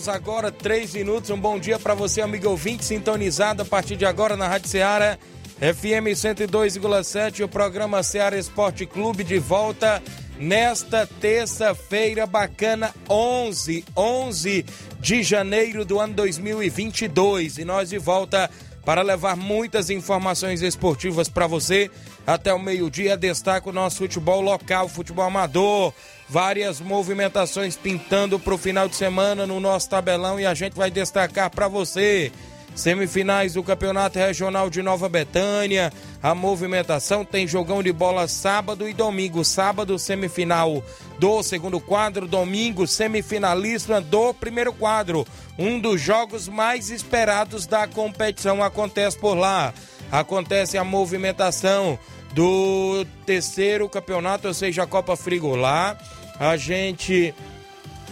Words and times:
Horas 0.00 0.08
agora, 0.08 0.50
3 0.50 0.94
minutos. 0.94 1.30
Um 1.30 1.38
bom 1.38 1.58
dia 1.58 1.78
para 1.78 1.94
você, 1.94 2.22
amigo 2.22 2.48
ouvinte, 2.48 2.84
sintonizado 2.84 3.62
a 3.62 3.64
partir 3.64 3.96
de 3.96 4.06
agora 4.06 4.36
na 4.36 4.48
Rádio 4.48 4.68
Ceará, 4.68 5.18
FM 5.58 6.14
102,7. 6.14 7.44
O 7.44 7.48
programa 7.48 8.02
Ceará 8.02 8.38
Esporte 8.38 8.86
Clube 8.86 9.22
de 9.24 9.38
volta 9.38 10.02
nesta 10.38 11.06
terça-feira 11.06 12.26
bacana, 12.26 12.94
11, 13.08 13.84
11 13.94 14.64
de 14.98 15.22
janeiro 15.22 15.84
do 15.84 16.00
ano 16.00 16.14
2022. 16.14 17.58
E 17.58 17.64
nós 17.64 17.90
de 17.90 17.98
volta 17.98 18.50
para 18.84 19.02
levar 19.02 19.36
muitas 19.36 19.90
informações 19.90 20.62
esportivas 20.62 21.28
para 21.28 21.46
você. 21.46 21.90
Até 22.26 22.52
o 22.52 22.58
meio-dia, 22.58 23.16
destaca 23.16 23.68
o 23.68 23.72
nosso 23.72 23.98
futebol 23.98 24.40
local, 24.40 24.88
futebol 24.88 25.24
amador 25.24 25.92
várias 26.30 26.80
movimentações 26.80 27.76
pintando 27.76 28.38
para 28.38 28.54
o 28.54 28.58
final 28.58 28.88
de 28.88 28.94
semana 28.94 29.48
no 29.48 29.58
nosso 29.58 29.90
tabelão 29.90 30.38
e 30.38 30.46
a 30.46 30.54
gente 30.54 30.76
vai 30.76 30.88
destacar 30.88 31.50
para 31.50 31.66
você. 31.66 32.30
Semifinais 32.74 33.54
do 33.54 33.62
Campeonato 33.62 34.18
Regional 34.18 34.70
de 34.70 34.82
Nova 34.82 35.08
Betânia. 35.08 35.92
A 36.22 36.34
movimentação 36.34 37.24
tem 37.24 37.46
jogão 37.46 37.82
de 37.82 37.92
bola 37.92 38.26
sábado 38.28 38.88
e 38.88 38.92
domingo. 38.92 39.44
Sábado, 39.44 39.98
semifinal 39.98 40.82
do 41.18 41.42
segundo 41.42 41.80
quadro. 41.80 42.26
Domingo, 42.26 42.86
semifinalista 42.86 44.00
do 44.00 44.32
primeiro 44.32 44.72
quadro. 44.72 45.26
Um 45.58 45.78
dos 45.78 46.00
jogos 46.00 46.48
mais 46.48 46.90
esperados 46.90 47.66
da 47.66 47.86
competição 47.86 48.62
acontece 48.62 49.18
por 49.18 49.34
lá. 49.34 49.74
Acontece 50.10 50.78
a 50.78 50.84
movimentação 50.84 51.98
do 52.32 53.04
terceiro 53.26 53.88
campeonato, 53.88 54.48
ou 54.48 54.54
seja, 54.54 54.84
a 54.84 54.86
Copa 54.86 55.16
Frigolá 55.16 55.98
a 56.40 56.56
gente 56.56 57.34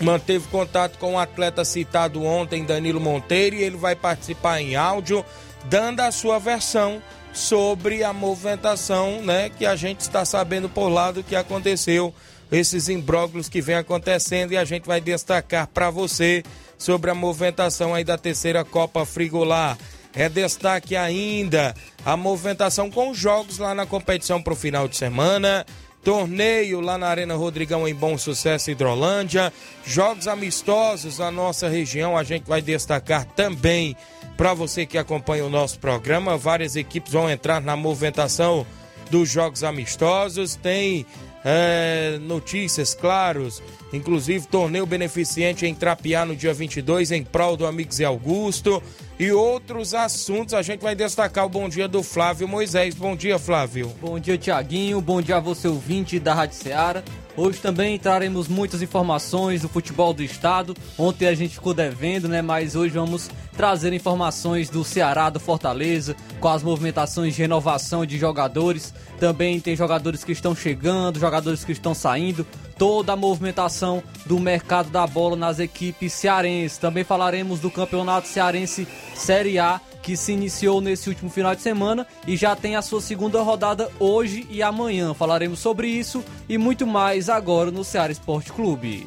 manteve 0.00 0.46
contato 0.48 0.98
com 0.98 1.14
o 1.14 1.18
atleta 1.18 1.64
citado 1.64 2.24
ontem, 2.24 2.64
Danilo 2.64 3.00
Monteiro, 3.00 3.56
e 3.56 3.62
ele 3.62 3.76
vai 3.76 3.96
participar 3.96 4.60
em 4.60 4.76
áudio, 4.76 5.24
dando 5.64 6.00
a 6.00 6.12
sua 6.12 6.38
versão 6.38 7.02
sobre 7.32 8.02
a 8.02 8.12
movimentação, 8.12 9.22
né, 9.22 9.50
que 9.50 9.66
a 9.66 9.76
gente 9.76 10.00
está 10.00 10.24
sabendo 10.24 10.68
por 10.68 10.88
lá 10.88 11.10
do 11.10 11.22
que 11.22 11.36
aconteceu, 11.36 12.12
esses 12.50 12.88
imbróglios 12.88 13.48
que 13.48 13.60
vem 13.60 13.76
acontecendo 13.76 14.52
e 14.52 14.56
a 14.56 14.64
gente 14.64 14.86
vai 14.86 15.00
destacar 15.00 15.66
para 15.66 15.90
você 15.90 16.42
sobre 16.78 17.10
a 17.10 17.14
movimentação 17.14 17.94
aí 17.94 18.04
da 18.04 18.16
terceira 18.16 18.64
Copa 18.64 19.04
Frigolar. 19.04 19.76
É 20.14 20.28
destaque 20.28 20.96
ainda 20.96 21.74
a 22.04 22.16
movimentação 22.16 22.90
com 22.90 23.12
jogos 23.12 23.58
lá 23.58 23.74
na 23.74 23.84
competição 23.84 24.42
para 24.42 24.54
o 24.54 24.56
final 24.56 24.88
de 24.88 24.96
semana. 24.96 25.66
Torneio 26.08 26.80
lá 26.80 26.96
na 26.96 27.06
Arena 27.06 27.34
Rodrigão 27.34 27.86
em 27.86 27.94
Bom 27.94 28.16
Sucesso, 28.16 28.70
Hidrolândia. 28.70 29.52
Jogos 29.84 30.26
amistosos 30.26 31.18
na 31.18 31.30
nossa 31.30 31.68
região, 31.68 32.16
a 32.16 32.24
gente 32.24 32.48
vai 32.48 32.62
destacar 32.62 33.26
também 33.26 33.94
para 34.34 34.54
você 34.54 34.86
que 34.86 34.96
acompanha 34.96 35.44
o 35.44 35.50
nosso 35.50 35.78
programa. 35.78 36.38
Várias 36.38 36.76
equipes 36.76 37.12
vão 37.12 37.28
entrar 37.28 37.60
na 37.60 37.76
movimentação 37.76 38.66
dos 39.10 39.28
jogos 39.28 39.62
amistosos. 39.62 40.54
Tem 40.56 41.04
é, 41.44 42.18
notícias, 42.20 42.94
claros, 42.94 43.62
inclusive 43.92 44.46
torneio 44.46 44.86
beneficente 44.86 45.66
em 45.66 45.74
Trapiá 45.74 46.24
no 46.24 46.34
dia 46.34 46.52
22 46.52 47.12
em 47.12 47.22
prol 47.22 47.56
do 47.56 47.66
amigo 47.66 47.92
Zé 47.92 48.04
Augusto 48.04 48.82
e 49.18 49.30
outros 49.30 49.94
assuntos. 49.94 50.54
A 50.54 50.62
gente 50.62 50.80
vai 50.80 50.94
destacar 50.94 51.46
o 51.46 51.48
bom 51.48 51.68
dia 51.68 51.88
do 51.88 52.02
Flávio 52.02 52.48
Moisés. 52.48 52.94
Bom 52.94 53.16
dia, 53.16 53.38
Flávio. 53.38 53.92
Bom 54.00 54.18
dia, 54.18 54.38
Tiaguinho. 54.38 55.00
Bom 55.00 55.22
dia 55.22 55.36
a 55.36 55.40
você, 55.40 55.68
ouvinte 55.68 56.18
da 56.18 56.34
Rádio 56.34 56.56
Ceará. 56.56 57.02
Hoje 57.38 57.60
também 57.60 57.96
traremos 58.00 58.48
muitas 58.48 58.82
informações 58.82 59.62
do 59.62 59.68
futebol 59.68 60.12
do 60.12 60.24
estado. 60.24 60.76
Ontem 60.98 61.28
a 61.28 61.34
gente 61.36 61.54
ficou 61.54 61.72
devendo, 61.72 62.26
né? 62.26 62.42
Mas 62.42 62.74
hoje 62.74 62.94
vamos 62.94 63.30
trazer 63.56 63.92
informações 63.92 64.68
do 64.68 64.82
Ceará, 64.82 65.30
do 65.30 65.38
Fortaleza, 65.38 66.16
com 66.40 66.48
as 66.48 66.64
movimentações 66.64 67.36
de 67.36 67.42
renovação 67.42 68.04
de 68.04 68.18
jogadores. 68.18 68.92
Também 69.20 69.60
tem 69.60 69.76
jogadores 69.76 70.24
que 70.24 70.32
estão 70.32 70.52
chegando, 70.52 71.20
jogadores 71.20 71.62
que 71.62 71.70
estão 71.70 71.94
saindo 71.94 72.44
toda 72.76 73.12
a 73.12 73.16
movimentação 73.16 74.02
do 74.26 74.40
mercado 74.40 74.90
da 74.90 75.06
bola 75.06 75.36
nas 75.36 75.60
equipes 75.60 76.12
cearenses. 76.12 76.76
Também 76.76 77.04
falaremos 77.04 77.60
do 77.60 77.70
Campeonato 77.70 78.26
Cearense 78.26 78.86
Série 79.14 79.60
A, 79.60 79.80
que 80.02 80.16
se 80.16 80.32
iniciou 80.32 80.80
nesse 80.80 81.08
último 81.08 81.30
final 81.30 81.54
de 81.54 81.62
semana 81.62 82.06
e 82.26 82.36
já 82.36 82.56
tem 82.56 82.76
a 82.76 82.82
sua 82.82 83.00
segunda 83.00 83.40
rodada 83.42 83.90
hoje 83.98 84.46
e 84.50 84.62
amanhã. 84.62 85.14
Falaremos 85.14 85.58
sobre 85.58 85.88
isso 85.88 86.24
e 86.48 86.58
muito 86.58 86.86
mais 86.86 87.28
agora 87.28 87.70
no 87.70 87.84
Ceará 87.84 88.12
Esporte 88.12 88.52
Clube. 88.52 89.04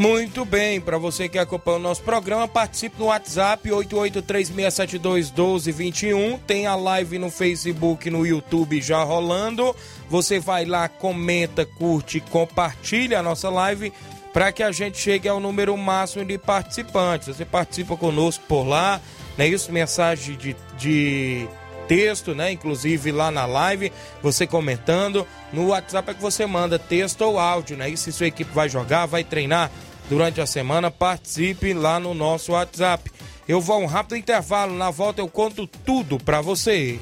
Muito 0.00 0.44
bem, 0.46 0.80
para 0.80 0.96
você 0.96 1.28
que 1.28 1.38
acompanha 1.38 1.76
o 1.76 1.80
nosso 1.80 2.02
programa, 2.02 2.48
participe 2.48 2.98
no 2.98 3.04
WhatsApp 3.06 3.68
8836721221. 3.68 6.40
Tem 6.46 6.66
a 6.66 6.74
live 6.74 7.18
no 7.18 7.30
Facebook 7.30 8.08
no 8.08 8.26
YouTube 8.26 8.80
já 8.80 9.02
rolando. 9.02 9.76
Você 10.08 10.40
vai 10.40 10.64
lá, 10.64 10.88
comenta, 10.88 11.66
curte, 11.66 12.18
compartilha 12.18 13.18
a 13.18 13.22
nossa 13.22 13.50
live 13.50 13.92
para 14.32 14.50
que 14.52 14.62
a 14.62 14.72
gente 14.72 14.96
chegue 14.96 15.28
ao 15.28 15.38
número 15.38 15.76
máximo 15.76 16.24
de 16.24 16.38
participantes. 16.38 17.28
Você 17.28 17.44
participa 17.44 17.94
conosco 17.94 18.42
por 18.48 18.66
lá, 18.66 19.02
né? 19.40 19.48
Isso, 19.48 19.72
mensagem 19.72 20.36
de, 20.36 20.54
de 20.76 21.48
texto, 21.88 22.34
né? 22.34 22.52
Inclusive 22.52 23.10
lá 23.10 23.30
na 23.30 23.46
live, 23.46 23.90
você 24.22 24.46
comentando. 24.46 25.26
No 25.50 25.68
WhatsApp 25.68 26.10
é 26.10 26.14
que 26.14 26.20
você 26.20 26.44
manda 26.44 26.78
texto 26.78 27.22
ou 27.22 27.38
áudio, 27.38 27.74
né? 27.74 27.88
E 27.88 27.96
se 27.96 28.12
sua 28.12 28.26
equipe 28.26 28.52
vai 28.52 28.68
jogar, 28.68 29.06
vai 29.06 29.24
treinar 29.24 29.70
durante 30.10 30.42
a 30.42 30.46
semana, 30.46 30.90
participe 30.90 31.72
lá 31.72 31.98
no 31.98 32.12
nosso 32.12 32.52
WhatsApp. 32.52 33.10
Eu 33.48 33.62
vou 33.62 33.76
a 33.76 33.78
um 33.78 33.86
rápido 33.86 34.14
intervalo, 34.14 34.76
na 34.76 34.90
volta 34.90 35.22
eu 35.22 35.28
conto 35.28 35.66
tudo 35.66 36.18
para 36.18 36.42
você. 36.42 37.00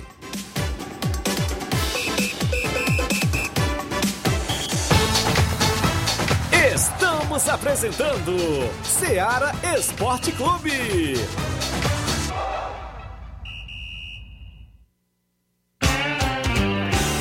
Estamos 6.72 7.48
apresentando 7.48 8.36
Seara 8.84 9.52
Esporte 9.76 10.30
Clube. 10.30 11.16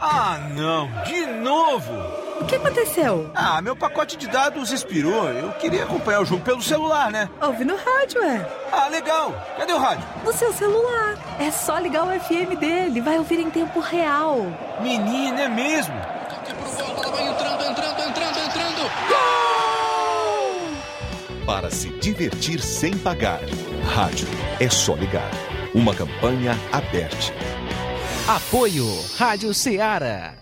Ah, 0.00 0.38
não, 0.54 0.88
de 1.04 1.26
novo! 1.26 1.92
O 2.40 2.44
que 2.46 2.56
aconteceu? 2.56 3.30
Ah, 3.34 3.62
meu 3.62 3.74
pacote 3.74 4.16
de 4.16 4.26
dados 4.26 4.70
expirou. 4.70 5.30
Eu 5.30 5.52
queria 5.52 5.84
acompanhar 5.84 6.20
o 6.20 6.26
jogo 6.26 6.42
pelo 6.42 6.60
celular, 6.60 7.10
né? 7.10 7.28
Ouve 7.40 7.64
no 7.64 7.76
rádio, 7.76 8.22
é. 8.22 8.46
Ah, 8.70 8.88
legal. 8.88 9.32
Cadê 9.56 9.72
o 9.72 9.78
rádio? 9.78 10.04
No 10.24 10.32
seu 10.32 10.52
celular. 10.52 11.16
É 11.38 11.50
só 11.50 11.78
ligar 11.78 12.06
o 12.06 12.20
FM 12.20 12.58
dele. 12.58 13.00
Vai 13.00 13.16
ouvir 13.18 13.38
em 13.38 13.50
tempo 13.50 13.80
real. 13.80 14.46
Menina, 14.80 15.42
é 15.42 15.48
mesmo? 15.48 15.94
vai 17.14 17.28
entrando, 17.28 17.62
entrando, 17.64 18.00
entrando, 18.00 18.38
entrando. 18.38 18.90
Gol! 19.08 20.66
Para 21.46 21.70
se 21.70 21.88
divertir 21.90 22.60
sem 22.60 22.96
pagar. 22.98 23.40
Rádio 23.84 24.26
é 24.58 24.68
só 24.68 24.94
ligar. 24.94 25.30
Uma 25.74 25.94
campanha 25.94 26.58
aberta. 26.72 27.16
Apoio 28.26 28.86
Rádio 29.16 29.52
Ceará. 29.52 30.34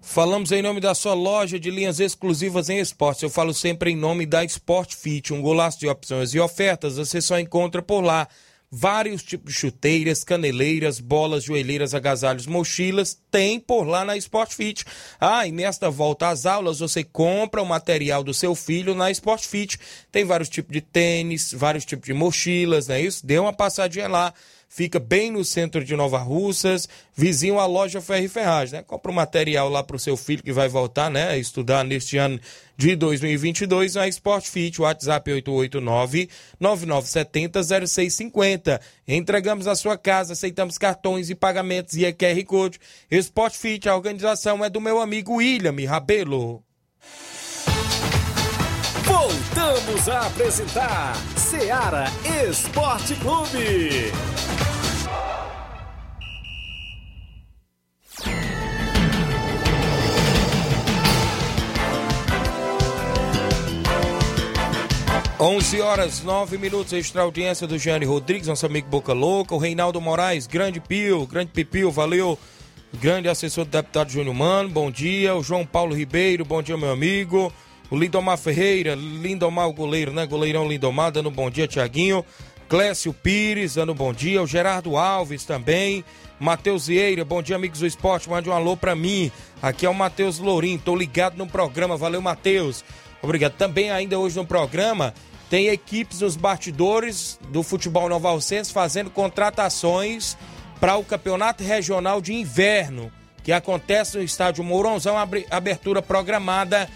Falamos 0.00 0.50
em 0.52 0.60
nome 0.60 0.80
da 0.80 0.94
sua 0.94 1.14
loja 1.14 1.58
de 1.58 1.70
linhas 1.70 2.00
exclusivas 2.00 2.68
em 2.68 2.78
esportes. 2.78 3.22
Eu 3.22 3.30
falo 3.30 3.54
sempre 3.54 3.92
em 3.92 3.96
nome 3.96 4.26
da 4.26 4.44
Sport 4.44 4.94
Fit, 4.96 5.32
um 5.32 5.40
golaço 5.40 5.78
de 5.78 5.88
opções 5.88 6.34
e 6.34 6.40
ofertas. 6.40 6.96
Você 6.96 7.20
só 7.20 7.38
encontra 7.38 7.80
por 7.80 8.00
lá 8.00 8.26
vários 8.70 9.22
tipos 9.22 9.52
de 9.52 9.58
chuteiras, 9.58 10.24
caneleiras, 10.24 11.00
bolas, 11.00 11.44
joelheiras, 11.44 11.94
agasalhos, 11.94 12.46
mochilas, 12.46 13.18
tem 13.30 13.58
por 13.58 13.84
lá 13.84 14.04
na 14.04 14.16
Sport 14.16 14.52
Fit. 14.52 14.84
Ah, 15.18 15.46
e 15.46 15.52
nesta 15.52 15.90
volta 15.90 16.28
às 16.28 16.44
aulas 16.44 16.80
você 16.80 17.02
compra 17.02 17.62
o 17.62 17.66
material 17.66 18.22
do 18.22 18.34
seu 18.34 18.54
filho 18.54 18.94
na 18.94 19.10
Sport 19.10 19.46
Fit. 19.46 19.78
Tem 20.12 20.24
vários 20.24 20.48
tipos 20.48 20.72
de 20.72 20.80
tênis, 20.80 21.52
vários 21.52 21.84
tipos 21.84 22.06
de 22.06 22.12
mochilas, 22.12 22.88
não 22.88 22.94
é 22.94 23.00
isso? 23.00 23.24
Dê 23.26 23.38
uma 23.38 23.52
passadinha 23.52 24.08
lá 24.08 24.34
fica 24.68 25.00
bem 25.00 25.30
no 25.30 25.44
centro 25.44 25.84
de 25.84 25.96
Nova 25.96 26.18
Russas, 26.18 26.88
vizinho 27.14 27.58
à 27.58 27.66
loja 27.66 28.00
Ferro 28.00 28.24
e 28.24 28.28
Ferragem, 28.28 28.78
né? 28.78 28.84
Compra 28.86 29.10
o 29.10 29.12
um 29.12 29.16
material 29.16 29.68
lá 29.68 29.82
para 29.82 29.96
o 29.96 29.98
seu 29.98 30.16
filho 30.16 30.42
que 30.42 30.52
vai 30.52 30.68
voltar, 30.68 31.10
né, 31.10 31.30
a 31.30 31.38
estudar 31.38 31.84
neste 31.84 32.18
ano 32.18 32.38
de 32.76 32.94
2022 32.94 33.94
na 33.94 34.06
Sport 34.06 34.46
Fit, 34.46 34.80
WhatsApp 34.80 35.30
889-9970-0650. 36.60 38.80
Entregamos 39.06 39.66
a 39.66 39.74
sua 39.74 39.98
casa, 39.98 40.34
aceitamos 40.34 40.78
cartões 40.78 41.30
e 41.30 41.34
pagamentos 41.34 41.96
e 41.96 42.04
é 42.04 42.12
QR 42.12 42.44
Code. 42.44 42.78
Sport 43.10 43.54
Fit, 43.54 43.88
a 43.88 43.96
organização 43.96 44.64
é 44.64 44.70
do 44.70 44.80
meu 44.80 45.00
amigo 45.00 45.34
William 45.36 45.74
Rabelo. 45.88 46.62
Voltamos 49.28 50.08
a 50.08 50.26
apresentar 50.26 51.14
Seara 51.36 52.06
Esporte 52.48 53.14
Clube. 53.16 54.10
11 65.38 65.80
horas 65.82 66.22
9 66.22 66.56
minutos, 66.56 66.94
extra 66.94 67.20
audiência 67.20 67.66
do 67.66 67.78
Gianni 67.78 68.06
Rodrigues, 68.06 68.48
nosso 68.48 68.64
amigo 68.64 68.88
Boca 68.88 69.12
Louca, 69.12 69.54
o 69.54 69.58
Reinaldo 69.58 70.00
Moraes, 70.00 70.46
grande 70.46 70.80
Pio, 70.80 71.26
grande 71.26 71.50
Pipio, 71.52 71.90
valeu, 71.90 72.38
grande 72.94 73.28
assessor 73.28 73.66
do 73.66 73.70
deputado 73.72 74.10
Júnior 74.10 74.34
Mano, 74.34 74.70
bom 74.70 74.90
dia, 74.90 75.34
o 75.34 75.42
João 75.42 75.66
Paulo 75.66 75.94
Ribeiro, 75.94 76.46
bom 76.46 76.62
dia 76.62 76.78
meu 76.78 76.90
amigo, 76.90 77.52
o 77.90 77.96
Lindomar 77.96 78.36
Ferreira, 78.36 78.94
Lindomar 78.94 79.68
o 79.68 79.72
goleiro, 79.72 80.12
né, 80.12 80.26
goleirão 80.26 80.68
Lindomar, 80.68 81.10
dando 81.10 81.30
bom 81.30 81.50
dia, 81.50 81.66
Tiaguinho, 81.66 82.24
Clécio 82.68 83.12
Pires, 83.12 83.74
dando 83.74 83.94
bom 83.94 84.12
dia, 84.12 84.42
o 84.42 84.46
Gerardo 84.46 84.96
Alves 84.96 85.44
também, 85.44 86.04
Matheus 86.38 86.86
Vieira, 86.86 87.24
bom 87.24 87.42
dia 87.42 87.56
amigos 87.56 87.80
do 87.80 87.86
esporte, 87.86 88.28
mande 88.28 88.48
um 88.48 88.52
alô 88.52 88.76
pra 88.76 88.94
mim, 88.94 89.32
aqui 89.62 89.86
é 89.86 89.88
o 89.88 89.94
Matheus 89.94 90.38
Lourim, 90.38 90.76
tô 90.76 90.94
ligado 90.94 91.36
no 91.36 91.46
programa, 91.46 91.96
valeu 91.96 92.20
Matheus, 92.20 92.84
obrigado, 93.22 93.54
também 93.54 93.90
ainda 93.90 94.18
hoje 94.18 94.36
no 94.36 94.44
programa, 94.44 95.14
tem 95.48 95.68
equipes 95.68 96.20
nos 96.20 96.36
bastidores 96.36 97.40
do 97.48 97.62
futebol 97.62 98.06
novalcense 98.08 98.70
fazendo 98.70 99.08
contratações 99.08 100.36
para 100.78 100.96
o 100.96 101.04
campeonato 101.04 101.64
regional 101.64 102.20
de 102.20 102.34
inverno, 102.34 103.10
que 103.42 103.50
acontece 103.50 104.18
no 104.18 104.22
estádio 104.22 104.62
Mourãozão, 104.62 105.16
abertura 105.50 106.02
programada 106.02 106.86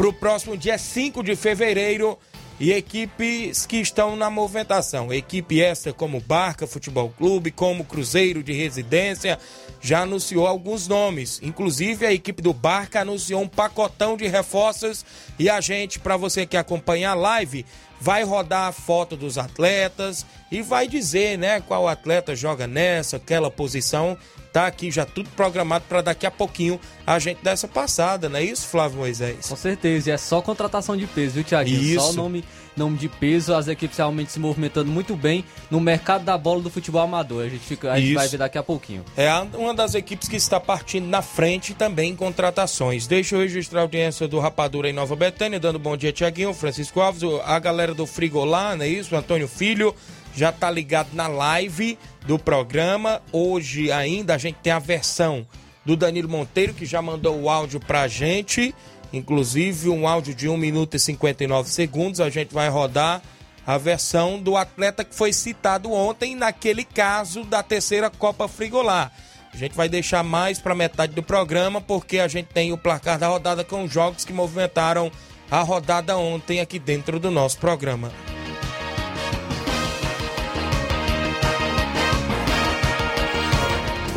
para 0.00 0.08
o 0.08 0.14
próximo 0.14 0.56
dia 0.56 0.78
5 0.78 1.22
de 1.22 1.36
fevereiro. 1.36 2.18
E 2.58 2.72
equipes 2.72 3.66
que 3.66 3.76
estão 3.76 4.16
na 4.16 4.30
movimentação. 4.30 5.12
Equipe 5.12 5.62
esta 5.62 5.92
como 5.92 6.20
Barca 6.20 6.66
Futebol 6.66 7.10
Clube, 7.10 7.50
como 7.50 7.84
Cruzeiro 7.84 8.42
de 8.42 8.52
Residência, 8.52 9.38
já 9.80 10.02
anunciou 10.02 10.46
alguns 10.46 10.86
nomes. 10.86 11.40
Inclusive 11.42 12.06
a 12.06 12.12
equipe 12.12 12.42
do 12.42 12.52
Barca 12.52 13.00
anunciou 13.00 13.40
um 13.42 13.48
pacotão 13.48 14.16
de 14.16 14.26
reforços. 14.26 15.04
E 15.38 15.48
a 15.48 15.60
gente, 15.60 15.98
para 15.98 16.16
você 16.16 16.44
que 16.44 16.56
acompanha 16.56 17.10
a 17.10 17.14
live, 17.14 17.64
vai 18.00 18.24
rodar 18.24 18.68
a 18.68 18.72
foto 18.72 19.16
dos 19.16 19.36
atletas 19.36 20.24
e 20.50 20.62
vai 20.62 20.88
dizer, 20.88 21.38
né, 21.38 21.60
qual 21.60 21.86
atleta 21.86 22.34
joga 22.34 22.66
nessa, 22.66 23.18
aquela 23.18 23.50
posição. 23.50 24.16
Tá 24.52 24.66
aqui 24.66 24.90
já 24.90 25.06
tudo 25.06 25.30
programado 25.30 25.84
para 25.88 26.00
daqui 26.00 26.26
a 26.26 26.30
pouquinho 26.30 26.80
a 27.06 27.20
gente 27.20 27.40
dar 27.40 27.52
essa 27.52 27.68
passada, 27.68 28.28
não 28.28 28.38
é 28.38 28.42
isso, 28.42 28.66
Flávio 28.66 28.98
Moisés? 28.98 29.46
Com 29.46 29.54
certeza, 29.54 30.10
e 30.10 30.12
é 30.12 30.16
só 30.16 30.42
contratação 30.42 30.96
de 30.96 31.06
peso, 31.06 31.34
viu, 31.34 31.44
Tiaguinho? 31.44 31.80
Isso. 31.80 32.00
Só 32.00 32.10
o 32.10 32.14
nome, 32.14 32.44
nome 32.76 32.96
de 32.96 33.08
peso, 33.08 33.54
as 33.54 33.68
equipes 33.68 33.96
realmente 33.96 34.32
se 34.32 34.38
movimentando 34.38 34.90
muito 34.90 35.16
bem 35.16 35.44
no 35.70 35.80
mercado 35.80 36.24
da 36.24 36.36
bola 36.36 36.62
do 36.62 36.70
futebol 36.70 37.02
amador. 37.02 37.44
A 37.44 37.48
gente, 37.48 37.64
fica, 37.64 37.92
a 37.92 38.00
gente 38.00 38.14
vai 38.14 38.28
ver 38.28 38.38
daqui 38.38 38.58
a 38.58 38.62
pouquinho. 38.62 39.04
É 39.16 39.30
uma 39.56 39.74
das 39.74 39.94
equipes 39.94 40.28
que 40.28 40.36
está 40.36 40.58
partindo 40.58 41.06
na 41.06 41.22
frente 41.22 41.74
também 41.74 42.12
em 42.12 42.16
contratações. 42.16 43.06
Deixa 43.06 43.34
eu 43.34 43.40
registrar 43.40 43.80
a 43.80 43.82
audiência 43.82 44.26
do 44.26 44.38
Rapadura 44.38 44.88
em 44.88 44.92
Nova 44.92 45.16
Betânia, 45.16 45.60
dando 45.60 45.78
bom 45.78 45.96
dia, 45.96 46.12
Tiaguinho, 46.12 46.54
Francisco 46.54 47.00
Alves, 47.00 47.22
a 47.44 47.58
galera 47.58 47.94
do 47.94 48.06
Frigolá, 48.06 48.76
não 48.76 48.84
é 48.84 48.88
isso? 48.88 49.14
Antônio 49.14 49.48
Filho 49.48 49.94
já 50.34 50.52
tá 50.52 50.70
ligado 50.70 51.08
na 51.12 51.26
live 51.26 51.98
do 52.26 52.38
programa. 52.38 53.20
Hoje 53.32 53.90
ainda 53.90 54.34
a 54.34 54.38
gente 54.38 54.56
tem 54.62 54.72
a 54.72 54.78
versão 54.78 55.46
do 55.84 55.96
Danilo 55.96 56.28
Monteiro, 56.28 56.74
que 56.74 56.86
já 56.86 57.02
mandou 57.02 57.40
o 57.40 57.48
áudio 57.48 57.80
pra 57.80 58.06
gente. 58.06 58.74
Inclusive 59.12 59.88
um 59.88 60.06
áudio 60.06 60.34
de 60.34 60.48
1 60.48 60.56
minuto 60.56 60.96
e 60.96 61.00
59 61.00 61.68
segundos. 61.68 62.20
A 62.20 62.30
gente 62.30 62.54
vai 62.54 62.68
rodar 62.68 63.22
a 63.66 63.78
versão 63.78 64.40
do 64.40 64.56
atleta 64.56 65.04
que 65.04 65.14
foi 65.14 65.32
citado 65.32 65.92
ontem 65.92 66.34
naquele 66.34 66.84
caso 66.84 67.44
da 67.44 67.62
terceira 67.62 68.10
Copa 68.10 68.48
Frigolar. 68.48 69.12
A 69.52 69.56
gente 69.56 69.74
vai 69.74 69.88
deixar 69.88 70.22
mais 70.22 70.58
para 70.58 70.74
metade 70.74 71.12
do 71.12 71.22
programa 71.22 71.80
porque 71.80 72.18
a 72.18 72.28
gente 72.28 72.46
tem 72.46 72.72
o 72.72 72.78
placar 72.78 73.18
da 73.18 73.28
rodada 73.28 73.64
com 73.64 73.84
os 73.84 73.92
jogos 73.92 74.24
que 74.24 74.32
movimentaram 74.32 75.10
a 75.50 75.60
rodada 75.62 76.16
ontem 76.16 76.60
aqui 76.60 76.78
dentro 76.78 77.18
do 77.18 77.30
nosso 77.30 77.58
programa. 77.58 78.10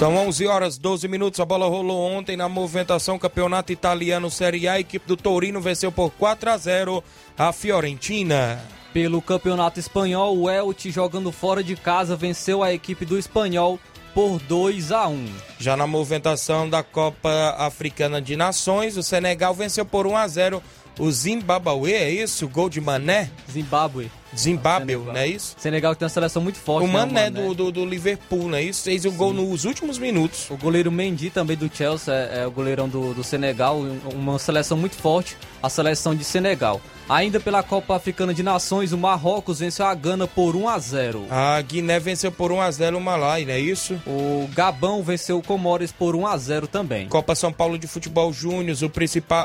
São 0.00 0.16
11 0.16 0.46
horas 0.46 0.78
12 0.78 1.06
minutos. 1.08 1.40
A 1.40 1.44
bola 1.44 1.68
rolou 1.68 2.00
ontem 2.00 2.34
na 2.34 2.48
movimentação 2.48 3.18
Campeonato 3.18 3.70
Italiano 3.70 4.30
Série 4.30 4.66
A. 4.66 4.72
A 4.72 4.80
equipe 4.80 5.06
do 5.06 5.14
Torino 5.14 5.60
venceu 5.60 5.92
por 5.92 6.10
4 6.12 6.48
a 6.48 6.56
0 6.56 7.04
a 7.36 7.52
Fiorentina. 7.52 8.58
Pelo 8.94 9.20
Campeonato 9.20 9.78
Espanhol, 9.78 10.38
o 10.38 10.48
Elche 10.48 10.90
jogando 10.90 11.30
fora 11.30 11.62
de 11.62 11.76
casa 11.76 12.16
venceu 12.16 12.62
a 12.62 12.72
equipe 12.72 13.04
do 13.04 13.18
Espanhol 13.18 13.78
por 14.14 14.38
2 14.38 14.90
a 14.90 15.06
1. 15.06 15.26
Já 15.58 15.76
na 15.76 15.86
movimentação 15.86 16.66
da 16.66 16.82
Copa 16.82 17.54
Africana 17.58 18.22
de 18.22 18.36
Nações, 18.36 18.96
o 18.96 19.02
Senegal 19.02 19.52
venceu 19.52 19.84
por 19.84 20.06
1 20.06 20.16
a 20.16 20.26
0 20.26 20.62
o 20.98 21.10
Zimbabwe, 21.10 21.92
é 21.92 22.10
isso? 22.10 22.48
Gol 22.48 22.68
de 22.68 22.80
Mané? 22.80 23.30
Zimbábue. 23.50 24.10
Zimbábue, 24.36 24.96
não 24.96 25.16
é 25.16 25.26
isso? 25.26 25.56
Senegal 25.58 25.94
tem 25.94 26.06
uma 26.06 26.10
seleção 26.10 26.42
muito 26.42 26.58
forte. 26.58 26.84
O 26.84 26.86
né, 26.86 26.92
Mané, 26.92 27.30
Do, 27.30 27.54
do, 27.54 27.72
do 27.72 27.84
Liverpool, 27.84 28.48
não 28.48 28.58
é 28.58 28.62
isso? 28.62 28.84
Fez 28.84 29.04
o 29.04 29.12
gol 29.12 29.32
nos 29.32 29.64
últimos 29.64 29.98
minutos. 29.98 30.48
O 30.50 30.56
goleiro 30.56 30.90
Mendy 30.92 31.30
também 31.30 31.56
do 31.56 31.70
Chelsea 31.72 32.14
é, 32.14 32.42
é 32.42 32.46
o 32.46 32.50
goleirão 32.50 32.88
do, 32.88 33.12
do 33.12 33.24
Senegal, 33.24 33.80
uma 34.14 34.38
seleção 34.38 34.76
muito 34.76 34.94
forte, 34.96 35.36
a 35.62 35.68
seleção 35.68 36.14
de 36.14 36.22
Senegal. 36.24 36.80
Ainda 37.10 37.40
pela 37.40 37.60
Copa 37.60 37.96
Africana 37.96 38.32
de 38.32 38.40
Nações, 38.40 38.92
o 38.92 38.98
Marrocos 38.98 39.58
venceu 39.58 39.84
a 39.84 39.92
Gana 39.96 40.28
por 40.28 40.54
1 40.54 40.68
a 40.68 40.78
0. 40.78 41.26
A 41.28 41.60
Guiné 41.60 41.98
venceu 41.98 42.30
por 42.30 42.52
1 42.52 42.60
a 42.60 42.70
0 42.70 42.98
o 42.98 43.00
Malai, 43.00 43.44
não 43.44 43.52
é 43.52 43.58
isso? 43.58 44.00
O 44.06 44.48
Gabão 44.54 45.02
venceu 45.02 45.36
o 45.36 45.42
Comores 45.42 45.90
por 45.90 46.14
1 46.14 46.24
a 46.24 46.36
0 46.36 46.68
também. 46.68 47.08
Copa 47.08 47.34
São 47.34 47.52
Paulo 47.52 47.76
de 47.76 47.88
Futebol 47.88 48.32
Júnior, 48.32 48.76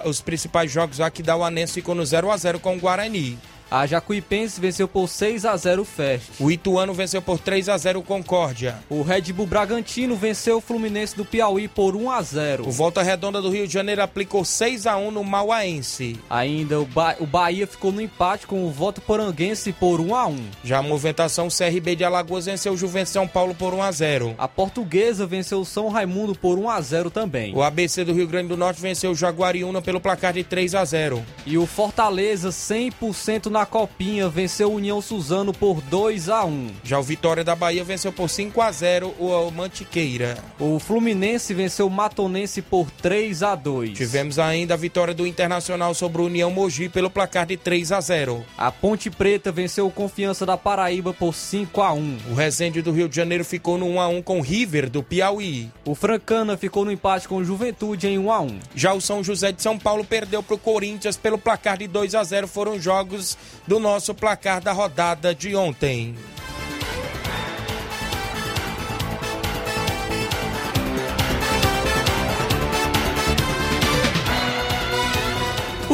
os 0.05 0.21
principais 0.21 0.71
jogos 0.71 1.01
aqui 1.01 1.23
da 1.23 1.35
Uanense 1.35 1.73
ficou 1.73 1.95
no 1.95 2.05
0 2.05 2.29
a 2.29 2.37
0 2.37 2.59
com 2.59 2.75
o 2.75 2.79
Guarani. 2.79 3.35
A 3.69 3.85
Jacuipense 3.85 4.61
venceu 4.61 4.87
por 4.87 5.07
6 5.07 5.45
a 5.45 5.57
0 5.57 5.81
o 5.81 5.85
Fest. 5.85 6.29
O 6.39 6.51
Ituano 6.51 6.93
venceu 6.93 7.21
por 7.21 7.39
3 7.39 7.67
a 7.69 7.77
0 7.77 7.99
o 7.99 8.03
Concórdia. 8.03 8.77
O 8.89 9.01
Red 9.01 9.33
Bull 9.33 9.47
Bragantino 9.47 10.15
venceu 10.15 10.57
o 10.57 10.61
Fluminense 10.61 11.15
do 11.15 11.25
Piauí 11.25 11.67
por 11.67 11.95
1 11.95 12.11
a 12.11 12.21
0. 12.21 12.67
O 12.67 12.71
Volta 12.71 13.01
Redonda 13.01 13.41
do 13.41 13.49
Rio 13.49 13.67
de 13.67 13.73
Janeiro 13.73 14.03
aplicou 14.03 14.45
6 14.45 14.85
a 14.85 14.97
1 14.97 15.11
no 15.11 15.23
Mauaense. 15.23 16.19
Ainda 16.29 16.79
o, 16.79 16.85
ba 16.85 17.15
o 17.19 17.25
Bahia 17.25 17.65
ficou 17.65 17.91
no 17.91 18.01
empate 18.01 18.45
com 18.45 18.65
o 18.65 18.71
Voto 18.71 19.01
Poranguense 19.01 19.73
por 19.73 19.99
1 19.99 20.15
a 20.15 20.27
1. 20.27 20.45
Já 20.63 20.77
a 20.79 20.83
movimentação 20.83 21.47
CRB 21.47 21.95
de 21.95 22.03
Alagoas 22.03 22.45
venceu 22.45 22.73
o 22.73 22.77
Juventus 22.77 23.13
São 23.13 23.27
Paulo 23.27 23.55
por 23.55 23.73
1 23.73 23.81
a 23.81 23.91
0. 23.91 24.35
A 24.37 24.47
Portuguesa 24.47 25.25
venceu 25.25 25.59
o 25.59 25.65
São 25.65 25.89
Raimundo 25.89 26.35
por 26.35 26.59
1 26.59 26.69
a 26.69 26.81
0 26.81 27.09
também. 27.09 27.55
O 27.55 27.63
ABC 27.63 28.03
do 28.03 28.13
Rio 28.13 28.27
Grande 28.27 28.49
do 28.49 28.57
Norte 28.57 28.81
venceu 28.81 29.11
o 29.11 29.15
Jaguariúna 29.15 29.81
pelo 29.81 29.99
placar 29.99 30.33
de 30.33 30.43
3 30.43 30.75
a 30.75 30.85
0. 30.85 31.25
E 31.45 31.57
o 31.57 31.65
Fortaleza 31.65 32.49
100% 32.49 33.54
na 33.55 33.65
copinha 33.65 34.27
venceu 34.27 34.69
o 34.69 34.75
União 34.75 35.01
Suzano 35.01 35.53
por 35.53 35.79
2 35.83 36.27
a 36.27 36.43
1. 36.43 36.71
Já 36.83 36.99
o 36.99 37.03
Vitória 37.03 37.41
da 37.41 37.55
Bahia 37.55 37.85
venceu 37.85 38.11
por 38.11 38.29
5 38.29 38.61
a 38.61 38.69
0 38.69 39.15
o 39.17 39.49
Mantiqueira. 39.49 40.37
O 40.59 40.77
Fluminense 40.77 41.53
venceu 41.53 41.87
o 41.87 41.89
Matonense 41.89 42.61
por 42.61 42.91
3 42.91 43.43
a 43.43 43.55
2. 43.55 43.97
Tivemos 43.97 44.39
ainda 44.39 44.73
a 44.73 44.77
vitória 44.77 45.13
do 45.13 45.25
Internacional 45.25 45.93
sobre 45.93 46.21
o 46.21 46.25
União 46.25 46.51
Mogi 46.51 46.89
pelo 46.89 47.09
placar 47.09 47.45
de 47.45 47.55
3 47.55 47.93
a 47.93 48.01
0. 48.01 48.45
A 48.57 48.69
Ponte 48.73 49.09
Preta 49.09 49.53
venceu 49.53 49.87
o 49.87 49.91
Confiança 49.91 50.45
da 50.45 50.57
Paraíba 50.57 51.13
por 51.13 51.33
5 51.33 51.81
a 51.81 51.93
1. 51.93 52.17
O 52.31 52.33
Resende 52.33 52.81
do 52.81 52.91
Rio 52.91 53.07
de 53.07 53.15
Janeiro 53.15 53.45
ficou 53.45 53.77
no 53.77 53.87
1 53.87 54.01
a 54.01 54.07
1 54.09 54.21
com 54.21 54.39
o 54.39 54.41
River 54.41 54.89
do 54.89 55.01
Piauí. 55.01 55.71
O 55.85 55.95
Francana 55.95 56.57
ficou 56.57 56.83
no 56.83 56.91
empate 56.91 57.25
com 57.25 57.37
o 57.37 57.45
Juventude 57.45 58.05
em 58.05 58.19
1 58.19 58.31
a 58.33 58.41
1. 58.41 58.59
Já 58.75 58.93
o 58.93 58.99
São 58.99 59.23
José 59.23 59.53
de 59.53 59.61
São 59.61 59.79
Paulo 59.79 60.03
perdeu 60.03 60.43
para 60.43 60.55
o 60.55 60.59
Corinthians 60.59 61.15
pelo 61.15 61.37
placar 61.37 61.77
de 61.77 61.87
2 61.87 62.15
a 62.15 62.23
0. 62.25 62.49
Foram 62.49 62.77
jogos 62.77 63.37
do 63.67 63.79
nosso 63.79 64.13
placar 64.13 64.61
da 64.61 64.71
rodada 64.71 65.33
de 65.33 65.55
ontem. 65.55 66.15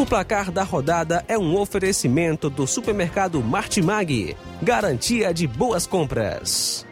O 0.02 0.06
placar 0.06 0.52
da 0.52 0.64
rodada 0.64 1.24
é 1.28 1.38
um 1.38 1.56
oferecimento 1.56 2.50
do 2.50 2.66
supermercado 2.66 3.40
Martimag, 3.40 4.36
garantia 4.60 5.32
de 5.32 5.46
boas 5.46 5.86
compras. 5.86 6.88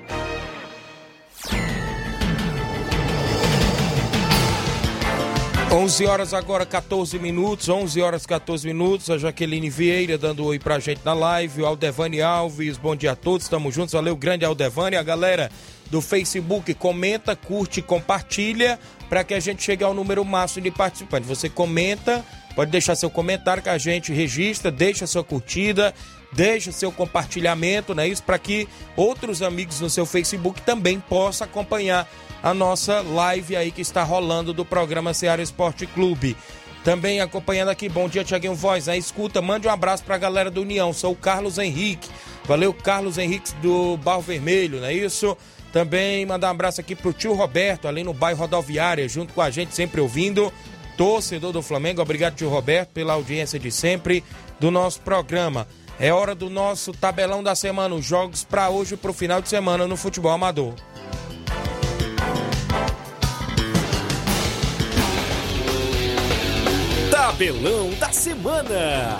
11 5.71 6.05
horas 6.07 6.33
agora, 6.33 6.65
14 6.65 7.19
minutos, 7.19 7.69
11 7.69 8.01
horas 8.01 8.25
14 8.25 8.65
minutos. 8.65 9.07
A 9.11 9.19
Jaqueline 9.19 9.69
Vieira 9.69 10.17
dando 10.17 10.43
oi 10.43 10.57
pra 10.57 10.79
gente 10.79 11.01
na 11.05 11.13
live. 11.13 11.61
O 11.61 11.65
Aldevane 11.67 12.23
Alves, 12.23 12.75
bom 12.75 12.95
dia 12.95 13.11
a 13.11 13.15
todos, 13.15 13.43
estamos 13.43 13.75
juntos. 13.75 13.93
Valeu, 13.93 14.15
grande 14.15 14.43
Aldevane. 14.43 14.95
A 14.95 15.03
galera 15.03 15.51
do 15.91 16.01
Facebook 16.01 16.73
comenta, 16.73 17.35
curte, 17.35 17.83
compartilha 17.83 18.79
para 19.07 19.23
que 19.23 19.35
a 19.35 19.39
gente 19.39 19.61
chegue 19.61 19.83
ao 19.83 19.93
número 19.93 20.25
máximo 20.25 20.63
de 20.63 20.71
participantes. 20.71 21.29
Você 21.29 21.47
comenta, 21.47 22.25
pode 22.55 22.71
deixar 22.71 22.95
seu 22.95 23.09
comentário 23.11 23.61
que 23.61 23.69
a 23.69 23.77
gente 23.77 24.11
registra, 24.11 24.71
deixa 24.71 25.05
sua 25.05 25.23
curtida, 25.23 25.93
deixa 26.31 26.71
seu 26.71 26.91
compartilhamento, 26.91 27.93
não 27.93 28.01
é 28.01 28.07
isso? 28.07 28.23
Para 28.23 28.39
que 28.39 28.67
outros 28.95 29.43
amigos 29.43 29.79
no 29.79 29.89
seu 29.89 30.07
Facebook 30.07 30.63
também 30.63 30.99
possam 30.99 31.45
acompanhar 31.45 32.09
a 32.41 32.53
nossa 32.53 33.01
live 33.01 33.55
aí 33.55 33.71
que 33.71 33.81
está 33.81 34.03
rolando 34.03 34.53
do 34.53 34.63
programa 34.63 35.13
Ceará 35.13 35.41
Esporte 35.41 35.85
Clube. 35.85 36.35
Também 36.83 37.19
acompanhando 37.19 37.69
aqui, 37.69 37.89
bom 37.89 38.07
dia, 38.07 38.23
Tiaguinho 38.23 38.55
Voz. 38.55 38.87
Na 38.87 38.95
escuta, 38.95 39.41
mande 39.41 39.67
um 39.67 39.71
abraço 39.71 40.03
para 40.03 40.15
a 40.15 40.19
galera 40.19 40.49
do 40.49 40.61
União. 40.61 40.93
Sou 40.93 41.11
o 41.11 41.15
Carlos 41.15 41.57
Henrique. 41.57 42.09
Valeu, 42.45 42.73
Carlos 42.73 43.17
Henrique 43.17 43.53
do 43.55 43.97
Barro 43.97 44.21
Vermelho, 44.21 44.79
não 44.79 44.87
é 44.87 44.93
isso? 44.93 45.37
Também 45.73 46.25
mandar 46.25 46.47
um 46.47 46.51
abraço 46.51 46.81
aqui 46.81 46.95
pro 46.95 47.13
tio 47.13 47.33
Roberto, 47.33 47.87
ali 47.87 48.03
no 48.03 48.13
bairro 48.13 48.39
Rodoviária, 48.39 49.07
junto 49.07 49.33
com 49.33 49.41
a 49.41 49.51
gente, 49.51 49.75
sempre 49.75 50.01
ouvindo. 50.01 50.51
Torcedor 50.97 51.51
do 51.51 51.61
Flamengo, 51.61 52.01
obrigado, 52.01 52.35
tio 52.35 52.49
Roberto, 52.49 52.89
pela 52.89 53.13
audiência 53.13 53.59
de 53.59 53.71
sempre 53.71 54.23
do 54.59 54.71
nosso 54.71 55.01
programa. 55.01 55.67
É 55.99 56.13
hora 56.13 56.33
do 56.33 56.49
nosso 56.49 56.93
tabelão 56.93 57.43
da 57.43 57.53
semana, 57.55 57.93
os 57.93 58.05
jogos 58.05 58.43
para 58.43 58.69
hoje 58.69 58.93
e 58.93 58.97
para 58.97 59.11
o 59.11 59.13
final 59.13 59.41
de 59.41 59.49
semana 59.49 59.85
no 59.85 59.97
futebol 59.97 60.31
amador. 60.31 60.73
Tabelão 67.29 67.91
da 67.99 68.11
semana. 68.11 69.19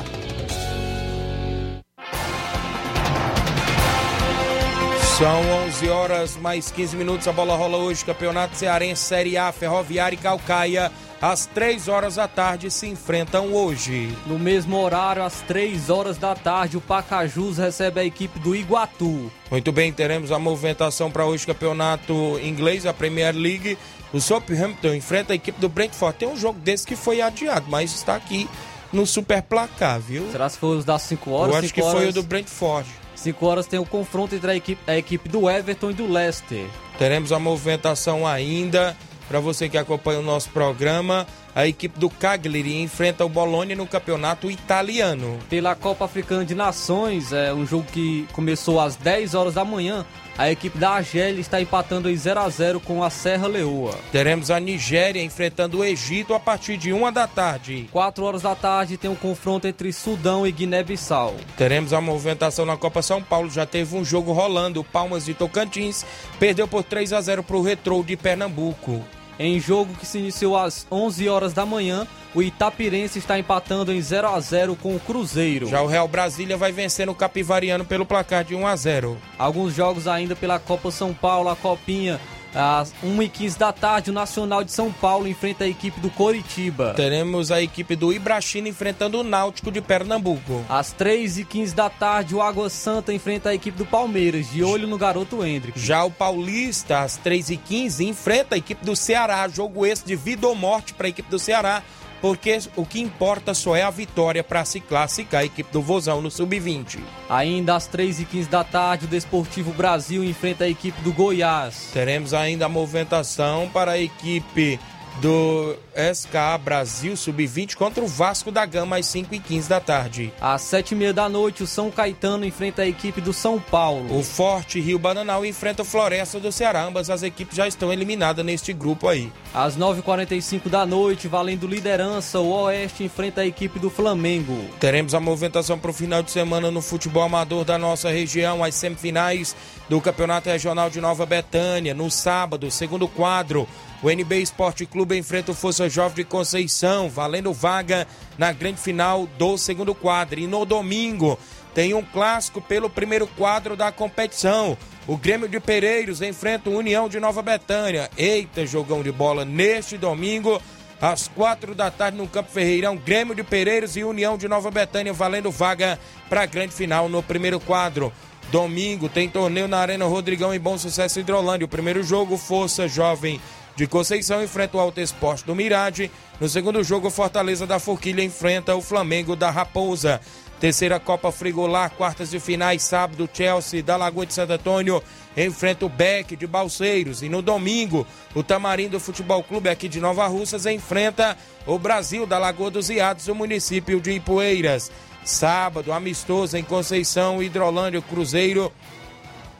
São 5.16 5.42
11 5.68 5.90
horas 5.90 6.36
mais 6.38 6.72
15 6.72 6.98
minutos. 6.98 7.28
A 7.28 7.32
bola 7.32 7.56
rola 7.56 7.78
hoje. 7.78 8.04
Campeonato 8.04 8.56
Cearense 8.56 9.04
Série 9.04 9.38
A, 9.38 9.52
Ferroviária 9.52 10.16
e 10.16 10.18
Calcaia. 10.18 10.92
Às 11.22 11.46
3 11.46 11.88
horas 11.88 12.16
da 12.16 12.28
tarde 12.28 12.72
se 12.72 12.88
enfrentam 12.88 13.54
hoje. 13.54 14.16
No 14.26 14.40
mesmo 14.40 14.82
horário, 14.82 15.22
às 15.22 15.42
3 15.42 15.90
horas 15.90 16.18
da 16.18 16.34
tarde, 16.34 16.78
o 16.78 16.82
Pacajus 16.82 17.58
recebe 17.58 18.00
a 18.00 18.06
equipe 18.06 18.40
do 18.40 18.56
Iguatu. 18.56 19.30
Muito 19.52 19.72
bem, 19.72 19.92
teremos 19.92 20.32
a 20.32 20.40
movimentação 20.40 21.12
para 21.12 21.26
hoje, 21.26 21.46
campeonato 21.46 22.40
inglês, 22.42 22.86
a 22.86 22.94
Premier 22.94 23.36
League. 23.36 23.78
O 24.12 24.20
Southampton 24.20 24.94
enfrenta 24.94 25.34
a 25.34 25.36
equipe 25.36 25.60
do 25.60 25.70
Brentford. 25.70 26.18
Tem 26.18 26.28
um 26.28 26.38
jogo 26.38 26.60
desse 26.60 26.86
que 26.86 26.96
foi 26.96 27.22
adiado, 27.22 27.66
mas 27.70 27.94
está 27.94 28.16
aqui 28.16 28.50
no 28.92 29.06
super 29.06 29.42
placar, 29.42 30.00
viu? 30.00 30.30
Será 30.32 30.50
que 30.50 30.58
foi 30.58 30.78
os 30.78 30.86
das 30.86 31.02
5 31.04 31.32
horas? 31.32 31.54
Eu 31.54 31.60
acho 31.60 31.74
que 31.74 31.82
horas... 31.82 31.94
foi 31.94 32.10
o 32.10 32.14
do 32.14 32.24
Brentford. 32.24 32.90
5 33.16 33.46
horas 33.46 33.68
tem 33.68 33.80
o 33.80 33.86
confronto 33.86 34.34
entre 34.34 34.50
a 34.50 34.56
equipe, 34.56 34.82
a 34.88 34.98
equipe 34.98 35.30
do 35.30 35.50
Everton 35.50 35.92
e 35.92 35.94
do 35.94 36.12
Leicester. 36.12 36.66
Teremos 36.98 37.32
a 37.32 37.40
movimentação 37.40 38.26
ainda 38.26 38.96
para 39.28 39.40
você 39.40 39.70
que 39.70 39.78
acompanha 39.78 40.20
o 40.20 40.24
nosso 40.24 40.50
programa. 40.50 41.28
A 41.54 41.68
equipe 41.68 42.00
do 42.00 42.10
Cagliari 42.10 42.82
enfrenta 42.82 43.26
o 43.26 43.30
Bologna 43.30 43.76
no 43.76 43.86
campeonato 43.86 44.50
italiano. 44.50 45.38
Pela 45.50 45.76
Copa 45.76 46.06
Africana 46.06 46.46
de 46.46 46.56
Nações, 46.56 47.32
é 47.32 47.54
um 47.54 47.66
jogo 47.66 47.86
que 47.92 48.28
começou 48.32 48.80
às 48.80 48.96
10 48.96 49.36
horas 49.36 49.54
da 49.54 49.66
manhã. 49.66 50.06
A 50.40 50.50
equipe 50.50 50.78
da 50.78 50.92
Argélia 50.92 51.42
está 51.42 51.60
empatando 51.60 52.10
em 52.10 52.16
0 52.16 52.40
a 52.40 52.48
0 52.48 52.80
com 52.80 53.04
a 53.04 53.10
Serra 53.10 53.46
Leoa. 53.46 53.94
Teremos 54.10 54.50
a 54.50 54.58
Nigéria 54.58 55.22
enfrentando 55.22 55.80
o 55.80 55.84
Egito 55.84 56.34
a 56.34 56.40
partir 56.40 56.78
de 56.78 56.94
1 56.94 57.12
da 57.12 57.28
tarde. 57.28 57.90
4 57.92 58.24
horas 58.24 58.44
da 58.44 58.56
tarde 58.56 58.96
tem 58.96 59.12
um 59.12 59.16
confronto 59.16 59.68
entre 59.68 59.92
Sudão 59.92 60.48
e 60.48 60.52
Guiné-Bissau. 60.54 61.36
Teremos 61.58 61.92
a 61.92 62.00
movimentação 62.00 62.66
na 62.66 62.78
Copa 62.78 63.02
São 63.02 63.22
Paulo. 63.22 63.50
Já 63.50 63.66
teve 63.66 63.98
um 63.98 64.06
jogo 64.06 64.32
rolando. 64.32 64.82
Palmas 64.82 65.26
de 65.26 65.34
Tocantins 65.34 66.06
perdeu 66.40 66.70
por 66.70 66.86
3 66.86 67.12
a 67.12 67.20
0 67.20 67.44
para 67.44 67.58
o 67.58 67.62
Retrô 67.62 68.02
de 68.02 68.16
Pernambuco. 68.16 69.04
Em 69.40 69.58
jogo 69.58 69.94
que 69.94 70.06
se 70.06 70.20
iniciou 70.20 70.58
às 70.58 70.86
11 70.92 71.30
horas 71.30 71.54
da 71.54 71.66
manhã, 71.66 72.06
o 72.36 72.42
Itapirense 72.42 73.20
está 73.20 73.40
empatando 73.40 73.94
em 73.94 74.02
0 74.02 74.28
a 74.28 74.38
0 74.38 74.76
com 74.76 74.94
o 74.94 75.00
Cruzeiro. 75.00 75.66
Já 75.68 75.82
o 75.82 75.88
Real 75.88 76.10
Brasília 76.10 76.58
vai 76.58 76.74
vencendo 76.74 77.14
o 77.14 77.16
Capivariano 77.16 77.86
pelo 77.86 78.06
placar 78.06 78.44
de 78.44 78.54
1 78.54 78.68
a 78.68 78.76
0. 78.76 79.18
Alguns 79.38 79.74
jogos 79.74 80.10
ainda 80.10 80.36
pela 80.36 80.60
Copa 80.60 80.92
São 80.92 81.14
Paulo, 81.14 81.48
a 81.48 81.56
Copinha. 81.56 82.20
Às 82.54 82.94
1h15 83.04 83.58
da 83.58 83.72
tarde, 83.72 84.10
o 84.10 84.14
Nacional 84.14 84.64
de 84.64 84.72
São 84.72 84.92
Paulo 84.92 85.28
enfrenta 85.28 85.64
a 85.64 85.68
equipe 85.68 86.00
do 86.00 86.10
Coritiba. 86.10 86.94
Teremos 86.96 87.52
a 87.52 87.62
equipe 87.62 87.96
do 87.96 88.12
Ibrachina 88.12 88.68
enfrentando 88.68 89.20
o 89.20 89.24
Náutico 89.24 89.72
de 89.72 89.82
Pernambuco. 89.82 90.66
Às 90.68 90.94
3h15 90.94 91.74
da 91.74 91.90
tarde, 91.90 92.36
o 92.36 92.42
Água 92.42 92.70
Santa 92.70 93.14
enfrenta 93.14 93.50
a 93.50 93.56
equipe 93.56 93.78
do 93.78 93.86
Palmeiras, 93.86 94.50
de 94.50 94.64
olho 94.64 94.88
no 94.88 94.98
garoto 94.98 95.44
Hendrick. 95.44 95.80
Já 95.80 96.04
o 96.04 96.12
Paulista, 96.12 97.00
às 97.00 97.20
3h15, 97.20 98.08
enfrenta 98.08 98.56
a 98.56 98.58
equipe 98.58 98.84
do 98.86 98.96
Ceará. 98.96 99.48
Jogo 99.48 99.86
esse 99.86 100.06
de 100.06 100.16
vida 100.16 100.48
ou 100.48 100.56
morte 100.56 100.94
para 100.94 101.08
a 101.08 101.10
equipe 101.10 101.30
do 101.30 101.40
Ceará 101.40 101.84
porque 102.22 102.60
o 102.76 102.86
que 102.86 103.00
importa 103.00 103.54
só 103.54 103.76
é 103.76 103.84
a 103.84 103.90
vitória 103.90 104.44
para 104.44 104.66
se 104.66 104.80
classificar 104.80 105.42
a 105.42 105.46
equipe 105.46 105.72
do 105.72 105.82
Vozão 105.82 106.22
no 106.22 106.30
Sub-20. 106.30 107.00
Ainda 107.30 107.76
às 107.76 107.88
3h15 107.88 108.48
da 108.48 108.64
tarde, 108.64 109.06
o 109.06 109.10
Desportivo 109.10 109.72
Brasil 109.72 110.24
enfrenta 110.24 110.66
a 110.66 110.70
equipe 110.70 111.02
do 111.02 111.14
Goiás. 111.14 111.90
Teremos 111.94 112.34
ainda 112.34 112.66
a 112.66 112.70
movimentação 112.70 113.70
para 113.70 113.92
a 113.92 114.00
equipe 114.00 114.80
do 115.22 115.76
SK 115.96 116.64
Brasil 116.64 117.16
Sub-20 117.16 117.76
contra 117.76 118.04
o 118.04 118.08
Vasco 118.08 118.52
da 118.52 118.66
Gama 118.66 118.98
às 118.98 119.06
5 119.08 119.36
e 119.36 119.40
15 119.40 119.70
da 119.70 119.80
tarde. 119.80 120.34
Às 120.40 120.62
7h30 120.64 121.14
da 121.14 121.28
noite, 121.28 121.64
o 121.64 121.68
São 121.68 121.92
Caetano 121.92 122.46
enfrenta 122.46 122.84
a 122.84 122.88
equipe 122.88 123.20
do 123.20 123.34
São 123.34 123.60
Paulo. 123.60 124.18
O 124.18 124.24
Forte 124.24 124.80
Rio 124.80 124.98
Bananal 124.98 125.46
enfrenta 125.46 125.82
o 125.82 125.86
Floresta 125.86 126.40
do 126.40 126.52
Ceará. 126.52 126.84
Ambas 126.84 127.10
as 127.10 127.24
equipes 127.24 127.58
já 127.58 127.68
estão 127.68 127.92
eliminadas 127.92 128.46
neste 128.46 128.72
grupo 128.72 129.08
aí. 129.08 129.32
Às 129.54 129.78
9h45 129.78 130.70
da 130.70 130.86
noite, 130.86 131.28
valendo 131.28 131.68
liderança, 131.68 132.40
o 132.40 132.52
Oeste 132.52 133.04
enfrenta 133.04 133.42
a 133.42 133.46
equipe 133.46 133.80
do 133.80 133.90
Flamengo. 133.90 134.58
Teremos 134.80 135.14
a 135.14 135.20
movimentação 135.20 135.78
para 135.78 135.92
o 135.92 135.94
final 135.94 136.24
de 136.24 136.32
semana 136.32 136.72
no 136.72 136.82
futebol 136.82 137.24
amador 137.24 137.66
da 137.66 137.78
nossa 137.78 138.10
região, 138.10 138.64
as 138.64 138.76
semifinais 138.76 139.56
do 139.90 140.00
Campeonato 140.00 140.50
Regional 140.50 140.90
de 140.90 141.02
Nova 141.02 141.26
Betânia. 141.26 141.94
No 141.94 142.10
sábado, 142.10 142.70
segundo 142.72 143.08
quadro, 143.08 143.68
o 144.02 144.10
NB 144.10 144.42
Esporte 144.42 144.86
Clube 144.86 145.18
enfrenta 145.18 145.52
o 145.52 145.56
Força 145.56 145.90
Jovem 145.90 146.18
de 146.18 146.24
Conceição, 146.24 147.10
valendo 147.10 147.52
vaga 147.52 148.08
na 148.38 148.54
grande 148.54 148.80
final 148.80 149.28
do 149.38 149.58
segundo 149.58 149.94
quadro. 149.94 150.40
E 150.40 150.48
no 150.48 150.66
domingo 150.66 151.38
tem 151.74 151.94
um 151.94 152.02
clássico 152.02 152.62
pelo 152.62 152.90
primeiro 152.90 153.28
quadro 153.28 153.76
da 153.76 153.92
competição. 153.92 154.78
O 155.06 155.18
Grêmio 155.18 155.50
de 155.50 155.60
Pereiros 155.60 156.22
enfrenta 156.22 156.70
o 156.70 156.78
União 156.78 157.10
de 157.10 157.20
Nova 157.20 157.42
Betânia. 157.42 158.10
Eita, 158.18 158.66
jogão 158.66 159.04
de 159.04 159.12
bola 159.12 159.44
neste 159.44 159.98
domingo. 159.98 160.62
Às 161.02 161.28
quatro 161.28 161.74
da 161.74 161.90
tarde 161.90 162.18
no 162.18 162.28
Campo 162.28 162.52
Ferreirão, 162.52 162.98
Grêmio 162.98 163.34
de 163.34 163.44
Pereiros 163.44 163.96
e 163.96 164.04
União 164.04 164.38
de 164.38 164.48
Nova 164.48 164.70
Betânia 164.70 165.14
valendo 165.14 165.50
vaga 165.50 165.98
para 166.30 166.42
a 166.42 166.46
grande 166.46 166.74
final 166.74 167.08
no 167.10 167.24
primeiro 167.24 167.60
quadro. 167.60 168.12
Domingo 168.52 169.08
tem 169.08 169.30
torneio 169.30 169.68
na 169.68 169.78
Arena 169.78 170.06
Rodrigão 170.06 170.54
em 170.54 170.60
Bom 170.60 170.78
Sucesso 170.78 171.20
Hidrolândia. 171.20 171.66
O 171.66 171.70
primeiro 171.70 172.04
jogo, 172.04 172.38
Força 172.38 172.88
Jovem 172.88 173.40
de 173.80 173.88
Conceição 173.88 174.44
enfrenta 174.44 174.76
o 174.76 174.80
Alto 174.82 175.00
Esporte 175.00 175.46
do 175.46 175.56
Mirade. 175.56 176.12
No 176.38 176.50
segundo 176.50 176.84
jogo, 176.84 177.08
o 177.08 177.12
Fortaleza 177.12 177.66
da 177.66 177.80
Forquilha 177.80 178.22
enfrenta 178.22 178.76
o 178.76 178.82
Flamengo 178.82 179.38
da 179.38 179.50
Raposa. 179.50 180.20
Terceira 180.60 181.00
Copa 181.00 181.32
Frigolar, 181.32 181.90
quartas 181.92 182.30
de 182.30 182.42
finais, 182.42 182.84
sábado, 182.84 183.30
Chelsea 183.34 183.82
da 183.82 183.96
Lagoa 183.96 184.26
de 184.26 184.34
Santo 184.34 184.52
Antônio 184.52 185.02
enfrenta 185.38 185.86
o 185.86 185.90
Beck 185.90 186.36
de 186.36 186.46
Balseiros. 186.46 187.24
E 187.24 187.30
no 187.30 187.42
domingo, 187.42 188.06
o 188.36 188.44
Tamarindo 188.44 189.00
Futebol 189.00 189.42
Clube 189.42 189.70
aqui 189.70 189.88
de 189.88 190.02
Nova 190.02 190.28
Russas 190.28 190.66
enfrenta 190.66 191.38
o 191.66 191.80
Brasil 191.80 192.26
da 192.26 192.38
Lagoa 192.38 192.70
dos 192.70 192.90
Iados, 192.90 193.30
o 193.30 193.34
município 193.34 194.02
de 194.02 194.12
Ipueiras. 194.12 194.92
Sábado, 195.24 195.94
amistoso 195.94 196.58
em 196.58 196.64
Conceição, 196.64 197.42
Hidrolândia, 197.42 198.02
Cruzeiro. 198.02 198.74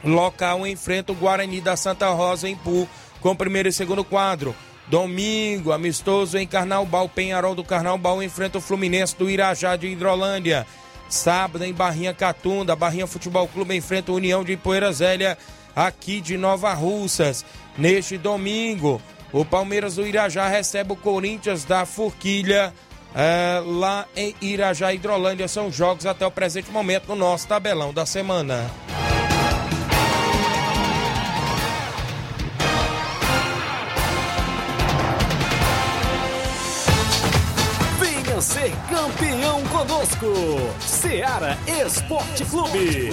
Local 0.04 0.66
enfrenta 0.66 1.10
o 1.10 1.14
Guarani 1.14 1.62
da 1.62 1.74
Santa 1.74 2.10
Rosa 2.10 2.46
em 2.46 2.56
Pu 2.56 2.86
com 3.20 3.34
primeiro 3.34 3.68
e 3.68 3.72
segundo 3.72 4.04
quadro. 4.04 4.54
Domingo, 4.88 5.70
amistoso 5.70 6.36
em 6.36 6.46
Carnaubal, 6.46 7.08
Penharol 7.08 7.54
do 7.54 7.62
Carnaubal 7.62 8.22
enfrenta 8.22 8.58
o 8.58 8.60
Fluminense 8.60 9.16
do 9.16 9.30
Irajá 9.30 9.76
de 9.76 9.86
Hidrolândia. 9.86 10.66
Sábado 11.08 11.64
em 11.64 11.72
Barrinha 11.72 12.12
Catunda, 12.12 12.74
Barrinha 12.74 13.06
Futebol 13.06 13.46
Clube 13.48 13.76
enfrenta 13.76 14.10
a 14.10 14.14
União 14.14 14.42
de 14.42 14.56
Poeira 14.56 14.92
Zélia 14.92 15.38
aqui 15.74 16.20
de 16.20 16.36
Nova 16.36 16.72
Russas. 16.72 17.44
Neste 17.78 18.18
domingo, 18.18 19.00
o 19.32 19.44
Palmeiras 19.44 19.96
do 19.96 20.06
Irajá 20.06 20.48
recebe 20.48 20.92
o 20.92 20.96
Corinthians 20.96 21.64
da 21.64 21.86
Forquilha 21.86 22.74
é, 23.14 23.62
lá 23.64 24.06
em 24.16 24.34
Irajá, 24.40 24.92
Hidrolândia. 24.92 25.48
São 25.48 25.70
jogos 25.70 26.06
até 26.06 26.26
o 26.26 26.30
presente 26.30 26.70
momento 26.70 27.08
no 27.08 27.16
nosso 27.16 27.46
tabelão 27.46 27.92
da 27.92 28.06
semana. 28.06 28.70
Conosco, 39.86 40.34
Seara 40.78 41.56
Esporte 41.66 42.44
Clube. 42.44 43.10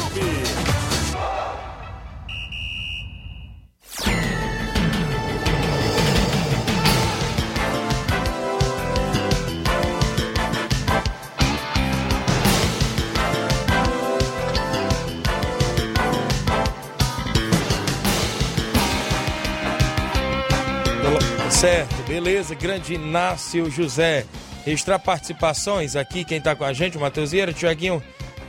Certo, 21.49 21.95
beleza, 22.07 22.53
grande 22.55 22.93
Inácio 22.93 23.71
José. 23.71 24.25
Extra 24.67 24.99
participações 24.99 25.95
aqui, 25.95 26.25
quem 26.25 26.41
tá 26.41 26.53
com 26.53 26.65
a 26.65 26.73
gente, 26.73 26.97
o 26.97 26.99
Matheus 26.99 27.31
Vieira, 27.31 27.53
Tiaguinho, 27.53 28.03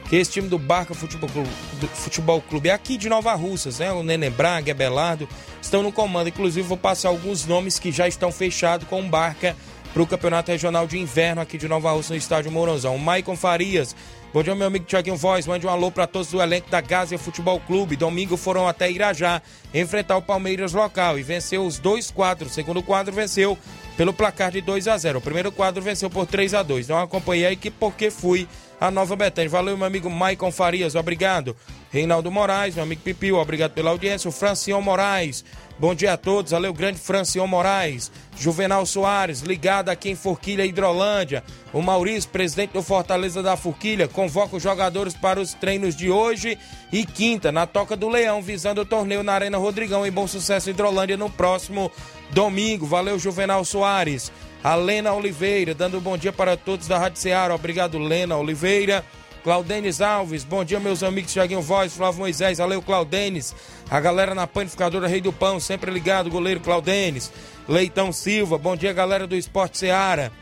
que 0.08 0.16
esse 0.16 0.32
time 0.32 0.48
do 0.48 0.58
Barca 0.58 0.92
Futebol 0.92 1.30
Clube, 1.30 1.48
Futebol 1.94 2.42
Clube 2.42 2.70
é 2.70 2.72
aqui 2.72 2.96
de 2.96 3.08
Nova 3.08 3.32
Russas, 3.34 3.78
né? 3.78 3.92
O 3.92 4.02
Nenê 4.02 4.28
Braga, 4.28 4.74
Belardo, 4.74 5.28
estão 5.62 5.80
no 5.80 5.92
comando. 5.92 6.28
Inclusive, 6.28 6.66
vou 6.66 6.76
passar 6.76 7.10
alguns 7.10 7.46
nomes 7.46 7.78
que 7.78 7.92
já 7.92 8.08
estão 8.08 8.32
fechados 8.32 8.88
com 8.88 9.00
o 9.00 9.08
Barca 9.08 9.54
para 9.94 10.02
o 10.02 10.06
Campeonato 10.08 10.50
Regional 10.50 10.88
de 10.88 10.98
Inverno 10.98 11.40
aqui 11.40 11.56
de 11.56 11.68
Nova 11.68 11.92
Russa, 11.92 12.14
no 12.14 12.18
estádio 12.18 12.50
Mourãozão. 12.50 12.96
O 12.96 12.98
Maicon 12.98 13.36
Farias, 13.36 13.94
bom 14.32 14.42
dia, 14.42 14.54
meu 14.54 14.66
amigo 14.66 14.84
Tiaguinho 14.84 15.16
Voz, 15.16 15.46
mande 15.46 15.66
um 15.66 15.70
alô 15.70 15.90
para 15.90 16.06
todos 16.06 16.30
do 16.30 16.40
elenco 16.40 16.70
da 16.70 16.80
Gásia 16.80 17.18
Futebol 17.18 17.58
Clube. 17.60 17.96
Domingo 17.96 18.36
foram 18.36 18.68
até 18.68 18.90
Irajá 18.90 19.40
enfrentar 19.72 20.16
o 20.16 20.22
Palmeiras 20.22 20.72
local 20.72 21.18
e 21.18 21.22
venceu 21.22 21.64
os 21.64 21.78
dois 21.78 22.10
quadros. 22.10 22.52
O 22.52 22.54
segundo 22.54 22.82
quadro 22.82 23.12
venceu 23.12 23.56
pelo 23.96 24.12
placar 24.12 24.52
de 24.52 24.60
2 24.60 24.86
a 24.86 24.96
0 24.96 25.18
O 25.18 25.22
primeiro 25.22 25.50
quadro 25.50 25.82
venceu 25.82 26.08
por 26.08 26.24
3 26.24 26.54
a 26.54 26.62
2 26.62 26.86
Não 26.86 26.98
acompanhei 27.00 27.46
a 27.46 27.52
equipe 27.52 27.76
porque 27.80 28.10
fui 28.10 28.46
a 28.80 28.90
Nova 28.90 29.16
Betânia. 29.16 29.50
Valeu, 29.50 29.76
meu 29.76 29.86
amigo 29.86 30.08
Maicon 30.08 30.52
Farias, 30.52 30.94
obrigado. 30.94 31.56
Reinaldo 31.90 32.30
Moraes, 32.30 32.74
meu 32.74 32.84
amigo 32.84 33.02
Pipio, 33.02 33.36
obrigado 33.36 33.72
pela 33.72 33.90
audiência. 33.90 34.28
O 34.28 34.32
Francion 34.32 34.80
Moraes, 34.80 35.44
bom 35.78 35.94
dia 35.94 36.12
a 36.12 36.16
todos. 36.16 36.52
Valeu, 36.52 36.72
grande 36.72 36.98
Francion 36.98 37.46
Moraes. 37.46 38.10
Juvenal 38.38 38.86
Soares, 38.86 39.40
ligado 39.40 39.88
aqui 39.88 40.10
em 40.10 40.14
Forquilha, 40.14 40.64
Hidrolândia. 40.64 41.42
O 41.72 41.82
Maurício, 41.82 42.30
presidente 42.30 42.72
do 42.72 42.82
Fortaleza 42.82 43.42
da 43.42 43.56
Forquilha, 43.56 44.06
convoca 44.06 44.56
os 44.56 44.62
jogadores 44.62 45.14
para 45.14 45.40
os 45.40 45.54
treinos 45.54 45.96
de 45.96 46.10
hoje 46.10 46.58
e 46.92 47.04
quinta, 47.04 47.50
na 47.50 47.66
Toca 47.66 47.96
do 47.96 48.08
Leão, 48.08 48.40
visando 48.40 48.82
o 48.82 48.86
torneio 48.86 49.22
na 49.22 49.32
Arena 49.32 49.58
Rodrigão, 49.58 50.06
em 50.06 50.12
Bom 50.12 50.26
Sucesso, 50.26 50.70
Hidrolândia, 50.70 51.16
no 51.16 51.28
próximo 51.28 51.90
domingo. 52.30 52.86
Valeu, 52.86 53.18
Juvenal 53.18 53.64
Soares. 53.64 54.30
A 54.62 54.74
Lena 54.74 55.12
Oliveira, 55.12 55.74
dando 55.74 55.98
um 55.98 56.00
bom 56.00 56.16
dia 56.16 56.32
para 56.32 56.56
todos 56.56 56.88
da 56.88 56.98
Rádio 56.98 57.20
Ceará. 57.20 57.54
Obrigado, 57.54 57.98
Lena 57.98 58.36
Oliveira. 58.36 59.04
Claudenes 59.42 60.00
Alves, 60.00 60.44
bom 60.44 60.64
dia, 60.64 60.80
meus 60.80 61.02
amigos 61.02 61.32
Thiaguinho 61.32 61.62
Voz, 61.62 61.94
Flávio 61.94 62.20
Moisés, 62.20 62.58
valeu, 62.58 62.82
Claudenes. 62.82 63.54
A 63.90 64.00
galera 64.00 64.34
na 64.34 64.46
panificadora 64.46 65.06
Rei 65.06 65.20
do 65.20 65.32
Pão, 65.32 65.60
sempre 65.60 65.90
ligado, 65.90 66.30
goleiro 66.30 66.60
Claudenes. 66.60 67.32
Leitão 67.68 68.12
Silva, 68.12 68.58
bom 68.58 68.76
dia, 68.76 68.92
galera 68.92 69.26
do 69.26 69.36
Esporte 69.36 69.78
Seara. 69.78 70.32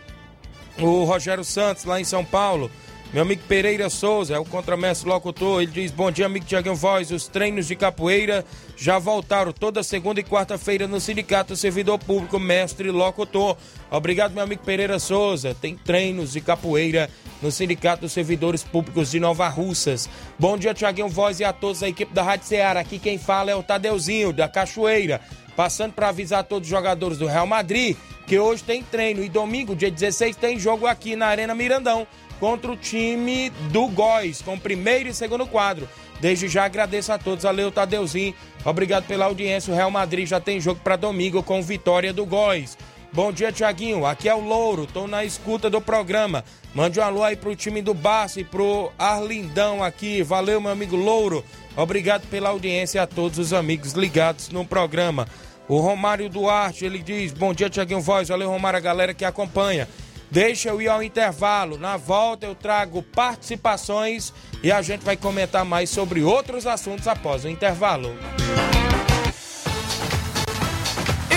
O 0.79 1.05
Rogério 1.05 1.45
Santos, 1.45 1.85
lá 1.85 2.01
em 2.01 2.05
São 2.05 2.25
Paulo. 2.25 2.71
Meu 3.13 3.23
amigo 3.23 3.43
Pereira 3.47 3.89
Souza, 3.89 4.35
é 4.35 4.39
o 4.39 4.45
contramestre 4.45 5.09
locutor, 5.09 5.63
ele 5.63 5.71
diz: 5.71 5.93
Bom 5.93 6.11
dia, 6.11 6.27
amigo 6.27 6.45
Tiaguinho 6.45 6.75
Voz. 6.75 7.11
Os 7.13 7.29
treinos 7.29 7.67
de 7.67 7.77
capoeira 7.77 8.45
já 8.77 8.99
voltaram 8.99 9.53
toda 9.53 9.83
segunda 9.83 10.21
e 10.21 10.25
quarta-feira 10.25 10.89
no 10.89 11.01
Sindicato 11.01 11.55
Servidor 11.55 11.99
Público, 11.99 12.39
mestre 12.39 12.91
locutor. 12.91 13.57
Obrigado, 13.91 14.33
meu 14.35 14.43
amigo 14.43 14.63
Pereira 14.65 14.99
Souza. 14.99 15.55
Tem 15.55 15.77
treinos 15.77 16.33
de 16.33 16.41
capoeira 16.41 17.09
no 17.43 17.51
Sindicato 17.51 18.03
dos 18.03 18.13
Servidores 18.13 18.63
Públicos 18.63 19.11
de 19.11 19.21
Nova 19.21 19.49
Russas. 19.49 20.09
Bom 20.39 20.57
dia, 20.57 20.75
Tiaguinho 20.75 21.09
Voz 21.09 21.41
e 21.41 21.45
a 21.45 21.53
todos 21.53 21.81
da 21.81 21.89
equipe 21.89 22.13
da 22.13 22.23
Rádio 22.23 22.47
Ceará. 22.47 22.81
Aqui 22.81 22.99
quem 22.99 23.19
fala 23.19 23.51
é 23.51 23.55
o 23.55 23.63
Tadeuzinho, 23.63 24.33
da 24.33 24.49
Cachoeira. 24.49 25.21
Passando 25.55 25.93
para 25.93 26.09
avisar 26.09 26.45
todos 26.45 26.67
os 26.67 26.71
jogadores 26.71 27.19
do 27.19 27.27
Real 27.27 27.47
Madrid 27.47 27.97
que 28.27 28.39
hoje 28.39 28.63
tem 28.63 28.83
treino 28.83 29.23
e 29.23 29.29
domingo, 29.29 29.77
dia 29.77 29.91
16, 29.91 30.37
tem 30.37 30.59
jogo 30.59 30.87
aqui 30.87 31.15
na 31.15 31.27
Arena 31.27 31.55
Mirandão 31.55 32.07
contra 32.41 32.71
o 32.71 32.77
time 32.77 33.51
do 33.71 33.87
Góis, 33.87 34.43
com 34.43 34.59
primeiro 34.59 35.09
e 35.09 35.15
segundo 35.15 35.47
quadro. 35.47 35.89
Desde 36.21 36.49
já 36.49 36.65
agradeço 36.65 37.13
a 37.13 37.19
todos, 37.19 37.45
valeu 37.45 37.71
Tadeuzinho, 37.71 38.35
obrigado 38.65 39.07
pela 39.07 39.27
audiência. 39.27 39.73
O 39.73 39.77
Real 39.77 39.91
Madrid 39.91 40.27
já 40.27 40.41
tem 40.41 40.61
jogo 40.61 40.81
para 40.83 40.97
domingo 40.97 41.43
com 41.43 41.63
vitória 41.63 42.13
do 42.13 42.27
Góis. 42.27 42.77
Bom 43.17 43.33
dia, 43.33 43.51
Tiaguinho. 43.51 44.05
Aqui 44.05 44.29
é 44.29 44.35
o 44.35 44.41
Louro, 44.41 44.85
tô 44.85 45.07
na 45.07 45.25
escuta 45.25 45.71
do 45.71 45.81
programa. 45.81 46.45
Mande 46.75 47.01
um 47.01 47.03
alô 47.03 47.25
aí 47.25 47.35
pro 47.35 47.57
time 47.57 47.81
do 47.81 47.95
Barça 47.95 48.41
e 48.41 48.45
pro 48.45 48.93
Arlindão 48.99 49.83
aqui. 49.83 50.23
Valeu, 50.23 50.61
meu 50.61 50.71
amigo 50.71 50.97
Louro. 50.97 51.43
Obrigado 51.75 52.27
pela 52.27 52.51
audiência 52.51 53.03
a 53.03 53.07
todos 53.07 53.39
os 53.39 53.55
amigos 53.55 53.93
ligados 53.93 54.51
no 54.51 54.67
programa. 54.67 55.27
O 55.67 55.81
Romário 55.81 56.29
Duarte, 56.29 56.85
ele 56.85 56.99
diz: 56.99 57.33
Bom 57.33 57.55
dia, 57.55 57.71
Tiaguinho 57.71 58.03
Voz. 58.03 58.29
Valeu, 58.29 58.51
Romário, 58.51 58.77
a 58.77 58.83
galera 58.83 59.15
que 59.15 59.25
acompanha. 59.25 59.89
Deixa 60.31 60.69
eu 60.69 60.83
ir 60.83 60.89
ao 60.89 61.03
intervalo. 61.03 61.79
Na 61.79 61.97
volta 61.97 62.45
eu 62.45 62.55
trago 62.55 63.03
participações 63.03 64.31
e 64.63 64.71
a 64.71 64.83
gente 64.83 65.07
vai 65.07 65.17
comentar 65.17 65.65
mais 65.65 65.89
sobre 65.89 66.23
outros 66.23 66.67
assuntos 66.67 67.09
após 67.09 67.47
o 67.47 67.49
intervalo. 67.49 68.15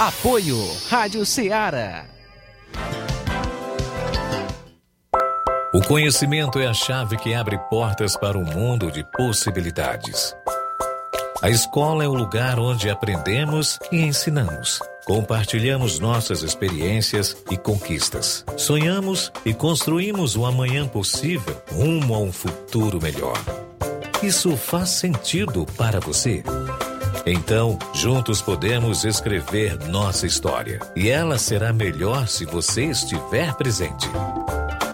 Apoio 0.00 0.56
Rádio 0.88 1.26
Ceará. 1.26 2.06
O 5.74 5.82
conhecimento 5.82 6.58
é 6.58 6.66
a 6.66 6.72
chave 6.72 7.18
que 7.18 7.34
abre 7.34 7.58
portas 7.68 8.16
para 8.16 8.38
um 8.38 8.44
mundo 8.46 8.90
de 8.90 9.04
possibilidades. 9.12 10.34
A 11.42 11.50
escola 11.50 12.02
é 12.02 12.08
o 12.08 12.14
lugar 12.14 12.58
onde 12.58 12.88
aprendemos 12.88 13.78
e 13.92 14.00
ensinamos. 14.00 14.80
Compartilhamos 15.04 15.98
nossas 15.98 16.42
experiências 16.42 17.36
e 17.50 17.58
conquistas. 17.58 18.42
Sonhamos 18.56 19.30
e 19.44 19.52
construímos 19.52 20.34
o 20.34 20.46
amanhã 20.46 20.88
possível 20.88 21.60
rumo 21.70 22.14
a 22.14 22.18
um 22.20 22.32
futuro 22.32 22.98
melhor. 23.02 23.36
Isso 24.22 24.56
faz 24.56 24.88
sentido 24.88 25.66
para 25.76 26.00
você? 26.00 26.42
Então, 27.26 27.78
juntos 27.92 28.40
podemos 28.40 29.04
escrever 29.04 29.78
nossa 29.88 30.26
história. 30.26 30.80
E 30.96 31.08
ela 31.08 31.38
será 31.38 31.72
melhor 31.72 32.26
se 32.28 32.44
você 32.44 32.86
estiver 32.86 33.54
presente. 33.54 34.08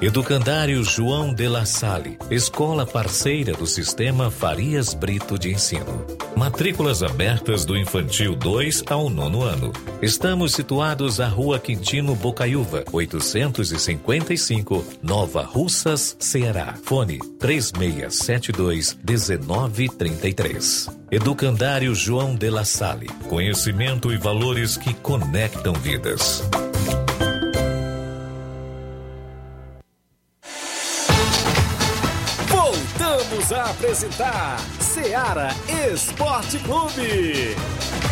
Educandário 0.00 0.84
João 0.84 1.32
de 1.32 1.48
La 1.48 1.64
Salle, 1.64 2.18
escola 2.30 2.84
parceira 2.84 3.54
do 3.54 3.66
Sistema 3.66 4.30
Farias 4.30 4.92
Brito 4.92 5.38
de 5.38 5.50
Ensino. 5.50 6.25
Matrículas 6.36 7.02
abertas 7.02 7.64
do 7.64 7.74
infantil 7.78 8.36
2 8.36 8.84
ao 8.90 9.08
nono 9.08 9.42
ano. 9.42 9.72
Estamos 10.02 10.52
situados 10.52 11.18
à 11.18 11.26
Rua 11.26 11.58
Quintino 11.58 12.14
Bocaiúva, 12.14 12.84
855, 12.92 14.84
Nova 15.02 15.40
Russas, 15.42 16.14
Ceará. 16.20 16.74
Fone 16.82 17.20
3672 17.38 18.98
1933. 19.02 20.90
Educandário 21.10 21.94
João 21.94 22.34
de 22.34 22.50
La 22.50 22.66
Salle, 22.66 23.06
conhecimento 23.30 24.12
e 24.12 24.18
valores 24.18 24.76
que 24.76 24.92
conectam 24.92 25.72
vidas. 25.72 26.46
Apresentar 33.76 34.58
Seara 34.80 35.50
Esporte 35.68 36.58
Clube. 36.60 38.05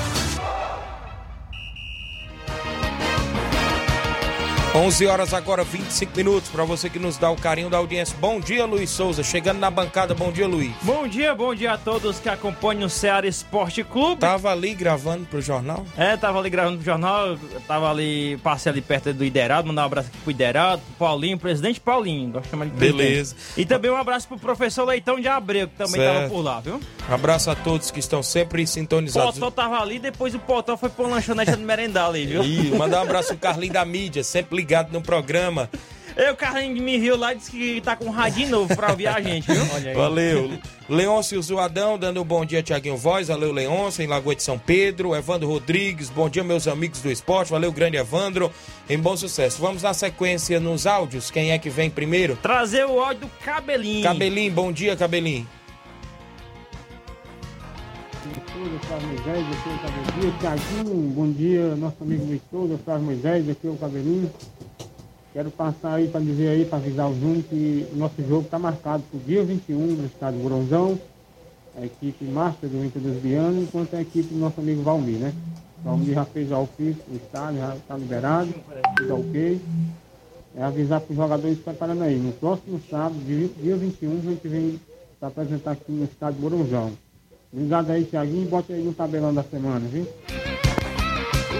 11 4.76 5.06
horas 5.06 5.32
agora, 5.32 5.62
25 5.62 6.16
minutos, 6.16 6.50
para 6.50 6.64
você 6.64 6.90
que 6.90 6.98
nos 6.98 7.16
dá 7.16 7.30
o 7.30 7.36
carinho 7.36 7.70
da 7.70 7.76
audiência. 7.76 8.16
Bom 8.20 8.40
dia, 8.40 8.66
Luiz 8.66 8.90
Souza. 8.90 9.22
Chegando 9.22 9.60
na 9.60 9.70
bancada, 9.70 10.14
bom 10.16 10.32
dia, 10.32 10.48
Luiz. 10.48 10.72
Bom 10.82 11.06
dia, 11.06 11.32
bom 11.32 11.54
dia 11.54 11.74
a 11.74 11.78
todos 11.78 12.18
que 12.18 12.28
acompanham 12.28 12.86
o 12.86 12.90
Ceará 12.90 13.24
Esporte 13.24 13.84
Clube. 13.84 14.20
Tava 14.20 14.50
ali 14.50 14.74
gravando 14.74 15.26
pro 15.26 15.40
jornal? 15.40 15.86
É, 15.96 16.16
tava 16.16 16.40
ali 16.40 16.50
gravando 16.50 16.78
pro 16.78 16.84
jornal, 16.84 17.38
tava 17.68 17.88
ali, 17.88 18.36
passei 18.42 18.72
ali 18.72 18.80
perto 18.80 19.12
do 19.12 19.24
Iderado, 19.24 19.68
mandar 19.68 19.82
um 19.82 19.86
abraço 19.86 20.08
aqui 20.08 20.18
pro 20.18 20.30
Iderado, 20.32 20.82
pro 20.82 21.06
Paulinho, 21.06 21.38
presidente 21.38 21.78
Paulinho, 21.78 22.32
gosto 22.32 22.46
de 22.46 22.50
chamar 22.50 22.64
de 22.64 22.72
presidente. 22.72 22.96
Beleza. 23.04 23.36
E 23.56 23.64
também 23.64 23.92
um 23.92 23.96
abraço 23.96 24.26
pro 24.26 24.40
professor 24.40 24.84
Leitão 24.86 25.20
de 25.20 25.28
Abreu, 25.28 25.68
que 25.68 25.76
também 25.76 26.00
Certo. 26.00 26.14
tava 26.16 26.28
por 26.28 26.40
lá, 26.42 26.58
viu? 26.58 26.80
Abraço 27.08 27.48
a 27.48 27.54
todos 27.54 27.92
que 27.92 28.00
estão 28.00 28.24
sempre 28.24 28.64
O 28.64 28.66
sintonizados. 28.66 29.34
Potó 29.38 29.52
tava 29.52 29.78
ali, 29.80 30.00
depois 30.00 30.34
o 30.34 30.38
Potó 30.40 30.76
foi 30.76 30.88
pra 30.88 31.04
uma 31.04 31.14
lanchonete 31.14 31.52
de 31.52 31.62
merendar 31.62 32.08
ali, 32.08 32.26
viu? 32.26 32.42
Ih, 32.42 32.74
mandar 32.76 32.98
um 32.98 33.02
abraço 33.02 33.28
pro 33.28 33.36
Carlinho 33.38 33.72
da 33.72 33.84
mídia, 33.84 34.24
sempre 34.24 34.56
ligado 34.56 34.63
no 34.92 35.00
programa. 35.00 35.68
Eu, 36.16 36.32
o 36.32 36.36
Carlinhos 36.36 36.80
me 36.80 36.96
riu 36.96 37.16
lá 37.16 37.32
e 37.32 37.36
disse 37.38 37.50
que 37.50 37.80
tá 37.80 37.96
com 37.96 38.04
um 38.04 38.10
radinho 38.10 38.48
novo 38.50 38.76
pra 38.76 38.90
ouvir 38.90 39.08
a 39.08 39.20
gente, 39.20 39.50
viu? 39.52 39.66
Olha 39.74 39.90
aí. 39.90 39.96
Valeu. 39.96 40.58
Leôncio 40.88 41.42
Zoadão, 41.42 41.98
dando 41.98 42.20
um 42.20 42.24
bom 42.24 42.44
dia, 42.44 42.62
Tiaguinho 42.62 42.96
Voz. 42.96 43.28
Valeu, 43.28 43.50
Leôncio, 43.50 44.02
em 44.02 44.06
Lagoa 44.06 44.34
de 44.34 44.42
São 44.42 44.56
Pedro. 44.56 45.14
Evandro 45.16 45.48
Rodrigues, 45.48 46.10
bom 46.10 46.28
dia, 46.28 46.44
meus 46.44 46.68
amigos 46.68 47.00
do 47.00 47.10
esporte. 47.10 47.50
Valeu, 47.50 47.72
grande 47.72 47.96
Evandro. 47.96 48.52
Em 48.88 48.98
bom 48.98 49.16
sucesso. 49.16 49.60
Vamos 49.60 49.82
na 49.82 49.92
sequência 49.92 50.60
nos 50.60 50.86
áudios. 50.86 51.32
Quem 51.32 51.50
é 51.50 51.58
que 51.58 51.68
vem 51.68 51.90
primeiro? 51.90 52.36
Trazer 52.36 52.86
o 52.86 52.94
ódio 52.96 53.22
do 53.22 53.30
Cabelinho. 53.44 54.04
Cabelinho, 54.04 54.52
bom 54.52 54.70
dia, 54.70 54.94
Cabelinho. 54.94 55.48
Souza, 58.52 58.78
Flávio 58.86 59.08
Moisés, 59.08 59.46
aqui 59.46 59.68
é 59.68 59.74
o 59.74 59.78
Cabelinho. 59.78 60.38
Tiaguinho, 60.38 61.10
bom 61.10 61.30
dia, 61.32 61.76
nosso 61.76 61.96
amigo 62.00 62.40
Souza, 62.50 62.78
Flávio 62.84 63.04
Moisés, 63.04 63.48
aqui 63.48 63.66
é 63.66 63.70
o 63.70 63.76
Cabelinho. 63.76 64.30
Quero 65.34 65.50
passar 65.50 65.94
aí 65.94 66.06
para 66.06 66.20
dizer 66.20 66.46
aí, 66.46 66.64
para 66.64 66.78
avisar 66.78 67.10
o 67.10 67.14
Júnior 67.20 67.42
que 67.50 67.88
o 67.92 67.96
nosso 67.96 68.14
jogo 68.22 68.42
está 68.42 68.56
marcado 68.56 69.02
para 69.10 69.18
o 69.18 69.20
dia 69.20 69.42
21 69.42 69.76
no 69.76 70.06
estádio 70.06 70.38
Morãozão. 70.38 70.96
A 71.76 71.84
equipe 71.84 72.24
Master 72.24 72.70
do 72.70 72.84
Inter 72.84 73.02
dos 73.02 73.16
Bianos, 73.20 73.64
enquanto 73.64 73.94
a 73.94 74.00
equipe 74.00 74.32
do 74.32 74.38
nosso 74.38 74.60
amigo 74.60 74.84
Valmir, 74.84 75.18
né? 75.18 75.34
Valmir 75.82 76.14
já 76.14 76.24
fez 76.24 76.52
o 76.52 76.56
ofício 76.60 77.02
no 77.08 77.16
estádio, 77.16 77.58
já 77.58 77.74
está 77.74 77.96
liberado, 77.96 78.54
tudo 78.96 79.14
ok. 79.18 79.60
É 80.56 80.62
avisar 80.62 81.00
para 81.00 81.10
os 81.10 81.16
jogadores 81.16 81.58
preparando 81.58 82.04
aí. 82.04 82.16
No 82.16 82.30
próximo 82.34 82.80
sábado, 82.88 83.16
dia 83.26 83.50
dia 83.60 83.76
21, 83.76 84.12
a 84.12 84.30
gente 84.30 84.46
vem 84.46 84.80
se 85.18 85.24
apresentar 85.24 85.72
aqui 85.72 85.90
no 85.90 86.04
estádio 86.04 86.40
Morãozão. 86.42 86.92
Obrigado 87.52 87.90
aí, 87.90 88.04
Thiaguinho, 88.04 88.48
bota 88.48 88.72
aí 88.72 88.84
no 88.84 88.94
tabelão 88.94 89.34
da 89.34 89.42
semana, 89.42 89.84
viu? 89.88 90.06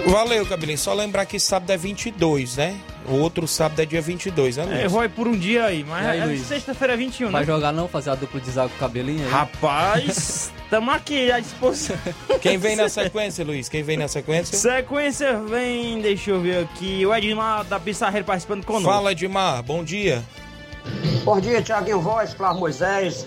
Valeu, 0.06 0.46
Cabelinho. 0.46 0.78
Só 0.78 0.94
lembrar 0.94 1.26
que 1.26 1.40
sábado 1.40 1.72
é 1.72 1.76
22, 1.76 2.56
né? 2.56 2.80
O 3.06 3.16
outro 3.16 3.46
sábado 3.46 3.80
é 3.80 3.86
dia 3.86 4.00
22, 4.00 4.56
né, 4.56 4.64
Luiz? 4.64 4.78
É, 4.78 4.88
vai 4.88 5.08
por 5.08 5.28
um 5.28 5.36
dia 5.36 5.66
aí, 5.66 5.84
mas 5.84 6.06
aí, 6.06 6.34
é 6.34 6.36
sexta-feira 6.38 6.94
é 6.94 6.96
21, 6.96 7.30
Vai 7.30 7.42
né? 7.42 7.46
jogar 7.46 7.72
não? 7.72 7.86
Fazer 7.86 8.10
a 8.10 8.14
dupla 8.14 8.40
de 8.40 8.50
zaga 8.50 8.68
com 8.70 8.76
o 8.76 8.78
cabelinho 8.78 9.24
aí? 9.24 9.30
Rapaz, 9.30 10.52
tamo 10.70 10.90
aqui 10.90 11.30
à 11.30 11.38
disposição. 11.38 11.96
Quem 12.40 12.56
vem 12.56 12.76
na 12.76 12.88
sequência, 12.88 13.44
Luiz? 13.44 13.68
Quem 13.68 13.82
vem 13.82 13.96
na 13.96 14.08
sequência? 14.08 14.56
Sequência 14.56 15.38
vem, 15.40 16.00
deixa 16.00 16.30
eu 16.30 16.40
ver 16.40 16.64
aqui, 16.64 17.04
o 17.04 17.14
Edmar 17.14 17.64
da 17.64 17.78
Pissarreira 17.78 18.24
participando 18.24 18.64
conosco. 18.64 18.88
Fala, 18.88 19.12
Edmar. 19.12 19.62
Bom 19.62 19.84
dia. 19.84 20.22
Bom 21.24 21.40
dia, 21.40 21.62
Tiaguinho 21.62 22.00
Voz, 22.00 22.32
Flávio 22.34 22.60
Moisés. 22.60 23.26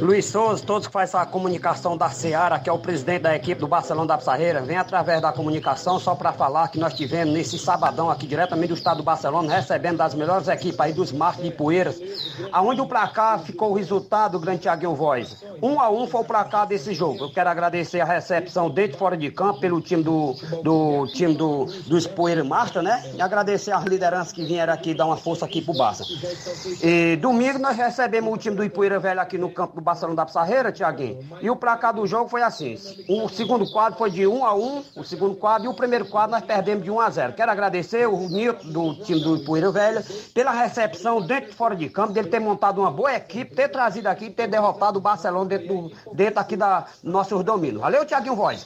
Luiz 0.00 0.24
Souza, 0.24 0.64
todos 0.64 0.86
que 0.86 0.92
fazem 0.92 1.20
essa 1.20 1.26
comunicação 1.26 1.94
da 1.94 2.08
Seara, 2.08 2.58
que 2.58 2.70
é 2.70 2.72
o 2.72 2.78
presidente 2.78 3.22
da 3.22 3.36
equipe 3.36 3.60
do 3.60 3.68
Barcelona 3.68 4.06
da 4.06 4.16
Pissarreira, 4.16 4.62
vem 4.62 4.78
através 4.78 5.20
da 5.20 5.30
comunicação 5.30 6.00
só 6.00 6.14
para 6.14 6.32
falar 6.32 6.68
que 6.68 6.78
nós 6.78 6.94
tivemos 6.94 7.34
nesse 7.34 7.58
sabadão 7.58 8.08
aqui 8.10 8.26
diretamente 8.26 8.68
do 8.68 8.74
estado 8.74 8.96
do 8.98 9.02
Barcelona, 9.02 9.54
recebendo 9.54 9.98
das 9.98 10.14
melhores 10.14 10.48
equipes 10.48 10.80
aí 10.80 10.94
dos 10.94 11.12
Marcos 11.12 11.44
de 11.44 11.50
Poeiras, 11.50 12.00
aonde 12.50 12.80
o 12.80 12.86
placar 12.86 13.40
ficou 13.40 13.72
o 13.72 13.74
resultado, 13.74 14.40
grande 14.40 14.60
Thiaguinho 14.60 14.94
Voz. 14.94 15.36
Um 15.62 15.78
a 15.78 15.90
um 15.90 16.06
foi 16.06 16.22
o 16.22 16.24
placar 16.24 16.66
desse 16.66 16.94
jogo. 16.94 17.24
Eu 17.24 17.32
quero 17.32 17.50
agradecer 17.50 18.00
a 18.00 18.06
recepção 18.06 18.70
dentro 18.70 18.96
e 18.96 18.98
fora 18.98 19.16
de 19.18 19.30
campo 19.30 19.60
pelo 19.60 19.82
time 19.82 20.02
do, 20.02 20.34
do 20.62 21.06
time 21.08 21.34
do, 21.34 21.66
dos 21.86 22.06
Poeiras 22.06 22.46
Master, 22.46 22.82
né? 22.82 23.02
E 23.14 23.20
agradecer 23.20 23.72
as 23.72 23.84
lideranças 23.84 24.32
que 24.32 24.44
vieram 24.46 24.72
aqui 24.72 24.94
dar 24.94 25.04
uma 25.04 25.18
força 25.18 25.44
aqui 25.44 25.60
pro 25.60 25.74
Barça. 25.74 26.04
E 26.82 27.16
domingo 27.16 27.58
nós 27.58 27.76
recebemos 27.76 28.32
o 28.32 28.38
time 28.38 28.56
do 28.56 28.64
Ipueira 28.64 28.98
Velho 28.98 29.20
aqui 29.20 29.36
no 29.36 29.50
campo 29.50 29.74
do 29.74 29.89
Barcelona 29.90 30.16
da 30.16 30.26
Pissarreira, 30.26 30.72
Tiaguinho. 30.72 31.18
E 31.40 31.50
o 31.50 31.56
placar 31.56 31.94
do 31.94 32.06
jogo 32.06 32.28
foi 32.28 32.42
assim: 32.42 32.76
o 33.08 33.28
segundo 33.28 33.70
quadro 33.70 33.98
foi 33.98 34.10
de 34.10 34.26
1 34.26 34.44
a 34.44 34.54
1 34.54 34.84
o 34.96 35.04
segundo 35.04 35.36
quadro, 35.36 35.66
e 35.66 35.68
o 35.68 35.74
primeiro 35.74 36.06
quadro 36.06 36.32
nós 36.32 36.44
perdemos 36.44 36.84
de 36.84 36.90
1 36.90 37.00
a 37.00 37.10
0 37.10 37.32
Quero 37.34 37.50
agradecer 37.50 38.08
o 38.08 38.28
Nilton 38.28 38.70
do 38.70 38.94
time 39.04 39.20
do 39.20 39.36
Ipueira 39.36 39.70
Velho 39.70 40.02
pela 40.34 40.52
recepção 40.52 41.20
dentro 41.20 41.50
e 41.50 41.54
fora 41.54 41.76
de 41.76 41.88
campo, 41.88 42.12
dele 42.12 42.28
ter 42.28 42.40
montado 42.40 42.80
uma 42.80 42.90
boa 42.90 43.14
equipe, 43.14 43.54
ter 43.54 43.68
trazido 43.68 44.06
aqui 44.08 44.30
ter 44.30 44.46
derrotado 44.46 44.98
o 44.98 45.02
Barcelona 45.02 45.46
dentro, 45.46 45.68
do, 45.68 46.14
dentro 46.14 46.40
aqui 46.40 46.56
da 46.56 46.86
nossos 47.02 47.42
domínios. 47.44 47.80
Valeu, 47.80 48.04
Tiaguinho 48.04 48.36
Voz. 48.36 48.64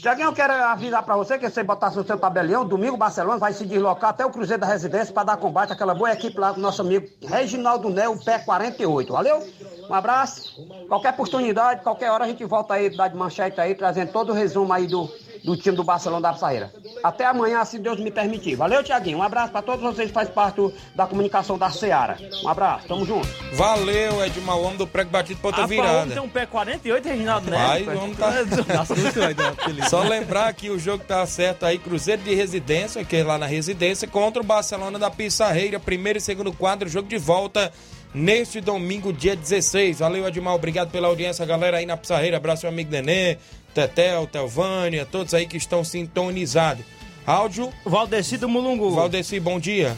Tiaguinho, 0.00 0.28
eu 0.28 0.32
quero 0.32 0.52
avisar 0.52 1.02
pra 1.02 1.16
você 1.16 1.38
que 1.38 1.48
você 1.48 1.62
botasse 1.62 1.96
no 1.96 2.04
seu 2.04 2.18
tabelião, 2.18 2.66
domingo 2.66 2.94
o 2.94 2.98
Barcelona 2.98 3.38
vai 3.38 3.52
se 3.52 3.66
deslocar 3.66 4.10
até 4.10 4.24
o 4.24 4.30
Cruzeiro 4.30 4.60
da 4.60 4.66
Residência 4.66 5.12
para 5.12 5.24
dar 5.24 5.36
combate 5.36 5.72
àquela 5.72 5.94
boa 5.94 6.12
equipe 6.12 6.38
lá 6.38 6.52
do 6.52 6.60
nosso 6.60 6.82
amigo 6.82 7.06
Reginaldo 7.22 7.90
Né, 7.90 8.08
o 8.08 8.18
pé 8.18 8.38
48. 8.38 9.12
Valeu? 9.12 9.46
Um 9.88 9.94
abraço. 9.94 10.66
Qualquer 10.88 11.10
oportunidade, 11.10 11.82
qualquer 11.82 12.10
hora 12.10 12.24
a 12.24 12.28
gente 12.28 12.44
volta 12.44 12.74
aí, 12.74 12.94
dá 12.94 13.08
de 13.08 13.16
manchete 13.16 13.60
aí, 13.60 13.74
trazendo 13.74 14.12
todo 14.12 14.30
o 14.30 14.34
resumo 14.34 14.72
aí 14.72 14.86
do, 14.86 15.10
do 15.42 15.56
time 15.56 15.76
do 15.76 15.82
Barcelona 15.82 16.20
da 16.20 16.32
Pissarreira. 16.34 16.72
Até 17.02 17.24
amanhã, 17.24 17.64
se 17.64 17.78
Deus 17.78 17.98
me 17.98 18.10
permitir. 18.10 18.54
Valeu, 18.54 18.82
Tiaguinho. 18.82 19.18
Um 19.18 19.22
abraço 19.22 19.50
para 19.50 19.62
todos 19.62 19.80
vocês 19.80 20.08
que 20.08 20.14
fazem 20.14 20.34
parte 20.34 20.74
da 20.94 21.06
comunicação 21.06 21.56
da 21.56 21.70
Seara. 21.70 22.18
Um 22.42 22.48
abraço, 22.48 22.86
tamo 22.86 23.06
junto. 23.06 23.28
Valeu, 23.54 24.24
Edmar, 24.24 24.58
o 24.58 24.62
homem 24.64 24.76
do 24.76 24.86
prego 24.86 25.10
batido 25.10 25.40
pra 25.40 25.48
outra 25.48 25.64
homem 25.64 25.80
virada. 25.80 26.12
tem 26.12 26.22
um 26.22 26.28
pé 26.28 26.44
48, 26.44 27.08
Reginaldo 27.08 27.50
Vai, 27.50 27.82
Neves. 27.82 28.00
o 28.00 28.04
homem 28.04 28.14
tá... 28.14 28.28
Só 29.88 30.02
lembrar 30.02 30.52
que 30.52 30.70
o 30.70 30.78
jogo 30.78 31.04
tá 31.04 31.24
certo 31.26 31.64
aí, 31.64 31.78
Cruzeiro 31.78 32.22
de 32.22 32.34
Residência, 32.34 33.04
que 33.04 33.16
é 33.16 33.24
lá 33.24 33.38
na 33.38 33.46
residência, 33.46 34.06
contra 34.06 34.42
o 34.42 34.44
Barcelona 34.44 34.98
da 34.98 35.10
Pissarreira, 35.10 35.80
primeiro 35.80 36.18
e 36.18 36.20
segundo 36.20 36.52
quadro, 36.52 36.88
jogo 36.88 37.08
de 37.08 37.16
volta 37.16 37.72
neste 38.14 38.60
domingo, 38.60 39.12
dia 39.12 39.36
16. 39.36 40.00
Valeu, 40.00 40.26
Edmar, 40.26 40.54
obrigado 40.54 40.90
pela 40.90 41.08
audiência, 41.08 41.44
galera 41.44 41.78
aí 41.78 41.86
na 41.86 41.96
Pissarreira, 41.96 42.36
abraço 42.36 42.62
meu 42.64 42.72
amigo 42.72 42.90
Nenê, 42.90 43.36
Tetel, 43.74 44.26
Telvânia, 44.26 45.06
todos 45.06 45.34
aí 45.34 45.46
que 45.46 45.56
estão 45.56 45.84
sintonizados. 45.84 46.84
Áudio. 47.26 47.70
Valdeci 47.84 48.38
do 48.38 48.48
Mulungu. 48.48 48.90
Valdeci, 48.90 49.38
bom 49.38 49.60
dia. 49.60 49.94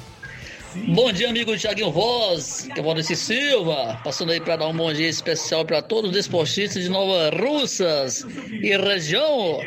Bom 0.89 1.13
dia, 1.13 1.29
amigo 1.29 1.57
Thiaguinho 1.57 1.91
Voz, 1.91 2.69
que 2.75 2.81
é 2.81 2.83
Valdeci 2.83 3.15
Silva, 3.15 4.01
passando 4.05 4.33
aí 4.33 4.41
para 4.41 4.57
dar 4.57 4.69
um 4.69 4.77
bom 4.77 4.93
dia 4.93 5.09
especial 5.09 5.65
para 5.65 5.83
todos 5.83 6.11
os 6.11 6.17
desportistas 6.17 6.83
de 6.83 6.89
Nova 6.89 7.31
Russas 7.31 8.27
e 8.51 8.77
região. 8.77 9.61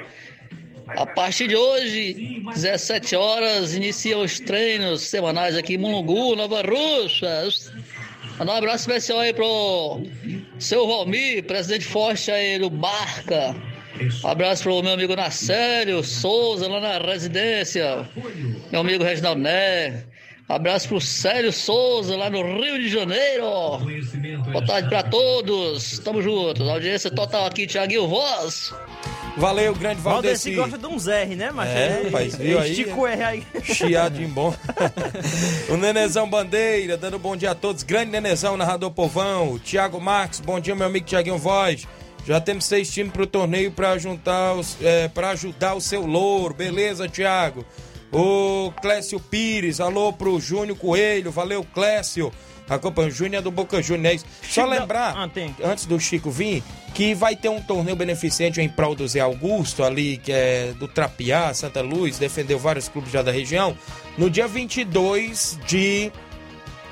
A 0.88 1.06
partir 1.06 1.48
de 1.48 1.56
hoje, 1.56 2.44
17 2.54 3.16
horas, 3.16 3.74
iniciam 3.74 4.22
os 4.22 4.40
treinos 4.40 5.02
semanais 5.04 5.56
aqui 5.56 5.76
em 5.76 5.78
Mulungu, 5.78 6.36
Nova 6.36 6.62
Russas. 6.62 7.72
Mandar 8.38 8.54
um 8.54 8.58
abraço 8.58 8.90
especial 8.90 9.20
aí 9.20 9.34
pro 9.34 10.02
seu 10.60 10.88
Valmir, 10.88 11.44
presidente 11.44 11.86
forte 11.86 12.32
aí 12.32 12.58
do 12.60 12.70
Barca. 12.70 13.56
Um 14.24 14.28
abraço 14.28 14.64
pro 14.64 14.82
meu 14.82 14.94
amigo 14.94 15.16
Nacélio 15.16 16.04
Souza, 16.04 16.68
lá 16.68 16.80
na 16.80 16.98
residência. 16.98 18.08
Meu 18.72 18.82
amigo 18.82 19.04
Reginaldo 19.04 19.42
Né. 19.42 20.04
Abraço 20.50 20.90
pro 20.90 21.00
Célio 21.00 21.54
Souza, 21.54 22.18
lá 22.18 22.30
no 22.30 22.42
Rio 22.60 22.78
de 22.78 22.90
Janeiro. 22.90 23.46
Boa 24.52 24.66
tarde 24.66 24.90
pra 24.90 25.04
todos. 25.04 26.00
Tamo 26.00 26.22
juntos. 26.22 26.68
Audiência 26.68 27.10
total 27.10 27.46
aqui, 27.46 27.66
Thiaguinho 27.66 28.08
Voz. 28.08 28.74
Valeu, 29.36 29.74
grande 29.74 30.00
Valdeci 30.00 30.52
Valdeci. 30.52 30.56
gosta 30.56 30.78
de 30.78 30.86
uns 30.94 31.08
R, 31.08 31.36
né, 31.36 31.52
macho? 31.52 31.72
É, 31.72 32.04
rapaz, 32.06 32.36
viu 32.36 32.60
aí? 32.60 32.72
Estica 32.72 32.96
o 32.96 33.08
R 33.08 33.24
aí. 33.24 33.44
Chiadinho 33.64 34.30
bom. 34.30 34.54
o 35.70 35.78
Nenezão 35.78 36.30
Bandeira, 36.30 36.96
dando 36.98 37.18
bom 37.18 37.36
dia 37.36 37.52
a 37.52 37.56
todos. 37.56 37.82
Grande 37.84 38.12
Nenezão, 38.12 38.56
narrador 38.56 38.92
povão. 38.92 39.58
Thiago 39.58 40.00
Marques, 40.00 40.40
bom 40.40 40.60
dia, 40.60 40.76
meu 40.76 40.86
amigo 40.86 41.06
Thiaguinho 41.06 41.38
Voz. 41.38 41.88
Já 42.26 42.40
temos 42.40 42.66
seis 42.66 42.90
times 42.92 43.12
pro 43.12 43.28
torneio 43.28 43.72
para 43.72 43.98
juntar 43.98 44.54
os, 44.54 44.78
é, 44.82 45.08
para 45.08 45.32
ajudar 45.32 45.74
o 45.74 45.82
seu 45.82 46.06
louro. 46.06 46.54
Beleza, 46.54 47.10
Thiago? 47.10 47.66
O 48.14 48.72
Clécio 48.80 49.20
Pires, 49.20 49.80
alô 49.80 50.14
pro 50.14 50.40
Júnior 50.40 50.78
Coelho. 50.78 51.32
Valeu, 51.32 51.66
Clécio. 51.74 52.32
Acompanha 52.70 53.08
o 53.08 53.12
Júnior 53.12 53.40
é 53.40 53.42
do 53.42 53.50
Boca 53.50 53.82
Juniors. 53.82 54.24
Só 54.44 54.62
Chico, 54.62 54.68
lembrar, 54.68 55.16
ah, 55.18 55.30
antes 55.64 55.88
do 55.88 56.00
Chico 56.00 56.30
vir, 56.30 56.64
que 56.94 57.16
vai 57.16 57.36
ter 57.36 57.50
um 57.50 57.60
torneio 57.60 57.96
beneficente 57.96 58.62
em 58.62 58.70
prol 58.70 58.94
do 58.94 59.08
Zé 59.08 59.20
Augusto, 59.20 59.84
ali, 59.84 60.18
que 60.18 60.32
é 60.32 60.74
do 60.78 60.88
Trapiá, 60.88 61.54
Santa 61.56 61.82
Luz, 61.82 62.20
defendeu 62.20 62.60
vários 62.60 62.88
clubes 62.88 63.12
já 63.12 63.24
da 63.24 63.32
região. 63.32 63.76
No 64.16 64.30
dia 64.30 64.48
22 64.48 65.60
de 65.68 66.12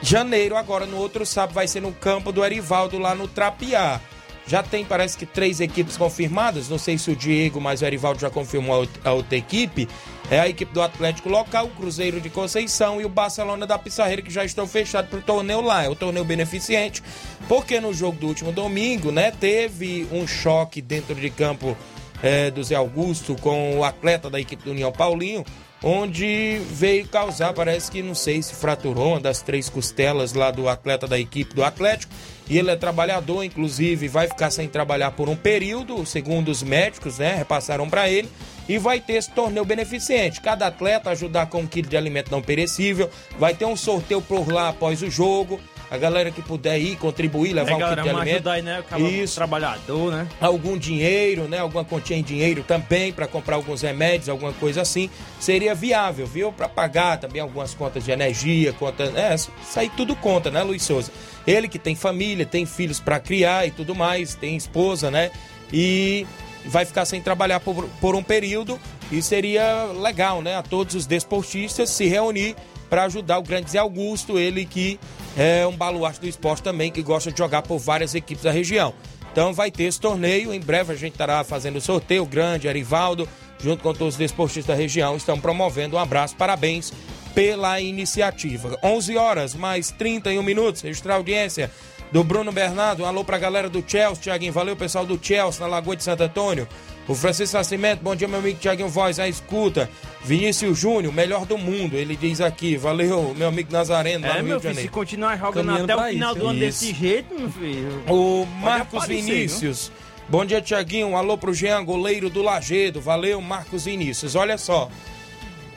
janeiro, 0.01 0.57
agora 0.57 0.87
no 0.87 0.97
outro 0.97 1.23
sábado, 1.23 1.53
vai 1.53 1.67
ser 1.67 1.81
no 1.81 1.93
campo 1.93 2.31
do 2.31 2.43
Erivaldo, 2.43 2.97
lá 2.97 3.13
no 3.13 3.27
Trapiá. 3.27 4.01
Já 4.47 4.63
tem, 4.63 4.83
parece 4.83 5.17
que, 5.17 5.25
três 5.25 5.61
equipes 5.61 5.95
confirmadas. 5.95 6.67
Não 6.67 6.77
sei 6.77 6.97
se 6.97 7.11
o 7.11 7.15
Diego, 7.15 7.61
mas 7.61 7.81
o 7.81 7.85
Erivaldo 7.85 8.19
já 8.19 8.29
confirmou 8.29 8.87
a 9.03 9.11
outra 9.11 9.37
equipe. 9.37 9.87
É 10.31 10.39
a 10.39 10.47
equipe 10.47 10.73
do 10.73 10.81
Atlético 10.81 11.27
Local, 11.27 11.65
o 11.65 11.69
Cruzeiro 11.71 12.21
de 12.21 12.29
Conceição 12.29 13.01
e 13.01 13.05
o 13.05 13.09
Barcelona 13.09 13.67
da 13.67 13.77
Pissarreira, 13.77 14.21
que 14.21 14.31
já 14.31 14.45
estão 14.45 14.65
fechados 14.65 15.09
para 15.09 15.19
o 15.19 15.21
torneio 15.21 15.59
lá. 15.59 15.83
É 15.83 15.89
o 15.89 15.95
torneio 15.95 16.23
beneficente, 16.23 17.03
porque 17.49 17.81
no 17.81 17.93
jogo 17.93 18.17
do 18.17 18.27
último 18.27 18.53
domingo, 18.53 19.11
né, 19.11 19.29
teve 19.29 20.07
um 20.09 20.25
choque 20.25 20.81
dentro 20.81 21.13
de 21.15 21.29
campo 21.29 21.77
é, 22.23 22.49
do 22.49 22.63
Zé 22.63 22.75
Augusto 22.75 23.35
com 23.41 23.77
o 23.77 23.83
atleta 23.83 24.29
da 24.29 24.39
equipe 24.39 24.63
do 24.63 24.71
União 24.71 24.89
Paulinho, 24.89 25.43
onde 25.83 26.61
veio 26.71 27.07
causar, 27.07 27.53
parece 27.53 27.89
que 27.89 28.03
não 28.03 28.13
sei 28.13 28.41
se 28.41 28.55
fraturou 28.55 29.09
uma 29.09 29.19
das 29.19 29.41
três 29.41 29.69
costelas 29.69 30.33
lá 30.33 30.51
do 30.51 30.69
atleta 30.69 31.07
da 31.07 31.19
equipe 31.19 31.55
do 31.55 31.63
Atlético. 31.63 32.13
E 32.49 32.57
ele 32.57 32.69
é 32.69 32.75
trabalhador, 32.75 33.43
inclusive 33.43 34.07
vai 34.07 34.27
ficar 34.27 34.51
sem 34.51 34.67
trabalhar 34.67 35.11
por 35.11 35.29
um 35.29 35.35
período, 35.35 36.05
segundo 36.05 36.49
os 36.49 36.61
médicos, 36.61 37.17
né? 37.17 37.35
Repassaram 37.35 37.89
para 37.89 38.09
ele. 38.09 38.29
E 38.67 38.77
vai 38.77 38.99
ter 38.99 39.13
esse 39.13 39.31
torneio 39.31 39.65
beneficente. 39.65 40.41
Cada 40.41 40.67
atleta 40.67 41.09
ajudar 41.09 41.45
com 41.47 41.61
um 41.61 41.67
quilo 41.67 41.87
de 41.87 41.95
alimento 41.95 42.31
não 42.31 42.41
perecível. 42.41 43.09
Vai 43.39 43.53
ter 43.53 43.65
um 43.65 43.75
sorteio 43.77 44.21
por 44.21 44.51
lá 44.51 44.69
após 44.69 45.01
o 45.01 45.09
jogo. 45.09 45.59
A 45.91 45.97
galera 45.97 46.31
que 46.31 46.41
puder 46.41 46.79
ir, 46.79 46.95
contribuir, 46.95 47.51
levar 47.51 47.71
É, 47.71 47.75
um 47.75 47.79
galera, 47.79 48.01
quilo 48.01 48.07
de 48.07 48.13
vamos 48.13 48.21
alimento. 48.21 48.47
ajudar 48.49 48.97
né? 48.97 49.05
O 49.05 49.07
Isso 49.11 49.35
trabalhador, 49.35 50.11
né? 50.13 50.27
algum 50.39 50.77
dinheiro, 50.77 51.49
né? 51.49 51.57
Alguma 51.59 51.83
quantia 51.83 52.15
em 52.15 52.23
dinheiro 52.23 52.63
também 52.65 53.11
para 53.11 53.27
comprar 53.27 53.57
alguns 53.57 53.81
remédios, 53.81 54.29
alguma 54.29 54.53
coisa 54.53 54.83
assim, 54.83 55.09
seria 55.37 55.75
viável, 55.75 56.25
viu? 56.25 56.53
Para 56.53 56.69
pagar 56.69 57.17
também 57.17 57.41
algumas 57.41 57.73
contas 57.73 58.05
de 58.05 58.11
energia, 58.11 58.71
conta, 58.71 59.03
é, 59.03 59.35
isso 59.35 59.51
aí 59.75 59.89
tudo 59.89 60.15
conta, 60.15 60.49
né, 60.49 60.63
Luiz 60.63 60.81
Souza? 60.81 61.11
Ele 61.45 61.67
que 61.67 61.77
tem 61.77 61.93
família, 61.93 62.45
tem 62.45 62.65
filhos 62.65 63.01
para 63.01 63.19
criar 63.19 63.67
e 63.67 63.71
tudo 63.71 63.93
mais, 63.93 64.33
tem 64.33 64.55
esposa, 64.55 65.11
né? 65.11 65.29
E 65.73 66.25
vai 66.65 66.85
ficar 66.85 67.03
sem 67.03 67.21
trabalhar 67.21 67.59
por, 67.59 67.83
por 67.99 68.15
um 68.15 68.23
período 68.23 68.79
e 69.11 69.21
seria 69.21 69.87
legal, 69.99 70.41
né? 70.41 70.55
A 70.55 70.61
todos 70.61 70.95
os 70.95 71.05
desportistas 71.05 71.89
se 71.89 72.05
reunir 72.07 72.55
para 72.91 73.05
ajudar 73.05 73.39
o 73.39 73.41
grande 73.41 73.71
Zé 73.71 73.77
Augusto, 73.77 74.37
ele 74.37 74.65
que 74.65 74.99
é 75.37 75.65
um 75.65 75.71
baluarte 75.71 76.19
do 76.19 76.27
esporte 76.27 76.61
também, 76.61 76.91
que 76.91 77.01
gosta 77.01 77.31
de 77.31 77.37
jogar 77.37 77.61
por 77.61 77.79
várias 77.79 78.13
equipes 78.13 78.43
da 78.43 78.51
região. 78.51 78.93
Então 79.31 79.53
vai 79.53 79.71
ter 79.71 79.83
esse 79.83 79.97
torneio, 79.97 80.53
em 80.53 80.59
breve 80.59 80.91
a 80.91 80.95
gente 80.97 81.13
estará 81.13 81.41
fazendo 81.45 81.77
o 81.77 81.81
sorteio, 81.81 82.23
o 82.23 82.25
grande 82.25 82.67
Arivaldo, 82.67 83.29
junto 83.63 83.81
com 83.81 83.93
todos 83.93 84.15
os 84.15 84.17
desportistas 84.17 84.65
da 84.65 84.75
região, 84.75 85.15
estão 85.15 85.39
promovendo 85.39 85.95
um 85.95 85.99
abraço, 85.99 86.35
parabéns 86.35 86.91
pela 87.33 87.79
iniciativa. 87.79 88.77
11 88.83 89.15
horas, 89.15 89.55
mais 89.55 89.91
31 89.91 90.43
minutos, 90.43 90.81
registrar 90.81 91.15
audiência 91.15 91.71
do 92.11 92.23
Bruno 92.23 92.51
Bernardo, 92.51 93.03
um 93.03 93.05
alô 93.05 93.23
pra 93.23 93.37
galera 93.37 93.69
do 93.69 93.83
Chelsea, 93.85 94.21
Tiaguinho, 94.23 94.51
valeu 94.51 94.75
pessoal 94.75 95.05
do 95.05 95.19
Chelsea, 95.21 95.61
na 95.61 95.67
Lagoa 95.67 95.95
de 95.95 96.03
Santo 96.03 96.23
Antônio. 96.23 96.67
O 97.07 97.15
Francisco 97.15 97.57
Nascimento, 97.57 98.01
bom 98.01 98.15
dia 98.15 98.27
meu 98.27 98.39
amigo 98.39 98.59
Tiaguinho 98.59 98.87
Voz, 98.89 99.19
a 99.19 99.27
escuta. 99.27 99.89
Vinícius 100.23 100.77
Júnior, 100.77 101.11
melhor 101.13 101.45
do 101.45 101.57
mundo, 101.57 101.95
ele 101.95 102.15
diz 102.15 102.39
aqui, 102.41 102.77
valeu 102.77 103.33
meu 103.35 103.47
amigo 103.47 103.71
Nazareno, 103.71 104.27
lá 104.27 104.35
É, 104.35 104.37
no 104.37 104.39
Rio 104.39 104.47
meu 104.49 104.57
de 104.57 104.61
filho, 104.61 104.73
se 104.73 104.75
Janeiro. 104.81 104.91
continuar 104.93 105.37
jogando 105.37 105.65
Caminhando 105.65 105.91
até 105.93 105.95
o 105.95 106.09
final 106.09 106.31
isso, 106.31 106.39
do 106.39 106.47
ano 106.47 106.59
desse 106.59 106.93
jeito, 106.93 107.33
meu 107.39 107.49
filho. 107.49 108.03
O 108.07 108.45
Marcos 108.45 109.03
aparecer, 109.03 109.23
Vinícius. 109.31 109.91
Bom 110.29 110.45
dia, 110.45 110.61
Tiaguinho. 110.61 111.07
Um 111.07 111.17
alô 111.17 111.37
pro 111.37 111.53
Jean, 111.53 111.83
goleiro 111.83 112.29
do 112.29 112.41
Lagedo. 112.41 113.01
Valeu, 113.01 113.41
Marcos 113.41 113.83
Vinícius. 113.83 114.33
Olha 114.35 114.57
só. 114.57 114.89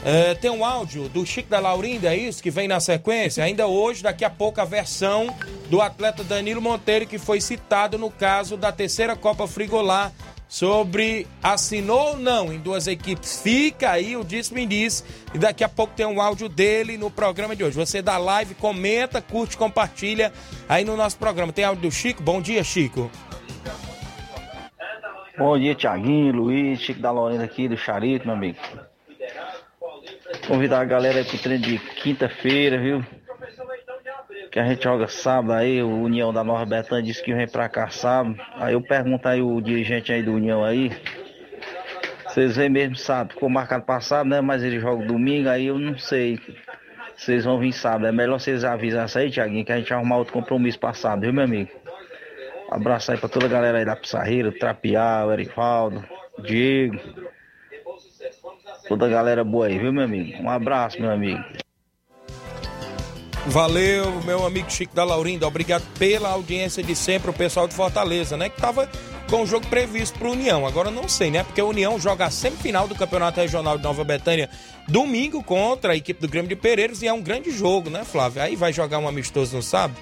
É, 0.05 0.35
tem 0.35 0.51
um 0.51 0.63
áudio 0.63 1.09
do 1.09 1.25
Chico 1.25 1.49
da 1.49 1.59
Laurinda, 1.59 2.13
é 2.13 2.17
isso? 2.17 2.43
Que 2.43 2.51
vem 2.51 2.69
na 2.69 2.79
sequência. 2.79 3.43
Ainda 3.43 3.67
hoje, 3.67 4.03
daqui 4.03 4.23
a 4.23 4.29
pouco, 4.29 4.61
a 4.61 4.65
versão 4.67 5.35
do 5.71 5.81
atleta 5.81 6.23
Danilo 6.23 6.61
Monteiro, 6.61 7.07
que 7.07 7.19
foi 7.19 7.41
citado 7.41 7.97
no 7.97 8.11
caso 8.11 8.55
da 8.55 8.71
terceira 8.71 9.17
Copa 9.17 9.47
Frigolá, 9.47 10.13
sobre 10.47 11.27
assinou 11.43 12.09
ou 12.09 12.17
não 12.19 12.53
em 12.53 12.59
duas 12.59 12.87
equipes. 12.87 13.41
Fica 13.41 13.93
aí 13.93 14.15
o 14.15 14.23
Disse-me 14.23 14.67
Diz. 14.67 15.03
E 15.33 15.39
daqui 15.39 15.65
a 15.65 15.71
pouco 15.71 15.95
tem 15.97 16.05
um 16.05 16.21
áudio 16.21 16.51
dele 16.51 16.99
no 16.99 17.11
programa 17.11 17.57
de 17.57 17.65
hoje. 17.65 17.75
Você 17.75 18.03
dá 18.03 18.19
live, 18.19 18.55
comenta, 18.57 19.23
curte, 19.23 19.57
compartilha 19.57 20.31
aí 20.69 20.85
no 20.85 20.99
nosso 20.99 21.17
programa. 21.17 21.51
Tem 21.51 21.65
áudio 21.65 21.89
do 21.89 21.91
Chico? 21.91 22.23
Bom 22.23 22.43
dia, 22.43 22.63
Chico. 22.63 23.11
Bom 25.39 25.59
dia, 25.59 25.75
Tiaguinho, 25.75 26.35
Luiz, 26.35 26.79
Chico 26.79 27.01
da 27.01 27.11
Lorena 27.11 27.45
aqui 27.45 27.67
do 27.67 27.77
Charito, 27.77 28.27
meu 28.27 28.37
amigo. 28.37 28.59
Convidar 30.47 30.81
a 30.81 30.85
galera 30.85 31.19
aí 31.19 31.25
pro 31.25 31.39
treino 31.39 31.65
de 31.65 31.79
quinta-feira, 31.79 32.79
viu? 32.79 33.05
Que 34.51 34.61
a 34.61 34.65
gente 34.65 34.85
joga 34.85 35.09
sábado 35.09 35.53
aí, 35.53 35.83
o 35.83 36.03
União 36.03 36.33
da 36.33 36.45
Nova 36.45 36.65
Betânia 36.65 37.03
disse 37.03 37.23
que 37.23 37.35
vem 37.35 37.49
pra 37.49 37.69
cá 37.69 37.89
sábado. 37.89 38.37
Aí 38.57 38.75
eu 38.75 38.81
pergunto 38.81 39.29
aí 39.29 39.43
o 39.43 39.61
dirigente 39.61 40.13
aí 40.13 40.23
do 40.23 40.33
União 40.33 40.65
aí. 40.65 40.93
Vocês 42.27 42.57
vêm 42.57 42.69
mesmo 42.69 42.97
sábado, 42.97 43.35
ficou 43.35 43.49
marcado 43.49 43.85
pra 43.85 44.01
sábado, 44.01 44.29
né? 44.29 44.41
Mas 44.41 44.63
ele 44.63 44.79
joga 44.79 45.05
domingo, 45.07 45.49
aí 45.49 45.67
eu 45.67 45.79
não 45.79 45.99
sei. 45.99 46.39
Vocês 47.17 47.45
vão 47.45 47.59
vir 47.59 47.73
sábado. 47.73 48.07
É 48.07 48.13
melhor 48.13 48.39
vocês 48.39 48.65
avisar 48.65 49.07
isso 49.07 49.19
aí, 49.19 49.31
Tiaguinho, 49.31 49.65
que 49.65 49.73
a 49.73 49.79
gente 49.79 49.93
arrumar 49.95 50.19
outro 50.19 50.33
compromisso 50.33 50.79
passado, 50.79 51.23
viu, 51.23 51.33
meu 51.33 51.45
amigo? 51.45 51.71
Abraço 52.71 53.13
aí 53.13 53.19
pra 53.19 53.29
toda 53.29 53.47
a 53.47 53.49
galera 53.49 53.79
aí 53.79 53.85
da 53.85 53.95
Pissarreira, 53.95 54.51
Trapial, 54.51 55.33
Erivaldo, 55.33 56.05
Diego. 56.43 56.99
Toda 58.89 59.07
a 59.07 59.09
galera 59.09 59.43
boa 59.43 59.67
aí, 59.67 59.79
viu, 59.79 59.93
meu 59.93 60.05
amigo? 60.05 60.43
Um 60.43 60.51
abraço, 60.51 61.01
meu 61.01 61.11
amigo. 61.11 61.43
Valeu, 63.47 64.23
meu 64.23 64.47
amigo 64.47 64.71
Chico 64.71 64.95
da 64.95 65.05
Laurinda. 65.05 65.47
Obrigado 65.47 65.85
pela 65.99 66.31
audiência 66.31 66.83
de 66.83 66.97
sempre, 66.97 67.31
o 67.31 67.35
pessoal 67.35 67.69
de 67.69 67.75
Fortaleza, 67.75 68.37
né? 68.37 68.49
Que 68.49 68.61
tava 68.61 68.89
com 69.29 69.43
o 69.43 69.47
jogo 69.47 69.67
previsto 69.67 70.19
pro 70.19 70.33
União. 70.33 70.67
Agora 70.67 70.91
não 70.91 71.09
sei, 71.09 71.31
né? 71.31 71.43
Porque 71.43 71.61
o 71.61 71.69
União 71.69 71.99
joga 71.99 72.27
a 72.27 72.31
semifinal 72.31 72.89
do 72.89 72.95
Campeonato 72.95 73.41
Regional 73.41 73.77
de 73.77 73.85
Nova 73.85 74.03
Betânia 74.03 74.49
domingo 74.89 75.43
contra 75.43 75.93
a 75.93 75.97
equipe 75.97 76.21
do 76.21 76.29
Grêmio 76.29 76.49
de 76.49 76.57
Pereiros 76.57 77.03
e 77.03 77.07
é 77.07 77.13
um 77.13 77.21
grande 77.21 77.51
jogo, 77.51 77.91
né, 77.91 78.05
Flávio? 78.05 78.43
Aí 78.43 78.57
vai 78.57 78.73
jogar 78.73 78.99
um 78.99 79.09
amistoso 79.09 79.57
no 79.57 79.63
sábado. 79.63 79.99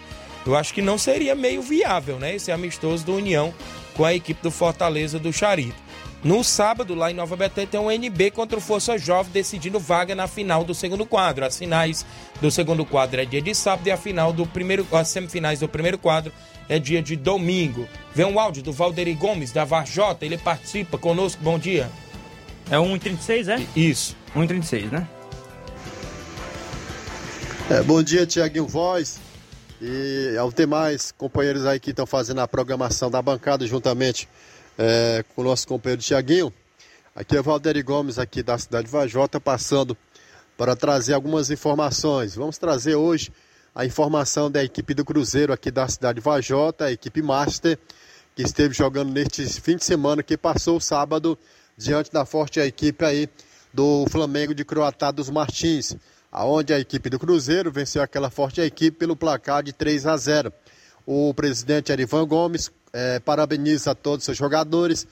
Eu 0.47 0.57
acho 0.57 0.75
que 0.75 0.83
não 0.83 0.99
seria 0.99 1.35
meio 1.35 1.63
viável, 1.63 2.19
né? 2.19 2.35
Esse 2.35 2.51
amistoso 2.51 3.05
do 3.05 3.15
União 3.15 3.53
com 3.97 4.05
a 4.05 4.15
equipe 4.15 4.43
do 4.43 4.51
Fortaleza 4.51 5.19
do 5.19 5.33
Charito. 5.33 5.77
No 6.25 6.45
sábado, 6.45 6.95
lá 6.95 7.11
em 7.11 7.15
Nova 7.15 7.35
Betânia, 7.35 7.69
tem 7.69 7.81
um 7.81 7.91
NB 7.91 8.31
contra 8.31 8.57
o 8.57 8.61
Força 8.61 8.97
Jovem 8.97 9.33
decidindo 9.33 9.81
vaga 9.81 10.15
na 10.15 10.29
final 10.29 10.63
do 10.63 10.73
segundo 10.73 11.05
quadro. 11.05 11.45
As 11.45 11.59
finais 11.59 12.07
do 12.41 12.49
segundo 12.49 12.85
quadro 12.85 13.21
é 13.21 13.25
dia 13.25 13.43
de 13.43 13.53
sábado 13.55 13.89
e 13.89 13.91
a 13.91 13.97
final 13.97 14.33
do 14.33 14.47
primeiro, 14.47 14.87
as 14.93 15.09
semifinais 15.09 15.59
do 15.61 15.69
primeiro 15.69 15.99
quadro 15.99 16.33
é 16.69 16.79
dia 16.79 17.03
de 17.03 17.17
domingo. 17.17 17.89
Vem 18.15 18.25
um 18.25 18.39
áudio 18.39 18.63
do 18.63 18.73
Valderi 18.73 19.15
Gomes, 19.15 19.51
da 19.51 19.65
Varjota, 19.65 20.25
ele 20.25 20.39
participa 20.39 20.97
conosco. 20.97 21.43
Bom 21.43 21.59
dia. 21.59 21.91
É 22.71 22.77
1h36, 22.77 23.49
é? 23.49 23.67
Isso. 23.75 24.17
1h36, 24.37 24.93
né? 24.93 25.09
É, 27.69 27.83
bom 27.83 28.01
dia, 28.01 28.25
Tiaguinho 28.25 28.69
Voz. 28.69 29.19
E 29.81 30.37
ao 30.39 30.53
ter 30.53 30.69
mais 30.69 31.11
companheiros 31.11 31.67
aí 31.67 31.81
que 31.81 31.91
estão 31.91 32.07
fazendo 32.07 32.41
a 32.41 32.47
programação 32.47 33.11
da 33.11 33.21
bancada 33.21 33.67
juntamente 33.67 34.29
é, 34.79 35.25
com 35.35 35.43
o 35.43 35.45
nosso 35.45 35.67
companheiro 35.67 36.03
Tiaguinho. 36.03 36.53
Aqui 37.15 37.37
é 37.37 37.43
Valderi 37.43 37.83
Gomes, 37.83 38.19
aqui 38.19 38.43
da 38.43 38.57
cidade 38.57 38.87
de 38.87 38.93
Vajota, 38.93 39.41
passando 39.41 39.97
para 40.57 40.75
trazer 40.75 41.15
algumas 41.15 41.51
informações. 41.51 42.35
Vamos 42.35 42.59
trazer 42.59 42.95
hoje 42.95 43.33
a 43.75 43.85
informação 43.85 44.51
da 44.51 44.63
equipe 44.63 44.95
do 44.95 45.05
Cruzeiro 45.05 45.53
aqui 45.53 45.71
da 45.71 45.89
cidade 45.89 46.21
de 46.21 46.25
Vajota, 46.25 46.87
a 46.87 46.93
equipe 46.93 47.23
Master, 47.23 47.79
que 48.35 48.43
esteve 48.43 48.75
jogando 48.75 49.13
neste 49.13 49.47
fim 49.61 49.77
de 49.77 49.85
semana 49.85 50.23
que 50.23 50.37
passou 50.37 50.77
o 50.77 50.81
sábado 50.81 51.39
diante 51.77 52.11
da 52.11 52.25
forte 52.25 52.61
equipe 52.61 53.05
aí 53.05 53.29
do 53.73 54.07
Flamengo 54.11 54.55
de 54.55 54.65
Croatá 54.65 55.11
dos 55.11 55.31
Martins, 55.31 55.97
aonde 56.31 56.73
a 56.73 56.79
equipe 56.79 57.09
do 57.11 57.19
Cruzeiro 57.19 57.73
venceu 57.73 58.03
aquela 58.03 58.31
forte 58.31 58.61
equipe 58.61 58.97
pelo 58.99 59.17
placar 59.17 59.63
de 59.63 59.73
3 59.73 60.07
a 60.07 60.17
0. 60.17 60.53
O 61.07 61.35
presidente 61.35 61.91
Erivan 61.91 62.27
Gomes 62.27 62.71
é, 62.93 63.19
parabeniza 63.21 63.93
a 63.93 63.95
todos 63.95 64.29
os 64.29 64.37
jogadores 64.37 65.07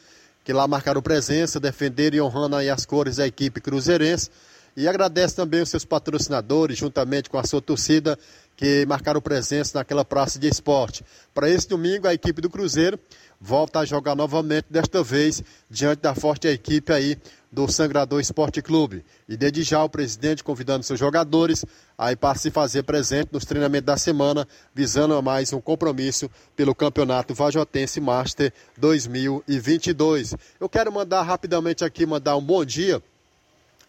que 0.44 0.52
lá 0.52 0.66
marcaram 0.66 1.02
presença, 1.02 1.60
defenderam 1.60 2.16
e 2.16 2.20
honrando 2.20 2.56
as 2.56 2.86
cores 2.86 3.16
da 3.16 3.26
equipe 3.26 3.60
cruzeirense. 3.60 4.30
E 4.76 4.88
agradece 4.88 5.34
também 5.34 5.62
os 5.62 5.68
seus 5.68 5.84
patrocinadores, 5.84 6.78
juntamente 6.78 7.28
com 7.28 7.38
a 7.38 7.44
sua 7.44 7.60
torcida, 7.60 8.18
que 8.56 8.86
marcaram 8.86 9.20
presença 9.20 9.78
naquela 9.78 10.04
praça 10.04 10.38
de 10.38 10.48
esporte. 10.48 11.04
Para 11.34 11.48
esse 11.50 11.68
domingo, 11.68 12.06
a 12.06 12.14
equipe 12.14 12.40
do 12.40 12.48
Cruzeiro 12.48 12.98
volta 13.40 13.80
a 13.80 13.84
jogar 13.84 14.14
novamente, 14.14 14.66
desta 14.70 15.02
vez 15.02 15.42
diante 15.68 16.00
da 16.00 16.14
forte 16.14 16.46
equipe 16.46 16.92
aí 16.92 17.18
do 17.52 17.70
Sangrador 17.70 18.20
Esporte 18.20 18.62
Clube. 18.62 19.04
E 19.28 19.36
desde 19.36 19.62
já 19.62 19.82
o 19.82 19.88
presidente 19.88 20.44
convidando 20.44 20.84
seus 20.84 20.98
jogadores 20.98 21.64
aí 21.98 22.14
para 22.14 22.38
se 22.38 22.50
fazer 22.50 22.82
presente 22.84 23.30
nos 23.32 23.44
treinamentos 23.44 23.86
da 23.86 23.96
semana, 23.96 24.46
visando 24.74 25.14
a 25.14 25.22
mais 25.22 25.52
um 25.52 25.60
compromisso 25.60 26.30
pelo 26.54 26.74
Campeonato 26.74 27.34
Vajotense 27.34 28.00
Master 28.00 28.52
2022. 28.78 30.34
Eu 30.58 30.68
quero 30.68 30.92
mandar 30.92 31.22
rapidamente 31.22 31.84
aqui, 31.84 32.06
mandar 32.06 32.36
um 32.36 32.42
bom 32.42 32.64
dia 32.64 33.02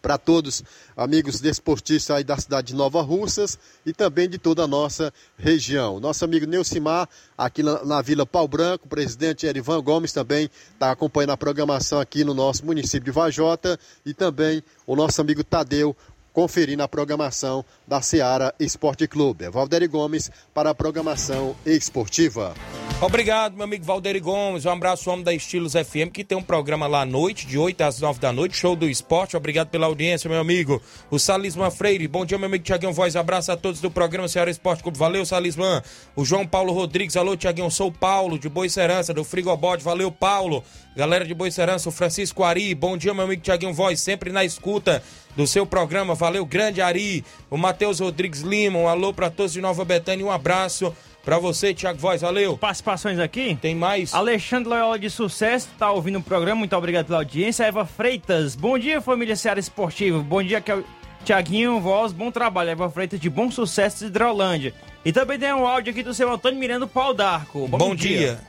para 0.01 0.17
todos 0.17 0.63
amigos 0.95 1.39
desportistas 1.39 2.15
aí 2.15 2.23
da 2.23 2.37
cidade 2.37 2.67
de 2.67 2.75
Nova 2.75 3.01
Russas 3.01 3.57
e 3.85 3.93
também 3.93 4.27
de 4.27 4.37
toda 4.37 4.63
a 4.63 4.67
nossa 4.67 5.13
região. 5.37 5.99
Nosso 5.99 6.25
amigo 6.25 6.45
Neucimar, 6.45 7.07
aqui 7.37 7.61
na, 7.61 7.83
na 7.85 8.01
Vila 8.01 8.25
Pau 8.25 8.47
Branco, 8.47 8.87
presidente 8.87 9.45
Erivan 9.45 9.81
Gomes 9.81 10.11
também 10.11 10.49
está 10.73 10.91
acompanhando 10.91 11.31
a 11.31 11.37
programação 11.37 11.99
aqui 11.99 12.23
no 12.23 12.33
nosso 12.33 12.65
município 12.65 13.05
de 13.05 13.11
Vajota 13.11 13.79
e 14.05 14.13
também 14.13 14.63
o 14.85 14.95
nosso 14.95 15.21
amigo 15.21 15.43
Tadeu, 15.43 15.95
conferindo 16.33 16.81
a 16.81 16.87
programação 16.87 17.63
da 17.87 18.01
Seara 18.01 18.53
Esporte 18.59 19.07
Clube. 19.07 19.45
É 19.45 19.49
Valderi 19.49 19.87
Gomes 19.87 20.31
para 20.53 20.69
a 20.69 20.75
programação 20.75 21.55
esportiva. 21.65 22.53
Obrigado, 23.01 23.55
meu 23.55 23.63
amigo 23.63 23.83
Valderi 23.83 24.19
Gomes. 24.19 24.63
Um 24.63 24.69
abraço, 24.69 25.09
homem 25.09 25.23
da 25.23 25.33
Estilos 25.33 25.73
FM, 25.73 26.11
que 26.13 26.23
tem 26.23 26.37
um 26.37 26.43
programa 26.43 26.85
lá 26.85 27.01
à 27.01 27.05
noite, 27.05 27.47
de 27.47 27.57
8 27.57 27.81
às 27.81 27.99
9 27.99 28.19
da 28.19 28.31
noite, 28.31 28.55
show 28.55 28.75
do 28.75 28.87
esporte. 28.87 29.35
Obrigado 29.35 29.69
pela 29.69 29.87
audiência, 29.87 30.29
meu 30.29 30.39
amigo. 30.39 30.79
O 31.09 31.17
Salisman 31.17 31.71
Freire. 31.71 32.07
Bom 32.07 32.23
dia, 32.23 32.37
meu 32.37 32.45
amigo 32.45 32.63
Tiaguinho 32.63 32.93
Voz. 32.93 33.15
Abraço 33.15 33.51
a 33.51 33.57
todos 33.57 33.81
do 33.81 33.89
programa 33.89 34.27
Ceará 34.27 34.51
Esporte 34.51 34.83
Clube. 34.83 34.99
Valeu, 34.99 35.25
Salisman. 35.25 35.81
O 36.15 36.23
João 36.23 36.45
Paulo 36.45 36.71
Rodrigues. 36.73 37.17
Alô, 37.17 37.35
Tiaguinho. 37.35 37.71
Sou 37.71 37.87
o 37.87 37.91
Paulo, 37.91 38.37
de 38.37 38.47
Boicerança, 38.47 39.11
do 39.15 39.23
Frigobode. 39.23 39.83
Valeu, 39.83 40.11
Paulo. 40.11 40.63
Galera 40.95 41.25
de 41.25 41.33
Boicerança, 41.33 41.89
o 41.89 41.91
Francisco 41.91 42.43
Ari. 42.43 42.75
Bom 42.75 42.95
dia, 42.97 43.15
meu 43.15 43.23
amigo 43.23 43.41
Tiaguinho 43.41 43.73
Voz. 43.73 43.99
Sempre 43.99 44.31
na 44.31 44.45
escuta 44.45 45.01
do 45.35 45.47
seu 45.47 45.65
programa. 45.65 46.13
Valeu, 46.13 46.45
grande 46.45 46.83
Ari. 46.83 47.25
O 47.49 47.57
Matheus 47.57 47.99
Rodrigues 47.99 48.41
Lima. 48.41 48.77
Um 48.77 48.87
alô 48.87 49.11
para 49.11 49.31
todos 49.31 49.53
de 49.53 49.59
Nova 49.59 49.83
Betânia. 49.83 50.23
Um 50.23 50.31
abraço. 50.31 50.93
Pra 51.23 51.37
você, 51.37 51.71
Thiago 51.73 51.99
Voz, 51.99 52.21
valeu. 52.21 52.57
Participações 52.57 53.19
aqui? 53.19 53.55
Tem 53.61 53.75
mais? 53.75 54.13
Alexandre 54.13 54.69
Loyola 54.69 54.97
de 54.97 55.09
Sucesso, 55.09 55.69
tá 55.77 55.91
ouvindo 55.91 56.17
o 56.17 56.23
programa, 56.23 56.59
muito 56.59 56.75
obrigado 56.75 57.05
pela 57.05 57.19
audiência. 57.19 57.63
Eva 57.63 57.85
Freitas, 57.85 58.55
bom 58.55 58.77
dia, 58.77 58.99
família 59.01 59.35
Seara 59.35 59.59
Esportivo. 59.59 60.23
Bom 60.23 60.41
dia, 60.41 60.59
que 60.59 60.71
é 60.71 60.75
o 60.75 60.83
Tiaguinho 61.23 61.79
Voz, 61.79 62.11
bom 62.11 62.31
trabalho. 62.31 62.71
Eva 62.71 62.89
Freitas 62.89 63.19
de 63.19 63.29
Bom 63.29 63.51
Sucesso 63.51 63.99
de 63.99 64.05
Hidrolândia. 64.05 64.73
E 65.05 65.11
também 65.11 65.37
tem 65.37 65.53
um 65.53 65.67
áudio 65.67 65.91
aqui 65.91 66.01
do 66.01 66.13
seu 66.13 66.31
Antônio 66.31 66.59
Miranda 66.59 66.87
Pau 66.87 67.13
d'Arco. 67.13 67.67
Bom, 67.67 67.77
bom 67.77 67.95
dia. 67.95 68.17
dia. 68.17 68.39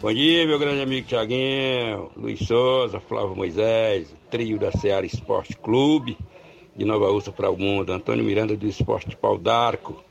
Bom 0.00 0.12
dia, 0.12 0.46
meu 0.46 0.58
grande 0.58 0.82
amigo 0.82 1.08
Tiaguinho, 1.08 2.10
Luiz 2.16 2.46
Souza, 2.46 3.00
Flávio 3.00 3.34
Moisés, 3.34 4.14
trio 4.30 4.56
da 4.58 4.70
Seara 4.70 5.06
Esporte 5.06 5.56
Clube, 5.56 6.16
de 6.76 6.84
Nova 6.84 7.10
Ursa 7.10 7.32
para 7.32 7.50
o 7.50 7.56
Mundo, 7.56 7.92
Antônio 7.92 8.24
Miranda 8.24 8.56
do 8.56 8.66
Esporte 8.68 9.16
Pau 9.16 9.36
d'Arco, 9.36 10.04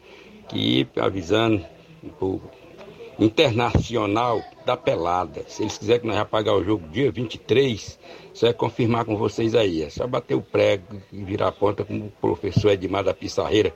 que 0.49 0.87
avisando 0.99 1.63
o 2.21 2.41
internacional 3.19 4.41
da 4.65 4.75
pelada. 4.75 5.43
Se 5.47 5.63
eles 5.63 5.77
quiserem 5.77 6.01
que 6.01 6.07
nós 6.07 6.27
pagar 6.27 6.53
o 6.55 6.63
jogo 6.63 6.87
dia 6.87 7.11
23, 7.11 7.99
só 8.33 8.47
é 8.47 8.53
confirmar 8.53 9.05
com 9.05 9.15
vocês 9.15 9.53
aí. 9.53 9.83
É 9.83 9.89
só 9.89 10.07
bater 10.07 10.35
o 10.35 10.41
prego 10.41 11.01
e 11.11 11.23
virar 11.23 11.49
a 11.49 11.51
ponta, 11.51 11.85
como 11.85 12.05
o 12.05 12.11
professor 12.21 12.71
Edmar 12.71 13.03
da 13.03 13.13
Pissarreira 13.13 13.73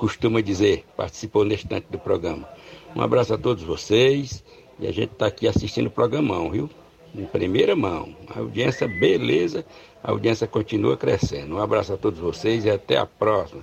costuma 0.00 0.40
dizer, 0.40 0.86
participou 0.96 1.44
neste 1.44 1.66
instante 1.66 1.88
do 1.90 1.98
programa. 1.98 2.48
Um 2.96 3.02
abraço 3.02 3.34
a 3.34 3.38
todos 3.38 3.62
vocês 3.62 4.42
e 4.78 4.86
a 4.86 4.92
gente 4.92 5.12
está 5.12 5.26
aqui 5.26 5.46
assistindo 5.46 5.88
o 5.88 5.90
programão, 5.90 6.50
viu? 6.50 6.70
Em 7.14 7.26
primeira 7.26 7.76
mão. 7.76 8.16
A 8.34 8.38
audiência, 8.38 8.88
beleza, 8.88 9.62
a 10.02 10.10
audiência 10.10 10.46
continua 10.46 10.96
crescendo. 10.96 11.56
Um 11.56 11.58
abraço 11.60 11.92
a 11.92 11.98
todos 11.98 12.18
vocês 12.18 12.64
e 12.64 12.70
até 12.70 12.96
a 12.96 13.04
próxima 13.04 13.62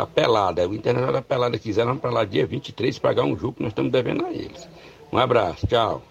a 0.00 0.06
pelada, 0.06 0.68
o 0.68 0.74
Internacional 0.74 1.12
da 1.12 1.22
Pelada 1.22 1.58
quiseram 1.58 1.96
para 1.96 2.10
lá 2.10 2.24
dia 2.24 2.46
23 2.46 2.98
pagar 2.98 3.24
um 3.24 3.36
jogo 3.36 3.54
que 3.54 3.62
nós 3.62 3.72
estamos 3.72 3.92
devendo 3.92 4.24
a 4.24 4.30
eles. 4.30 4.68
Um 5.12 5.18
abraço, 5.18 5.66
tchau. 5.66 6.02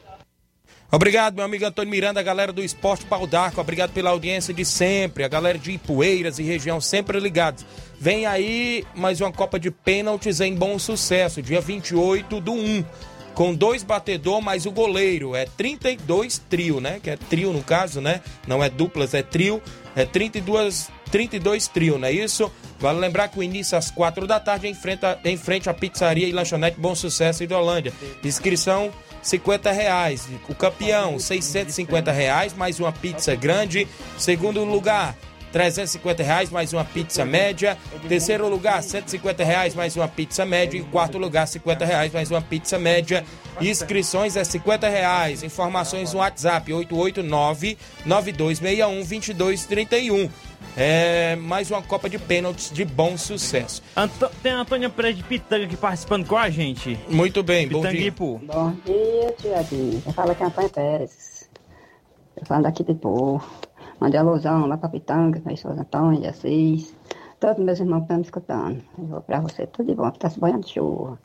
Obrigado, 0.89 1.35
meu 1.35 1.43
amigo 1.43 1.65
Antônio 1.65 1.91
Miranda, 1.91 2.21
a 2.21 2.23
galera 2.23 2.53
do 2.53 2.63
Esporte 2.63 3.05
Pau 3.05 3.27
d'Arco. 3.27 3.59
Obrigado 3.59 3.91
pela 3.91 4.11
audiência 4.11 4.53
de 4.53 4.63
sempre. 4.63 5.25
A 5.25 5.27
galera 5.27 5.57
de 5.57 5.71
Ipueiras 5.71 6.39
e 6.39 6.43
região 6.43 6.79
sempre 6.79 7.19
ligados. 7.19 7.65
Vem 7.99 8.25
aí 8.25 8.85
mais 8.95 9.19
uma 9.19 9.31
Copa 9.31 9.59
de 9.59 9.69
Pênaltis 9.69 10.39
em 10.39 10.55
bom 10.55 10.79
sucesso, 10.79 11.41
dia 11.41 11.59
28 11.59 12.39
do 12.39 12.53
1. 12.53 12.85
Com 13.33 13.53
dois 13.53 13.83
batedor 13.83 14.41
mais 14.41 14.65
o 14.65 14.71
goleiro. 14.71 15.35
É 15.35 15.45
32 15.45 16.41
trio, 16.49 16.79
né? 16.79 17.01
Que 17.03 17.09
é 17.09 17.17
trio 17.17 17.51
no 17.51 17.61
caso, 17.61 17.99
né? 17.99 18.21
Não 18.47 18.63
é 18.63 18.69
duplas, 18.69 19.13
é 19.13 19.21
trio. 19.21 19.61
É 19.93 20.05
32, 20.05 20.89
32 21.11 21.67
trio, 21.67 21.97
não 21.97 22.07
é 22.07 22.13
isso? 22.13 22.49
Vale 22.79 22.99
lembrar 22.99 23.27
que 23.27 23.39
o 23.39 23.43
início 23.43 23.77
às 23.77 23.89
4 23.89 24.27
da 24.27 24.39
tarde 24.39 24.67
em 24.67 24.73
frente, 24.73 25.05
a, 25.05 25.17
em 25.25 25.37
frente 25.37 25.69
à 25.69 25.73
pizzaria 25.73 26.27
e 26.27 26.31
lanchonete 26.31 26.79
Bom 26.79 26.95
Sucesso 26.95 27.43
em 27.43 27.51
Holândia. 27.51 27.93
Inscrição 28.23 28.91
50 29.21 29.71
reais. 29.71 30.27
O 30.47 30.55
campeão, 30.55 31.19
650 31.19 32.11
reais, 32.11 32.53
mais 32.53 32.79
uma 32.79 32.91
pizza 32.91 33.35
grande. 33.35 33.87
Segundo 34.17 34.63
lugar, 34.63 35.15
350 35.51 36.23
reais, 36.23 36.51
mais 36.51 36.73
uma 36.73 36.85
pizza 36.85 37.25
média. 37.25 37.77
Terceiro 38.07 38.47
lugar, 38.47 38.83
150 38.83 39.43
reais, 39.43 39.75
mais 39.75 39.95
uma 39.95 40.07
pizza 40.07 40.45
média. 40.45 40.77
E 40.77 40.83
quarto 40.83 41.17
lugar, 41.17 41.47
50 41.47 41.85
reais, 41.85 42.13
mais 42.13 42.29
uma 42.29 42.41
pizza 42.41 42.77
média. 42.77 43.25
Inscrições 43.59 44.35
é 44.35 44.43
50 44.43 44.87
reais. 44.87 45.41
Informações 45.43 46.13
no 46.13 46.19
WhatsApp, 46.19 46.71
889-9261-2231. 48.05 50.29
É 50.79 51.35
mais 51.37 51.71
uma 51.71 51.81
Copa 51.81 52.07
de 52.07 52.19
Pênaltis 52.19 52.69
de 52.71 52.85
bom 52.85 53.17
sucesso. 53.17 53.81
Anto- 53.95 54.29
Tem 54.43 54.51
a 54.51 54.59
Antônia 54.59 54.89
Pereira 54.89 55.17
de 55.17 55.23
Pitanga 55.23 55.65
aqui 55.65 55.75
participando 55.75 56.27
com 56.27 56.37
a 56.37 56.49
gente. 56.51 56.99
Muito 57.09 57.41
bem, 57.41 57.67
bom 57.67 57.81
dia. 57.81 58.07
Ipu. 58.07 58.39
Bom 58.45 58.71
dia, 58.85 59.31
Tiaguinho. 59.39 60.01
Quem 60.01 60.13
fala 60.13 60.33
aqui 60.33 60.43
é 60.43 60.45
Antônio 60.45 60.69
Pérez. 60.69 61.49
Eu 62.39 62.45
falo 62.45 62.61
daqui 62.63 62.83
de 62.83 62.93
Pô. 62.93 63.41
Mandei 63.99 64.19
alusão 64.19 64.67
lá 64.67 64.77
pra 64.77 64.87
Pitanga, 64.89 65.39
pra 65.39 65.51
esposa 65.51 65.81
Antônio, 65.81 66.21
dia 66.21 66.33
6. 66.33 66.93
Todos 67.39 67.63
meus 67.63 67.79
irmãos 67.79 68.01
estão 68.03 68.17
me 68.17 68.21
escutando. 68.23 68.83
Eu 68.99 69.05
vou 69.05 69.21
pra 69.21 69.39
você 69.39 69.65
tudo 69.65 69.87
de 69.87 69.95
bom, 69.95 70.11
que 70.11 70.19
tá 70.19 70.29
se 70.29 70.39
banhando 70.39 70.65
de 70.65 70.73
chuva. 70.73 71.17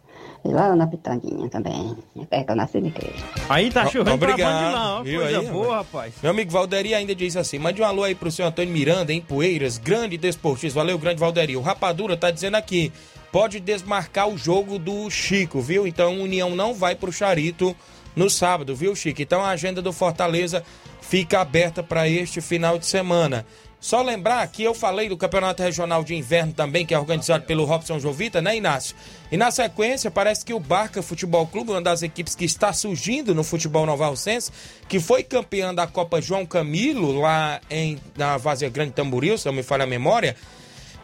E 0.45 0.49
lá 0.49 0.75
na 0.75 0.87
Pitanguinha 0.87 1.49
também. 1.49 1.97
É 2.31 2.43
que 2.43 2.51
eu 2.51 2.57
nasci 2.57 2.81
de 2.81 2.91
queijo. 2.91 3.25
Aí 3.49 3.71
tá 3.71 3.87
chovendo 3.87 4.19
pra 4.19 4.33
Obrigado, 4.33 4.65
onde 4.65 4.75
lá, 4.75 4.99
ó, 4.99 5.03
viu 5.03 5.21
coisa 5.21 5.39
aí, 5.39 5.47
boa, 5.47 5.77
rapaz. 5.77 6.15
Meu 6.21 6.31
amigo 6.33 6.51
Valderi 6.51 6.95
ainda 6.95 7.15
diz 7.15 7.37
assim: 7.37 7.59
mande 7.59 7.81
um 7.81 7.85
alô 7.85 8.03
aí 8.03 8.15
pro 8.15 8.31
seu 8.31 8.47
Antônio 8.47 8.73
Miranda, 8.73 9.13
em 9.13 9.21
Poeiras, 9.21 9.79
grande 9.79 10.17
desportista. 10.17 10.79
Valeu, 10.79 10.99
grande 10.99 11.21
Valderi. 11.21 11.57
O 11.57 11.61
Rapadura 11.61 12.17
tá 12.17 12.31
dizendo 12.31 12.57
aqui: 12.57 12.93
pode 13.31 13.61
desmarcar 13.61 14.29
o 14.29 14.37
jogo 14.37 14.79
do 14.79 15.09
Chico, 15.11 15.61
viu? 15.61 15.87
Então, 15.87 16.21
União 16.21 16.51
não 16.57 16.75
vai 16.75 16.97
pro 16.97 17.13
Charito 17.13 17.77
no 18.17 18.29
sábado, 18.29 18.75
viu, 18.75 18.97
Chico? 18.97 19.23
Então, 19.23 19.43
a 19.45 19.51
agenda 19.51 19.81
do 19.81 19.93
Fortaleza 19.93 20.65
fica 21.01 21.41
aberta 21.41 21.83
para 21.83 22.09
este 22.09 22.41
final 22.41 22.79
de 22.79 22.87
semana. 22.87 23.47
Só 23.83 24.01
lembrar 24.01 24.47
que 24.47 24.63
eu 24.63 24.75
falei 24.75 25.09
do 25.09 25.17
Campeonato 25.17 25.61
Regional 25.61 26.05
de 26.05 26.15
Inverno 26.15 26.53
também, 26.53 26.87
que 26.87 26.95
é 26.95 26.99
organizado 26.99 27.45
pelo 27.47 27.65
Robson 27.65 27.99
Jovita, 27.99 28.41
né, 28.41 28.57
Inácio? 28.57 28.95
E 29.29 29.37
na 29.37 29.51
sequência, 29.51 30.09
parece 30.09 30.45
que 30.45 30.55
o 30.55 30.61
Barca 30.61 31.03
Futebol 31.03 31.45
Clube, 31.49 31.73
uma 31.73 31.83
das 31.83 32.01
equipes 32.01 32.37
que 32.37 32.45
está 32.45 32.73
surgindo 32.73 33.35
no 33.35 33.43
futebol 33.43 33.85
novalcense, 33.85 34.53
que 34.89 35.01
foi 35.01 35.25
campeã 35.25 35.75
da 35.75 35.85
Copa 35.85 36.23
João 36.23 36.47
Camilo, 36.47 37.21
lá 37.21 37.61
em, 37.69 37.99
na 38.17 38.37
Vazia 38.37 38.71
Grande 38.71 38.93
Tamboril, 38.93 39.37
se 39.37 39.47
não 39.47 39.53
me 39.53 39.65
falha 39.65 39.83
a 39.83 39.87
memória, 39.87 40.37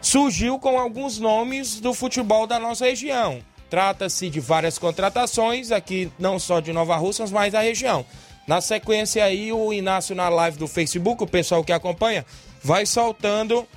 surgiu 0.01 0.57
com 0.61 0.79
alguns 0.79 1.19
nomes 1.19 1.81
do 1.81 1.93
futebol 1.93 2.47
da 2.47 2.61
nossa 2.61 2.85
região. 2.85 3.41
Trata-se 3.69 4.31
de 4.31 4.39
várias 4.39 4.79
contratações 4.79 5.73
aqui, 5.73 6.13
não 6.17 6.39
só 6.39 6.61
de 6.61 6.73
Nova 6.73 6.95
Russas, 6.95 7.33
mas 7.33 7.53
da 7.53 7.61
região. 7.61 8.07
Na 8.49 8.63
sequência 8.63 9.23
aí, 9.23 9.53
o 9.53 9.75
Inácio 9.75 10.17
na 10.17 10.31
live 10.31 10.57
do 10.57 10.67
Facebook, 10.67 11.23
o 11.23 11.27
pessoal 11.27 11.63
que 11.63 11.71
acompanha, 11.71 12.25
vai 12.65 12.87
soltando 12.87 13.69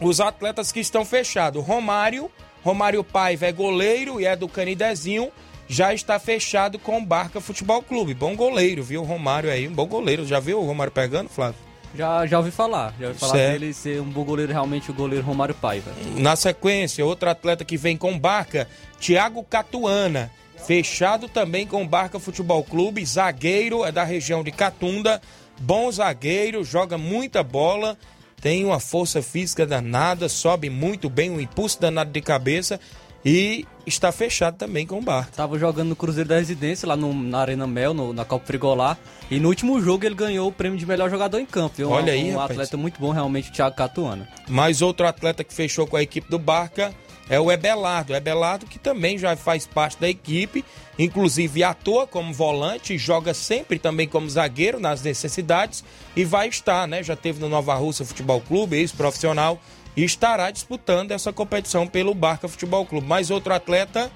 os 0.00 0.22
atletas 0.22 0.72
que 0.72 0.80
estão 0.80 1.04
fechados. 1.04 1.62
Romário, 1.62 2.30
Romário 2.64 3.04
Paiva 3.04 3.44
é 3.44 3.52
goleiro 3.52 4.18
e 4.18 4.24
é 4.24 4.34
do 4.34 4.48
Canidezinho, 4.48 5.30
já 5.68 5.92
está 5.92 6.18
fechado 6.18 6.78
com 6.78 6.96
o 6.96 7.04
Barca 7.04 7.42
Futebol 7.42 7.82
Clube. 7.82 8.14
Bom 8.14 8.34
goleiro, 8.34 8.82
viu? 8.82 9.04
Romário 9.04 9.50
aí, 9.50 9.68
um 9.68 9.74
bom 9.74 9.86
goleiro. 9.86 10.26
Já 10.26 10.40
viu 10.40 10.60
o 10.60 10.66
Romário 10.66 10.92
pegando, 10.92 11.28
Flávio? 11.28 11.69
Já, 11.94 12.24
já 12.26 12.38
ouvi 12.38 12.50
falar. 12.50 12.94
Já 13.00 13.08
ouvi 13.08 13.18
falar 13.18 13.32
Certo. 13.32 13.60
dele 13.60 13.74
ser 13.74 14.00
um 14.00 14.04
bom 14.10 14.24
goleiro, 14.24 14.52
realmente 14.52 14.90
o 14.90 14.94
goleiro 14.94 15.24
Romário 15.24 15.54
Paiva. 15.54 15.90
Na 16.16 16.36
sequência, 16.36 17.04
outro 17.04 17.28
atleta 17.28 17.64
que 17.64 17.76
vem 17.76 17.96
com 17.96 18.18
Barca, 18.18 18.68
Thiago 19.00 19.42
Catuana. 19.44 20.30
Fechado 20.66 21.28
também 21.28 21.66
com 21.66 21.86
Barca 21.86 22.20
Futebol 22.20 22.62
Clube, 22.62 23.04
zagueiro, 23.04 23.84
é 23.84 23.90
da 23.90 24.04
região 24.04 24.44
de 24.44 24.52
Catunda. 24.52 25.20
Bom 25.58 25.90
zagueiro, 25.90 26.62
joga 26.62 26.96
muita 26.96 27.42
bola, 27.42 27.96
tem 28.40 28.64
uma 28.64 28.78
força 28.78 29.20
física 29.22 29.66
danada, 29.66 30.28
sobe 30.28 30.70
muito 30.70 31.08
bem, 31.10 31.30
um 31.30 31.40
impulso 31.40 31.80
danado 31.80 32.10
de 32.10 32.20
cabeça 32.20 32.78
e 33.24 33.66
está 33.86 34.10
fechado 34.12 34.56
também 34.56 34.86
com 34.86 34.98
o 34.98 35.02
Barca. 35.02 35.32
Tava 35.36 35.58
jogando 35.58 35.88
no 35.90 35.96
Cruzeiro 35.96 36.28
da 36.28 36.36
Residência, 36.36 36.86
lá 36.88 36.96
no- 36.96 37.12
na 37.12 37.38
Arena 37.40 37.66
Mel, 37.66 37.92
no- 37.92 38.12
na 38.12 38.24
Copa 38.24 38.46
Frigolar. 38.46 38.98
E 39.30 39.38
no 39.40 39.48
último 39.48 39.80
jogo 39.80 40.04
ele 40.06 40.14
ganhou 40.14 40.48
o 40.48 40.52
prêmio 40.52 40.78
de 40.78 40.86
melhor 40.86 41.10
jogador 41.10 41.38
em 41.38 41.46
campo. 41.46 41.74
viu? 41.76 41.90
Olha 41.90 42.12
um, 42.12 42.16
aí, 42.16 42.24
um 42.30 42.36
rapaz. 42.38 42.50
atleta 42.52 42.76
muito 42.76 43.00
bom, 43.00 43.10
realmente, 43.10 43.50
o 43.50 43.52
Thiago 43.52 43.76
Catuana. 43.76 44.28
Mais 44.48 44.80
outro 44.82 45.06
atleta 45.06 45.42
que 45.44 45.52
fechou 45.52 45.86
com 45.86 45.96
a 45.96 46.02
equipe 46.02 46.30
do 46.30 46.38
Barca 46.38 46.94
é 47.28 47.38
o 47.38 47.50
Ebelardo. 47.50 48.14
Ebelardo 48.14 48.66
que 48.66 48.78
também 48.78 49.18
já 49.18 49.36
faz 49.36 49.66
parte 49.66 49.98
da 50.00 50.08
equipe, 50.08 50.64
inclusive 50.98 51.62
atua 51.62 52.06
como 52.06 52.32
volante, 52.32 52.96
joga 52.98 53.32
sempre 53.34 53.78
também 53.78 54.06
como 54.08 54.28
zagueiro 54.28 54.78
nas 54.80 55.02
necessidades 55.02 55.84
e 56.16 56.24
vai 56.24 56.48
estar, 56.48 56.86
né? 56.88 57.02
Já 57.02 57.16
teve 57.16 57.40
no 57.40 57.48
Nova 57.48 57.74
Russa 57.74 58.04
Futebol 58.04 58.40
Clube, 58.40 58.76
ex-profissional, 58.76 59.60
e 59.96 60.04
estará 60.04 60.50
disputando 60.50 61.10
essa 61.12 61.32
competição 61.32 61.86
pelo 61.86 62.14
Barca 62.14 62.48
Futebol 62.48 62.84
Clube. 62.86 63.06
Mais 63.06 63.30
outro 63.30 63.52
atleta, 63.52 64.10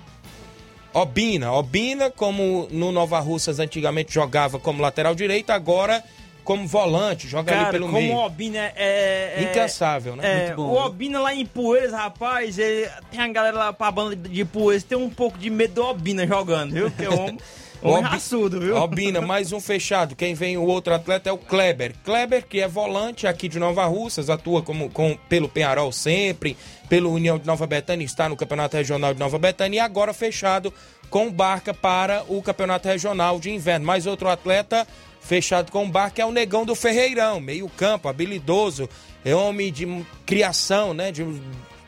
Obina. 0.93 1.53
Obina, 1.53 2.11
como 2.11 2.69
no 2.71 2.93
Nova 2.93 3.19
Russas 3.21 3.59
antigamente 3.59 4.13
jogava 4.15 4.59
como 4.61 4.81
lateral 4.81 5.15
direito, 5.15 5.51
agora 5.51 6.03
como 6.45 6.67
volante, 6.69 7.27
joga 7.27 7.53
Cara, 7.53 7.63
ali 7.69 7.73
pelo 7.73 7.87
como 7.87 7.99
meio. 7.99 8.15
o 8.15 8.19
Obina 8.27 8.59
é... 8.77 9.35
é- 9.39 9.43
Incansável, 9.51 10.15
né? 10.15 10.23
É, 10.31 10.47
Muito 10.49 10.57
bom, 10.57 10.63
o 10.75 10.85
Obina 10.85 11.19
lá 11.19 11.35
em 11.35 11.47
Poeiras, 11.47 11.93
rapaz, 11.93 12.59
ele- 12.59 12.87
tem 13.11 13.19
a 13.19 13.29
galera 13.29 13.57
lá 13.57 13.73
pra 13.73 13.91
banda 13.91 14.15
de 14.15 14.45
Poeiras, 14.45 14.85
tem 14.85 14.97
um 14.97 15.09
pouco 15.09 15.39
de 15.39 15.49
medo 15.49 15.75
do 15.77 15.85
Obina 15.87 16.27
jogando, 16.27 16.73
viu? 16.75 16.91
Que 16.91 17.07
é 17.07 17.09
homem, 17.09 17.39
Obi- 17.93 18.09
raçudo, 18.09 18.61
viu? 18.61 18.77
Obina, 18.77 19.21
mais 19.21 19.53
um 19.53 19.61
fechado. 19.61 20.17
Quem 20.17 20.35
vem 20.35 20.57
o 20.57 20.63
outro 20.65 20.95
atleta 20.95 21.29
é 21.29 21.33
o 21.33 21.39
Kleber. 21.39 21.95
Kleber, 22.05 22.47
que 22.47 22.61
é 22.61 22.67
volante 22.69 23.27
aqui 23.27 23.49
de 23.49 23.59
Nova 23.59 23.85
Russas, 23.85 24.31
atua 24.31 24.63
como, 24.63 24.89
com, 24.91 25.17
pelo 25.29 25.49
Penharol 25.49 25.93
sempre, 25.93 26.57
pelo 26.89 27.13
União 27.13 27.39
de 27.39 27.47
Nova 27.47 27.67
Betânia, 27.67 28.05
está 28.05 28.29
no 28.29 28.37
Campeonato 28.37 28.77
Regional 28.77 29.13
de 29.13 29.21
Nova 29.21 29.39
Betânia 29.39 29.77
e 29.77 29.81
agora 29.81 30.15
fechado 30.15 30.73
com 31.11 31.31
Barca 31.31 31.75
para 31.75 32.25
o 32.29 32.41
Campeonato 32.43 32.89
Regional 32.89 33.39
de 33.39 33.51
Inverno. 33.51 33.85
Mais 33.87 34.07
outro 34.07 34.29
atleta 34.29 34.87
fechado 35.21 35.71
com 35.71 35.89
Barca 35.91 36.21
é 36.23 36.27
o 36.27 36.33
Negão 36.33 36.65
do 36.65 36.75
Ferreirão, 36.75 37.41
meio 37.41 37.69
campo, 37.69 38.09
habilidoso, 38.09 38.89
é 39.25 39.35
homem 39.35 39.73
de 39.73 39.87
criação, 40.27 40.93
né, 40.93 41.11
de 41.13 41.25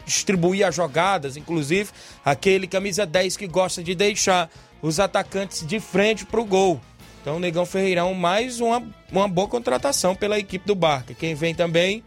distribuir 0.06 0.66
as 0.66 0.74
jogadas, 0.74 1.36
inclusive 1.36 1.90
aquele 2.24 2.66
camisa 2.66 3.04
10 3.04 3.36
que 3.36 3.46
gosta 3.46 3.82
de 3.82 3.94
deixar 3.94 4.48
os 4.80 5.00
atacantes 5.00 5.66
de 5.66 5.80
frente 5.80 6.24
para 6.24 6.40
o 6.40 6.44
gol. 6.44 6.80
Então, 7.20 7.36
o 7.36 7.40
Negão 7.40 7.66
Ferreirão, 7.66 8.14
mais 8.14 8.60
uma, 8.60 8.82
uma 9.10 9.26
boa 9.26 9.48
contratação 9.48 10.14
pela 10.14 10.38
equipe 10.38 10.64
do 10.64 10.76
Barca. 10.76 11.12
Quem 11.12 11.34
vem 11.34 11.54
também 11.54 12.04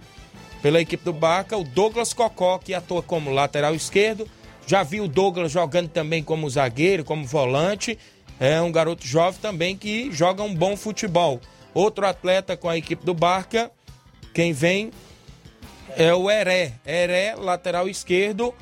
pela 0.62 0.80
equipe 0.80 1.04
do 1.04 1.12
Barca, 1.12 1.58
o 1.58 1.64
Douglas 1.64 2.14
Cocó, 2.14 2.58
que 2.58 2.74
atua 2.74 3.04
como 3.04 3.30
lateral 3.32 3.76
esquerdo. 3.76 4.26
Já 4.66 4.82
vi 4.82 5.02
o 5.02 5.08
Douglas 5.08 5.52
jogando 5.52 5.89
também 5.89 6.24
como 6.24 6.50
zagueiro, 6.50 7.04
como 7.04 7.26
volante. 7.26 8.00
É 8.39 8.62
um 8.62 8.72
garoto 8.72 9.06
jovem 9.06 9.41
também 9.41 9.76
que 9.76 10.10
joga 10.12 10.41
um 10.41 10.56
bom 10.56 10.78
futebol. 10.78 11.41
Outro 11.74 12.08
atleta 12.08 12.56
com 12.56 12.70
a 12.70 12.78
equipe 12.78 13.06
do 13.06 13.14
Barca, 13.14 13.70
quem 14.34 14.54
vem 14.54 14.91
é 16.00 16.14
o 16.16 16.32
Heré. 16.32 16.74
Heré, 16.86 17.36
lateral 17.36 17.88
esquerdo, 17.88 18.56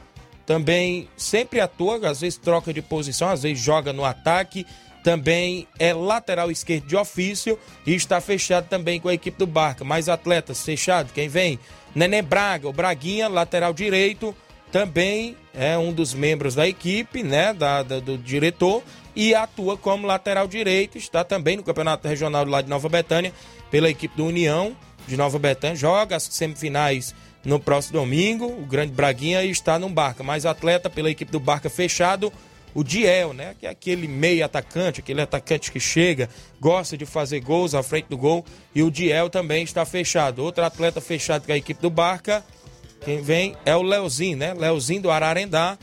também 0.46 1.08
sempre 1.16 1.60
atua, 1.62 2.10
às 2.10 2.22
vezes 2.22 2.38
troca 2.38 2.74
de 2.74 2.82
posição, 2.82 3.30
às 3.30 3.44
vezes 3.44 3.64
joga 3.64 3.94
no 3.94 4.04
ataque. 4.04 4.66
Também 5.04 5.68
é 5.80 5.94
lateral 5.94 6.52
esquerdo 6.52 6.86
de 6.88 6.96
ofício 6.98 7.58
e 7.86 7.94
está 7.96 8.20
fechado 8.20 8.68
também 8.68 9.00
com 9.00 9.08
a 9.08 9.14
equipe 9.14 9.38
do 9.38 9.48
Barca. 9.48 9.86
Mais 9.86 10.10
atletas 10.10 10.62
fechado, 10.64 11.14
quem 11.14 11.30
vem? 11.30 11.58
Nenê 11.96 12.22
Braga, 12.22 12.68
o 12.68 12.74
Braguinha, 12.74 13.30
lateral 13.30 13.74
direito, 13.74 14.36
também 14.70 15.38
é 15.54 15.78
um 15.78 15.94
dos 15.94 16.14
membros 16.14 16.56
da 16.56 16.68
equipe, 16.68 17.24
né, 17.24 17.54
da, 17.54 17.84
da- 17.84 18.00
do 18.00 18.18
diretor, 18.18 18.84
e 19.16 19.34
atua 19.34 19.78
como 19.78 20.06
lateral 20.06 20.46
direito, 20.48 20.98
está 20.98 21.24
também 21.24 21.56
no 21.56 21.64
Campeonato 21.64 22.06
Regional 22.08 22.44
lá 22.46 22.62
de 22.62 22.70
Nova 22.70 22.90
Betânia, 22.90 23.32
pela 23.72 23.90
equipe 23.90 24.16
do 24.18 24.26
União 24.26 24.76
de 25.08 25.16
Nova 25.16 25.40
Betânia, 25.40 25.76
joga 25.78 26.18
as 26.18 26.24
semifinais 26.24 27.16
no 27.48 27.62
próximo 27.62 27.98
domingo, 28.00 28.46
o 28.46 28.66
grande 28.66 28.92
Braguinha 28.92 29.42
está 29.46 29.80
no 29.80 29.88
Barca, 29.88 30.22
mais 30.22 30.46
atleta 30.46 30.90
pela 30.90 31.10
equipe 31.10 31.32
do 31.32 31.40
Barca 31.40 31.70
fechado, 31.70 32.32
o 32.76 32.84
Diel, 32.84 33.32
né? 33.32 33.56
Que 33.58 33.66
é 33.66 33.70
aquele 33.70 34.06
meio 34.06 34.44
atacante, 34.44 35.00
aquele 35.00 35.22
atacante 35.22 35.72
que 35.72 35.80
chega, 35.80 36.30
gosta 36.60 36.98
de 36.98 37.06
fazer 37.06 37.40
gols 37.40 37.74
à 37.74 37.82
frente 37.82 38.08
do 38.10 38.18
gol. 38.18 38.46
E 38.76 38.84
o 38.84 38.92
Diel 38.92 39.30
também 39.30 39.64
está 39.64 39.86
fechado. 39.86 40.44
Outro 40.44 40.62
atleta 40.62 41.00
fechado 41.00 41.46
com 41.46 41.54
a 41.54 41.58
equipe 41.58 41.82
do 41.82 41.90
Barca, 41.90 42.44
quem 43.06 43.22
vem 43.22 43.56
é 43.66 43.74
o 43.74 43.82
Leozinho, 43.82 44.38
né? 44.38 44.54
Leozinho 44.54 45.04
do 45.04 45.10
Ararendá, 45.10 45.78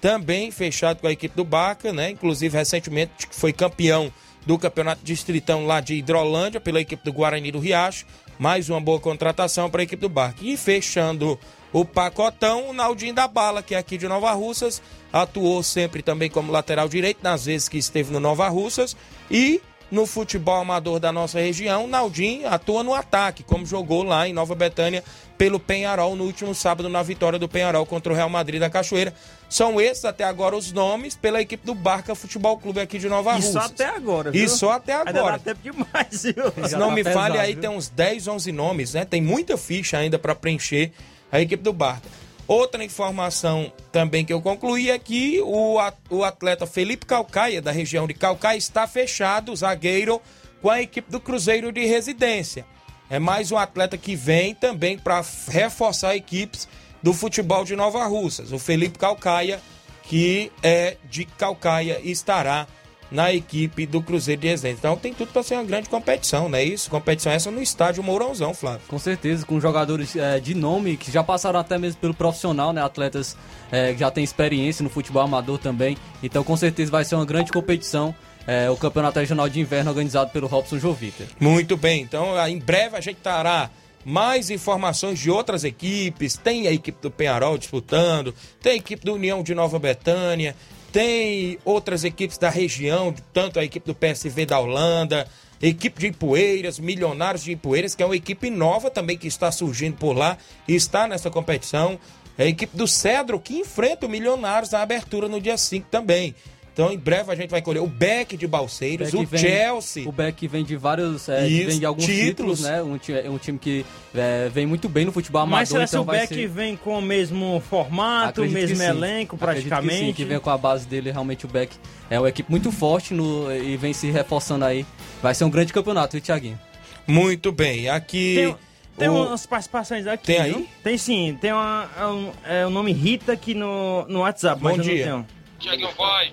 também 0.00 0.52
fechado 0.52 1.00
com 1.00 1.08
a 1.08 1.12
equipe 1.12 1.34
do 1.34 1.44
Barca, 1.44 1.92
né? 1.92 2.10
Inclusive, 2.10 2.56
recentemente 2.56 3.26
foi 3.32 3.52
campeão 3.52 4.12
do 4.46 4.56
Campeonato 4.56 5.04
Distritão 5.04 5.66
lá 5.66 5.80
de 5.80 5.94
Hidrolândia 5.94 6.60
pela 6.60 6.80
equipe 6.80 7.04
do 7.04 7.12
Guarani 7.12 7.50
do 7.50 7.58
Riacho. 7.58 8.06
Mais 8.38 8.70
uma 8.70 8.80
boa 8.80 9.00
contratação 9.00 9.68
para 9.68 9.82
a 9.82 9.84
equipe 9.84 10.00
do 10.00 10.08
Barca. 10.08 10.38
E 10.42 10.56
fechando 10.56 11.38
o 11.72 11.84
pacotão, 11.84 12.70
o 12.70 12.72
Naldinho 12.72 13.14
da 13.14 13.26
Bala, 13.26 13.62
que 13.62 13.74
é 13.74 13.78
aqui 13.78 13.98
de 13.98 14.08
Nova 14.08 14.32
Russas, 14.32 14.80
atuou 15.12 15.62
sempre 15.62 16.02
também 16.02 16.30
como 16.30 16.52
lateral 16.52 16.88
direito, 16.88 17.20
nas 17.22 17.44
vezes 17.46 17.68
que 17.68 17.78
esteve 17.78 18.12
no 18.12 18.20
Nova 18.20 18.48
Russas, 18.48 18.96
e 19.30 19.60
no 19.90 20.04
futebol 20.06 20.56
amador 20.60 21.00
da 21.00 21.10
nossa 21.10 21.40
região, 21.40 21.86
Naldinho 21.86 22.46
atua 22.48 22.82
no 22.82 22.92
ataque, 22.94 23.42
como 23.42 23.64
jogou 23.64 24.02
lá 24.02 24.28
em 24.28 24.32
Nova 24.32 24.54
Betânia 24.54 25.02
pelo 25.38 25.58
Penharol 25.58 26.14
no 26.16 26.24
último 26.24 26.54
sábado 26.54 26.88
na 26.88 27.02
vitória 27.02 27.38
do 27.38 27.48
Penharol 27.48 27.86
contra 27.86 28.12
o 28.12 28.16
Real 28.16 28.28
Madrid 28.28 28.60
da 28.60 28.68
Cachoeira. 28.68 29.14
São 29.48 29.80
esses 29.80 30.04
até 30.04 30.24
agora 30.24 30.56
os 30.56 30.72
nomes 30.72 31.14
pela 31.14 31.40
equipe 31.40 31.64
do 31.64 31.74
Barca 31.74 32.14
Futebol 32.14 32.58
Clube 32.58 32.80
aqui 32.80 32.98
de 32.98 33.08
Nova 33.08 33.30
E 33.32 33.36
Russas. 33.36 33.52
só 33.52 33.60
até 33.60 33.86
agora, 33.86 34.30
viu? 34.30 34.44
E 34.44 34.48
só 34.48 34.72
até 34.72 34.94
Ainda 34.94 35.12
dá 35.12 35.20
agora. 35.20 35.38
tempo 35.38 35.60
demais, 35.62 36.22
viu? 36.24 36.68
Se 36.68 36.76
não 36.76 36.90
me 36.90 37.02
falhe, 37.04 37.38
aí 37.38 37.54
tem 37.56 37.70
uns 37.70 37.88
10, 37.88 38.28
11 38.28 38.52
nomes, 38.52 38.94
né? 38.94 39.04
Tem 39.04 39.22
muita 39.22 39.56
ficha 39.56 39.96
ainda 39.96 40.18
para 40.18 40.34
preencher 40.34 40.92
a 41.32 41.40
equipe 41.40 41.62
do 41.62 41.72
Barca. 41.72 42.08
Outra 42.48 42.82
informação 42.82 43.70
também 43.92 44.24
que 44.24 44.32
eu 44.32 44.40
concluí 44.40 44.90
é 44.90 44.98
que 44.98 45.38
o, 45.42 45.78
atleta 46.24 46.66
Felipe 46.66 47.04
Calcaia, 47.04 47.60
da 47.60 47.70
região 47.70 48.06
de 48.06 48.14
Calcaia, 48.14 48.56
está 48.56 48.86
fechado, 48.86 49.54
zagueiro, 49.54 50.18
com 50.62 50.70
a 50.70 50.80
equipe 50.80 51.10
do 51.10 51.20
Cruzeiro 51.20 51.70
de 51.70 51.84
Residência. 51.84 52.64
É 53.10 53.18
mais 53.18 53.52
um 53.52 53.58
atleta 53.58 53.98
que 53.98 54.16
vem 54.16 54.54
também 54.54 54.98
para 54.98 55.22
reforçar 55.48 56.16
equipes 56.16 56.66
do 57.02 57.12
futebol 57.12 57.66
de 57.66 57.76
Nova 57.76 58.06
Russas. 58.06 58.50
O 58.50 58.58
Felipe 58.58 58.98
Calcaia, 58.98 59.60
que 60.04 60.50
é 60.62 60.96
de 61.04 61.26
Calcaia, 61.26 62.00
estará 62.02 62.66
na 63.10 63.32
equipe 63.32 63.86
do 63.86 64.02
Cruzeiro 64.02 64.40
de 64.40 64.48
Residência. 64.48 64.78
Então 64.78 64.96
tem 64.96 65.14
tudo 65.14 65.32
para 65.32 65.42
ser 65.42 65.54
uma 65.54 65.64
grande 65.64 65.88
competição, 65.88 66.48
não 66.48 66.58
é 66.58 66.64
isso? 66.64 66.90
Competição 66.90 67.32
essa 67.32 67.50
no 67.50 67.62
estádio 67.62 68.02
Mourãozão, 68.02 68.52
Flávio. 68.52 68.82
Com 68.88 68.98
certeza, 68.98 69.46
com 69.46 69.58
jogadores 69.60 70.14
é, 70.16 70.38
de 70.38 70.54
nome 70.54 70.96
que 70.96 71.10
já 71.10 71.22
passaram 71.22 71.58
até 71.58 71.78
mesmo 71.78 72.00
pelo 72.00 72.14
profissional, 72.14 72.72
né? 72.72 72.82
Atletas 72.82 73.36
é, 73.72 73.92
que 73.92 74.00
já 74.00 74.10
têm 74.10 74.22
experiência 74.24 74.82
no 74.82 74.90
futebol 74.90 75.22
amador 75.22 75.58
também. 75.58 75.96
Então, 76.22 76.44
com 76.44 76.56
certeza, 76.56 76.90
vai 76.90 77.04
ser 77.04 77.14
uma 77.14 77.24
grande 77.24 77.50
competição. 77.52 78.14
é, 78.48 78.70
o 78.70 78.76
Campeonato 78.78 79.18
Regional 79.18 79.46
de 79.46 79.60
Inverno 79.60 79.90
organizado 79.90 80.30
pelo 80.30 80.46
Robson 80.46 80.78
Jovita. 80.78 81.26
Muito 81.38 81.76
bem, 81.76 82.00
então 82.00 82.34
ah, 82.34 82.48
em 82.48 82.58
breve 82.58 82.96
a 82.96 83.00
gente 83.00 83.18
terá 83.18 83.68
mais 84.06 84.48
informações 84.48 85.18
de 85.18 85.30
outras 85.30 85.64
equipes. 85.64 86.38
Tem 86.38 86.66
a 86.66 86.72
equipe 86.72 86.96
do 87.02 87.10
Penharol 87.10 87.58
disputando, 87.58 88.34
tem 88.62 88.72
a 88.72 88.76
equipe 88.76 89.04
do 89.04 89.12
União 89.12 89.42
de 89.42 89.54
Nova 89.54 89.78
Betânia, 89.78 90.56
tem 90.92 91.58
outras 91.64 92.04
equipes 92.04 92.38
da 92.38 92.48
região, 92.48 93.14
tanto 93.32 93.58
a 93.58 93.64
equipe 93.64 93.86
do 93.86 93.94
PSV 93.94 94.46
da 94.46 94.58
Holanda, 94.58 95.26
equipe 95.60 96.00
de 96.00 96.06
Ipueiras, 96.08 96.78
Milionários 96.78 97.44
de 97.44 97.52
Ipueiras, 97.52 97.94
que 97.94 98.02
é 98.02 98.06
uma 98.06 98.16
equipe 98.16 98.50
nova 98.50 98.90
também 98.90 99.16
que 99.16 99.26
está 99.26 99.50
surgindo 99.50 99.96
por 99.96 100.16
lá 100.16 100.38
e 100.66 100.74
está 100.74 101.06
nessa 101.06 101.30
competição. 101.30 101.98
A 102.38 102.44
equipe 102.44 102.76
do 102.76 102.86
Cedro 102.86 103.40
que 103.40 103.58
enfrenta 103.58 104.06
o 104.06 104.08
Milionários 104.08 104.70
na 104.70 104.80
abertura 104.80 105.28
no 105.28 105.40
dia 105.40 105.58
5 105.58 105.88
também. 105.90 106.34
Então, 106.78 106.92
em 106.92 106.96
breve 106.96 107.32
a 107.32 107.34
gente 107.34 107.50
vai 107.50 107.60
colher 107.60 107.82
o 107.82 107.88
Beck 107.88 108.36
de 108.36 108.46
Balseiros, 108.46 109.10
Beck 109.10 109.20
o 109.24 109.26
vem- 109.26 109.40
Chelsea. 109.40 110.08
O 110.08 110.12
Beck 110.12 110.46
vem 110.46 110.62
de 110.64 110.76
vários. 110.76 111.28
É, 111.28 111.44
Isso, 111.48 111.70
vem 111.70 111.78
de 111.80 111.84
alguns 111.84 112.04
títulos. 112.06 112.60
títulos, 112.60 112.60
né? 112.60 112.80
Um, 112.80 112.96
é 113.26 113.28
um 113.28 113.36
time 113.36 113.58
que 113.58 113.84
é, 114.14 114.48
vem 114.48 114.64
muito 114.64 114.88
bem 114.88 115.04
no 115.04 115.10
futebol 115.10 115.42
amador. 115.42 115.58
Mas 115.58 115.68
será 115.70 115.80
que 115.84 115.88
então 115.90 116.02
o 116.02 116.04
vai 116.04 116.20
Beck 116.20 116.34
ser... 116.34 116.46
vem 116.46 116.76
com 116.76 116.96
o 116.96 117.02
mesmo 117.02 117.60
formato, 117.68 118.42
o 118.42 118.48
mesmo 118.48 118.76
sim. 118.76 118.82
elenco, 118.84 119.34
Acredito 119.34 119.64
Que, 119.64 119.68
praticamente? 119.70 120.06
sim, 120.06 120.12
que 120.12 120.24
vem 120.24 120.38
com 120.38 120.50
a 120.50 120.56
base 120.56 120.86
dele, 120.86 121.10
realmente 121.10 121.46
o 121.46 121.48
Beck 121.48 121.74
é 122.08 122.16
uma 122.16 122.28
equipe 122.28 122.48
muito 122.48 122.70
forte 122.70 123.12
no, 123.12 123.52
e 123.52 123.76
vem 123.76 123.92
se 123.92 124.08
reforçando 124.12 124.64
aí. 124.64 124.86
Vai 125.20 125.34
ser 125.34 125.42
um 125.42 125.50
grande 125.50 125.72
campeonato, 125.72 126.12
viu, 126.12 126.20
Thiaguinho? 126.20 126.60
Muito 127.08 127.50
bem, 127.50 127.88
aqui. 127.88 128.34
Tem, 128.36 128.56
tem 128.98 129.08
o- 129.08 129.26
umas 129.26 129.44
participações 129.46 130.06
aqui. 130.06 130.26
Tem 130.26 130.38
aí? 130.38 130.52
viu? 130.52 130.68
Tem 130.84 130.96
sim. 130.96 131.36
Tem 131.40 131.50
uma, 131.52 131.90
é 131.98 132.06
um, 132.06 132.30
é 132.46 132.66
o 132.66 132.70
nome 132.70 132.92
Rita 132.92 133.32
aqui 133.32 133.52
no, 133.52 134.06
no 134.06 134.20
WhatsApp. 134.20 134.62
Bom 134.62 134.68
mas 134.68 134.78
eu 134.78 134.84
não 134.84 134.94
dia. 134.94 135.04
tenho. 135.04 135.26
Tiaguinho 135.58 135.90
vai. 135.96 136.30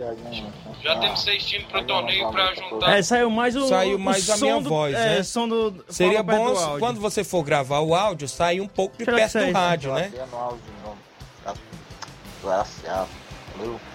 Já 0.84 1.00
temos 1.00 1.24
seis 1.24 1.44
times 1.46 1.66
pro 1.68 1.84
torneio 1.84 2.30
pra 2.32 2.54
juntar. 2.54 2.98
É, 2.98 3.02
saiu 3.02 3.30
mais 3.30 3.56
o. 3.56 3.68
Saiu 3.68 3.96
o 3.98 4.00
mais 4.00 4.30
a 4.30 4.38
som 4.38 4.46
minha 4.46 4.62
do- 4.62 4.70
voz, 4.70 4.94
é, 4.96 5.16
né? 5.18 5.24
som 5.24 5.48
do. 5.48 5.84
Seria 5.90 6.22
bom 6.22 6.54
do 6.54 6.80
quando 6.80 7.00
você 7.00 7.24
for 7.24 7.44
gravar 7.44 7.80
o 7.80 7.96
áudio, 7.96 8.28
sair 8.28 8.62
um 8.62 8.68
pouco 8.68 8.98
de 8.98 9.04
Será 9.06 9.18
que 9.26 9.32
perto 9.34 9.48
do 9.48 9.54
rádio, 9.54 9.94
né? 9.94 10.12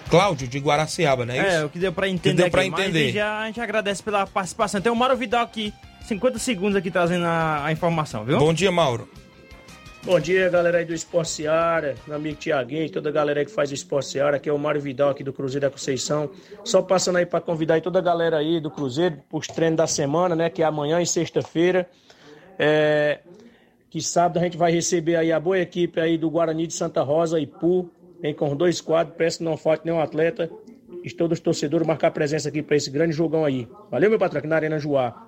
Cláudio 0.09 0.47
de 0.47 0.59
Guaraciaba, 0.59 1.25
não 1.25 1.33
é 1.33 1.37
isso? 1.37 1.47
É, 1.47 1.65
o 1.65 1.69
que 1.69 1.79
deu 1.79 1.93
pra 1.93 2.07
entender. 2.09 2.43
deu 2.43 2.51
pra 2.51 2.61
aqui, 2.61 2.69
mas 2.71 2.81
entender. 2.81 3.11
já, 3.13 3.39
a 3.39 3.45
gente 3.47 3.61
agradece 3.61 4.03
pela 4.03 4.27
participação. 4.27 4.81
Tem 4.81 4.91
o 4.91 4.95
Mauro 4.95 5.15
Vidal 5.15 5.43
aqui, 5.43 5.73
50 6.05 6.37
segundos 6.39 6.75
aqui 6.75 6.91
trazendo 6.91 7.25
a, 7.25 7.65
a 7.65 7.71
informação, 7.71 8.25
viu? 8.25 8.37
Bom 8.37 8.53
dia, 8.53 8.71
Mauro. 8.71 9.07
Bom 10.03 10.19
dia, 10.19 10.49
galera 10.49 10.79
aí 10.79 10.85
do 10.85 10.95
Esporte 10.95 11.29
Seara, 11.29 11.93
meu 12.07 12.15
amigo 12.15 12.35
Tiaguinho, 12.35 12.89
toda 12.89 13.09
a 13.09 13.11
galera 13.11 13.39
aí 13.39 13.45
que 13.45 13.51
faz 13.51 13.69
o 13.69 13.75
Esporte 13.75 14.07
Seara, 14.07 14.37
aqui 14.37 14.49
é 14.49 14.53
o 14.53 14.57
Mário 14.57 14.81
Vidal 14.81 15.11
aqui 15.11 15.23
do 15.23 15.31
Cruzeiro 15.31 15.67
da 15.67 15.69
Conceição. 15.69 16.31
Só 16.63 16.81
passando 16.81 17.17
aí 17.17 17.25
para 17.25 17.39
convidar 17.39 17.75
aí 17.75 17.81
toda 17.81 17.99
a 17.99 18.01
galera 18.01 18.37
aí 18.37 18.59
do 18.59 18.71
Cruzeiro 18.71 19.19
para 19.29 19.37
os 19.37 19.45
treinos 19.45 19.77
da 19.77 19.85
semana, 19.85 20.35
né, 20.35 20.49
que 20.49 20.63
é 20.63 20.65
amanhã 20.65 20.99
e 20.99 21.05
sexta-feira. 21.05 21.87
É, 22.57 23.19
que 23.91 24.01
sábado 24.01 24.39
a 24.39 24.43
gente 24.43 24.57
vai 24.57 24.71
receber 24.71 25.17
aí 25.17 25.31
a 25.31 25.39
boa 25.39 25.59
equipe 25.59 25.99
aí 25.99 26.17
do 26.17 26.31
Guarani 26.31 26.65
de 26.65 26.73
Santa 26.73 27.03
Rosa 27.03 27.39
e 27.39 27.45
Pu, 27.45 27.87
vem 28.19 28.33
com 28.33 28.55
dois 28.55 28.81
quadros, 28.81 29.15
peço 29.15 29.37
que 29.37 29.43
não 29.43 29.55
falte 29.55 29.85
nenhum 29.85 29.99
atleta. 29.99 30.49
E 31.03 31.11
todos 31.11 31.37
os 31.37 31.43
torcedores 31.43 31.85
marcar 31.85 32.09
presença 32.09 32.49
aqui 32.49 32.63
para 32.63 32.75
esse 32.75 32.89
grande 32.89 33.13
jogão 33.13 33.45
aí. 33.45 33.67
Valeu, 33.91 34.09
meu 34.09 34.17
patrão, 34.17 34.39
aqui 34.39 34.47
na 34.47 34.55
Arena 34.55 34.79
Joá. 34.79 35.27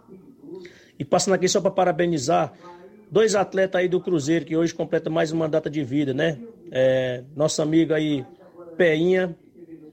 E 0.98 1.06
passando 1.06 1.36
aqui 1.36 1.48
só 1.48 1.62
para 1.62 1.72
parabenizar 1.72 2.54
dois 3.14 3.36
atletas 3.36 3.80
aí 3.80 3.88
do 3.88 4.02
Cruzeiro 4.02 4.44
que 4.44 4.58
hoje 4.58 4.74
completa 4.74 5.08
mais 5.08 5.32
uma 5.32 5.48
data 5.48 5.70
de 5.70 5.84
vida, 5.84 6.16
né? 6.16 6.40
É, 6.72 7.24
nosso 7.36 7.62
amigo 7.62 7.94
aí, 7.94 8.26
Peinha, 8.76 9.38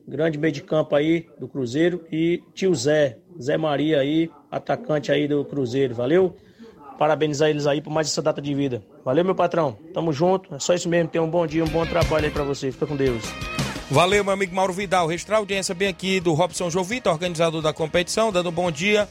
grande 0.08 0.38
meio 0.38 0.54
de 0.54 0.62
campo 0.62 0.96
aí 0.96 1.28
do 1.38 1.46
Cruzeiro, 1.46 2.02
e 2.10 2.42
tio 2.54 2.74
Zé, 2.74 3.18
Zé 3.38 3.58
Maria 3.58 4.00
aí, 4.00 4.30
atacante 4.50 5.12
aí 5.12 5.28
do 5.28 5.44
Cruzeiro, 5.44 5.94
valeu? 5.94 6.34
Parabenizar 6.98 7.50
eles 7.50 7.66
aí 7.66 7.82
por 7.82 7.90
mais 7.90 8.06
essa 8.06 8.22
data 8.22 8.40
de 8.40 8.54
vida. 8.54 8.82
Valeu, 9.04 9.24
meu 9.24 9.34
patrão. 9.34 9.76
Tamo 9.94 10.12
junto. 10.12 10.54
É 10.54 10.58
só 10.58 10.74
isso 10.74 10.86
mesmo. 10.86 11.08
Tenha 11.08 11.24
um 11.24 11.30
bom 11.30 11.46
dia, 11.46 11.64
um 11.64 11.68
bom 11.68 11.86
trabalho 11.86 12.26
aí 12.26 12.30
pra 12.30 12.44
você. 12.44 12.70
Fica 12.70 12.86
com 12.86 12.94
Deus. 12.94 13.22
Valeu, 13.90 14.22
meu 14.22 14.34
amigo 14.34 14.54
Mauro 14.54 14.74
Vidal. 14.74 15.06
Registrar 15.06 15.36
a 15.36 15.38
audiência 15.38 15.74
bem 15.74 15.88
aqui 15.88 16.20
do 16.20 16.34
Robson 16.34 16.68
Jovita, 16.68 17.10
organizador 17.10 17.62
da 17.62 17.72
competição, 17.72 18.30
dando 18.30 18.50
um 18.50 18.52
bom 18.52 18.70
dia. 18.70 19.08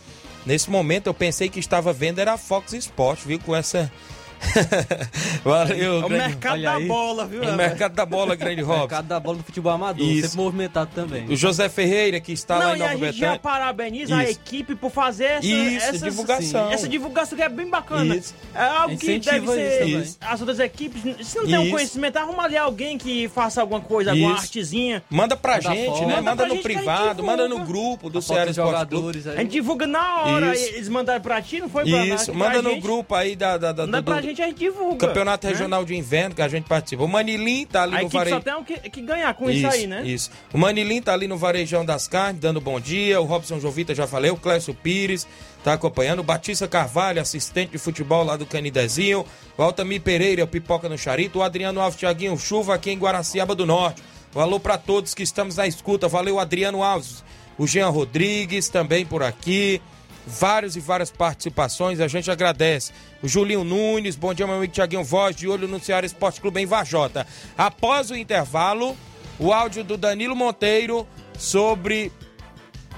Nesse 0.49 0.71
momento 0.71 1.05
eu 1.05 1.13
pensei 1.13 1.47
que 1.47 1.59
estava 1.59 1.93
vendo 1.93 2.17
era 2.17 2.33
a 2.33 2.37
Fox 2.37 2.73
Sports, 2.73 3.23
viu? 3.23 3.37
Com 3.37 3.55
essa. 3.55 3.91
Valeu, 5.43 5.93
É 6.01 6.05
o 6.05 6.09
grande- 6.09 6.27
mercado 6.27 6.53
Olha 6.53 6.63
da 6.71 6.75
aí. 6.77 6.87
bola, 6.87 7.25
viu? 7.25 7.41
O 7.43 7.55
mercado 7.55 7.93
da 7.93 8.05
bola, 8.05 8.35
grande 8.35 8.61
Robson. 8.61 8.79
mercado 8.81 9.05
da 9.07 9.19
bola 9.19 9.37
do 9.37 9.43
futebol 9.43 9.71
amador, 9.71 10.05
Isso. 10.05 10.29
sempre 10.29 10.37
movimentado 10.43 10.91
também. 10.93 11.25
O 11.27 11.35
José 11.35 11.69
Ferreira, 11.69 12.19
que 12.19 12.31
está 12.31 12.57
lá 12.57 12.65
Não, 12.69 12.75
em 12.75 12.79
e 12.79 12.81
a 12.83 12.85
Nova 12.93 13.05
gente 13.05 13.17
já 13.17 13.25
Betânia. 13.31 13.39
parabeniza 13.39 14.15
a 14.15 14.23
Isso. 14.23 14.31
equipe 14.33 14.75
por 14.75 14.91
fazer 14.91 15.25
essa, 15.25 15.45
Isso, 15.47 15.85
essas- 15.85 16.01
divulgação. 16.01 16.67
sim, 16.67 16.73
essa 16.73 16.87
divulgação 16.87 17.37
que 17.37 17.43
é 17.43 17.49
bem 17.49 17.69
bacana. 17.69 18.15
Isso. 18.15 18.33
É 18.53 18.63
algo 18.63 18.97
que 18.97 19.05
Incentiva 19.05 19.55
deve 19.55 19.99
isso 20.01 20.13
ser. 20.13 20.25
As 20.25 20.39
outras 20.39 20.59
equipes, 20.59 21.27
se 21.27 21.37
não 21.37 21.45
tem 21.45 21.57
um 21.57 21.69
conhecimento, 21.71 22.17
arruma 22.17 22.43
ali 22.43 22.57
alguém 22.57 22.97
que 22.97 23.27
faça 23.29 23.61
alguma 23.61 23.81
coisa, 23.81 24.11
alguma 24.11 24.33
Isso. 24.33 24.43
artezinha. 24.43 25.03
Manda 25.09 25.35
pra 25.35 25.55
Manda 25.57 25.75
gente, 25.75 26.01
né? 26.05 26.15
Manda 26.15 26.29
Manda 26.29 26.45
no 26.47 26.55
gente 26.55 26.67
que 26.67 26.89
a 26.89 27.13
manda 27.23 27.47
no 27.47 27.59
grupo 27.65 28.09
do 28.09 28.19
A 28.19 28.21
Ceará 28.21 28.45
dos 28.45 28.57
Esporte 28.57 29.29
A 29.29 29.41
gente 29.41 29.51
divulga 29.51 29.85
na 29.87 30.21
hora. 30.23 30.53
Isso. 30.53 30.69
Eles 30.75 30.89
mandaram 30.89 31.21
pra 31.21 31.41
ti, 31.41 31.59
não 31.59 31.69
foi 31.69 31.83
pra? 31.89 32.05
Isso, 32.05 32.25
Pra 32.25 32.33
manda 32.33 32.61
no 32.61 32.69
gente. 32.71 32.81
grupo 32.81 33.15
aí 33.15 33.35
da, 33.35 33.57
da, 33.57 33.71
da- 33.71 33.85
Gente, 34.29 34.41
a 34.43 34.45
gente 34.45 34.57
divulga. 34.57 35.07
Campeonato 35.07 35.47
né? 35.47 35.53
Regional 35.53 35.83
de 35.83 35.95
Inverno 35.95 36.35
que 36.35 36.41
a 36.41 36.47
gente 36.47 36.65
participa. 36.65 37.03
O 37.03 37.07
Manilim 37.07 37.65
tá 37.65 37.83
ali 37.83 37.95
A 37.95 38.01
no 38.03 38.09
varejo. 38.09 38.35
só 38.35 38.41
tem 38.41 38.63
que, 38.63 38.89
que 38.89 39.01
ganhar 39.01 39.33
com 39.33 39.49
isso, 39.49 39.67
aí, 39.67 39.87
né? 39.87 40.03
Isso. 40.05 40.29
O 40.53 40.57
Manilim 40.57 41.01
tá 41.01 41.13
ali 41.13 41.27
no 41.27 41.37
Varejão 41.37 41.83
das 41.83 42.07
Carnes, 42.07 42.39
dando 42.39 42.61
bom 42.61 42.79
dia. 42.79 43.19
O 43.19 43.25
Robson 43.25 43.59
Jovita, 43.59 43.95
já 43.95 44.05
falei. 44.05 44.29
O 44.29 44.37
Clécio 44.37 44.73
Pires 44.73 45.27
tá 45.63 45.73
acompanhando. 45.73 46.19
O 46.19 46.23
Batista 46.23 46.67
Carvalho, 46.67 47.21
assistente 47.21 47.71
de 47.71 47.77
futebol 47.79 48.23
lá 48.23 48.37
do 48.37 48.45
Canidezinho. 48.45 49.25
O 49.57 49.63
Altamir 49.63 50.01
Pereira, 50.01 50.43
o 50.43 50.47
Pipoca 50.47 50.87
no 50.87 50.97
Charito. 50.97 51.39
O 51.39 51.43
Adriano 51.43 51.81
Alves 51.81 51.99
Thiaguinho 51.99 52.37
Chuva 52.37 52.75
aqui 52.75 52.91
em 52.91 52.99
Guaraciaba 52.99 53.55
do 53.55 53.65
Norte. 53.65 54.03
Alô 54.35 54.59
pra 54.59 54.77
todos 54.77 55.15
que 55.15 55.23
estamos 55.23 55.55
na 55.55 55.65
escuta. 55.65 56.07
Valeu, 56.07 56.39
Adriano 56.39 56.83
Alves. 56.83 57.23
O 57.57 57.65
Jean 57.65 57.89
Rodrigues 57.89 58.69
também 58.69 59.05
por 59.05 59.23
aqui. 59.23 59.81
Vários 60.25 60.75
e 60.75 60.79
várias 60.79 61.11
participações, 61.11 61.99
a 61.99 62.07
gente 62.07 62.29
agradece. 62.29 62.91
O 63.21 63.27
Julinho 63.27 63.63
Nunes, 63.63 64.15
bom 64.15 64.33
dia, 64.33 64.45
meu 64.45 64.57
amigo 64.57 64.71
Tiaguinho 64.71 65.03
Voz, 65.03 65.35
de 65.35 65.47
olho 65.47 65.67
no 65.67 65.79
Ceará 65.79 66.05
Esporte 66.05 66.39
Clube 66.39 66.61
em 66.61 66.65
Vajota. 66.65 67.25
Após 67.57 68.11
o 68.11 68.15
intervalo, 68.15 68.95
o 69.39 69.53
áudio 69.53 69.83
do 69.83 69.97
Danilo 69.97 70.35
Monteiro 70.35 71.07
sobre 71.37 72.11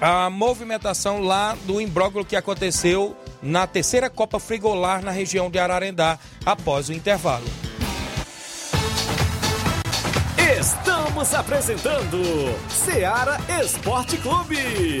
a 0.00 0.28
movimentação 0.28 1.20
lá 1.20 1.56
do 1.64 1.80
imbróglio 1.80 2.24
que 2.24 2.34
aconteceu 2.34 3.16
na 3.42 3.66
terceira 3.66 4.10
Copa 4.10 4.40
Frigolar 4.40 5.02
na 5.02 5.10
região 5.10 5.50
de 5.50 5.58
Ararendá 5.58 6.18
após 6.44 6.88
o 6.88 6.92
intervalo. 6.92 7.46
Estamos 10.58 11.34
apresentando 11.34 12.18
Seara 12.68 13.38
Esporte 13.62 14.16
Clube. 14.18 15.00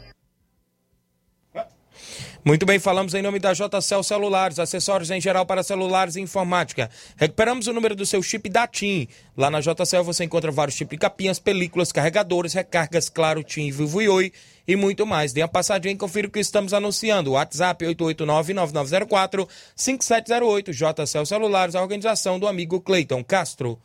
Muito 2.43 2.65
bem, 2.65 2.79
falamos 2.79 3.13
em 3.13 3.21
nome 3.21 3.37
da 3.37 3.53
JCL 3.53 4.03
Celulares, 4.03 4.57
acessórios 4.57 5.11
em 5.11 5.21
geral 5.21 5.45
para 5.45 5.61
celulares 5.61 6.15
e 6.15 6.21
informática. 6.21 6.89
Recuperamos 7.15 7.67
o 7.67 7.73
número 7.73 7.95
do 7.95 8.03
seu 8.03 8.23
chip 8.23 8.49
da 8.49 8.65
TIM. 8.65 9.07
Lá 9.37 9.51
na 9.51 9.61
JCL 9.61 10.03
você 10.03 10.23
encontra 10.23 10.51
vários 10.51 10.75
tipos 10.75 10.89
de 10.91 10.97
capinhas, 10.97 11.37
películas, 11.37 11.91
carregadores, 11.91 12.53
recargas, 12.53 13.09
claro, 13.09 13.43
TIM, 13.43 13.69
Vivo 13.69 14.01
e 14.01 14.09
Oi 14.09 14.33
e 14.67 14.75
muito 14.75 15.05
mais. 15.05 15.33
Dê 15.33 15.43
uma 15.43 15.47
passadinha 15.47 15.93
e 15.93 15.97
confira 15.97 16.27
o 16.27 16.31
que 16.31 16.39
estamos 16.39 16.73
anunciando. 16.73 17.33
WhatsApp 17.33 17.85
889-9904-5708. 17.85 20.71
JCL 20.71 21.27
Celulares, 21.27 21.75
a 21.75 21.81
organização 21.81 22.39
do 22.39 22.47
amigo 22.47 22.81
Cleiton 22.81 23.23
Castro. 23.23 23.79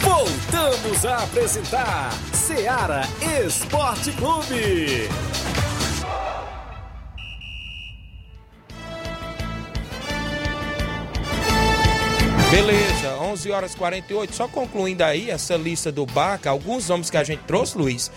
Voltamos 0.00 1.06
a 1.06 1.22
apresentar 1.22 2.10
Seara 2.32 3.02
Esporte 3.46 4.10
Clube. 4.12 5.08
Beleza, 12.50 13.16
11 13.20 13.50
horas 13.50 13.74
48. 13.74 14.34
Só 14.34 14.48
concluindo 14.48 15.02
aí 15.04 15.30
essa 15.30 15.56
lista 15.56 15.90
do 15.90 16.06
Baca, 16.06 16.50
alguns 16.50 16.88
nomes 16.88 17.10
que 17.10 17.16
a 17.16 17.24
gente 17.24 17.42
trouxe, 17.42 17.76
Luiz, 17.76 18.10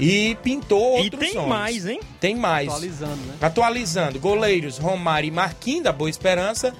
e 0.00 0.36
pintou 0.42 0.80
outros 0.82 1.22
E 1.22 1.26
tem 1.26 1.34
nomes. 1.34 1.48
mais, 1.48 1.86
hein? 1.86 2.00
Tem 2.18 2.34
mais. 2.34 2.68
Atualizando, 2.68 3.16
né? 3.16 3.34
Atualizando. 3.40 4.18
Goleiros 4.20 4.78
Romário 4.78 5.28
e 5.28 5.30
Marquinhos 5.30 5.84
da 5.84 5.92
Boa 5.92 6.10
Esperança. 6.10 6.74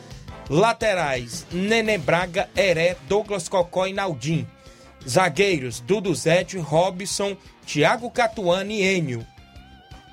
Laterais 0.50 1.46
Nenê 1.50 1.96
Braga, 1.96 2.50
Heré, 2.56 2.96
Douglas 3.08 3.48
Cocó 3.48 3.86
e 3.86 3.92
Naldim. 3.92 4.46
Zagueiros 5.06 5.80
Dudu 5.80 6.14
Zete, 6.14 6.56
Robson, 6.58 7.36
Thiago 7.66 8.10
Catuani 8.10 8.80
e 8.82 8.96
Enio. 8.96 9.26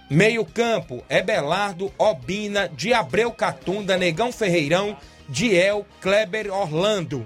Meio 0.09 0.43
campo, 0.45 1.01
Ebelardo, 1.09 1.91
Obina, 1.97 2.67
de 2.67 2.93
Abreu 2.93 3.31
Catunda, 3.31 3.97
Negão 3.97 4.29
Ferreirão, 4.31 4.97
Diel, 5.31 5.85
Kleber 6.01 6.53
Orlando. 6.53 7.25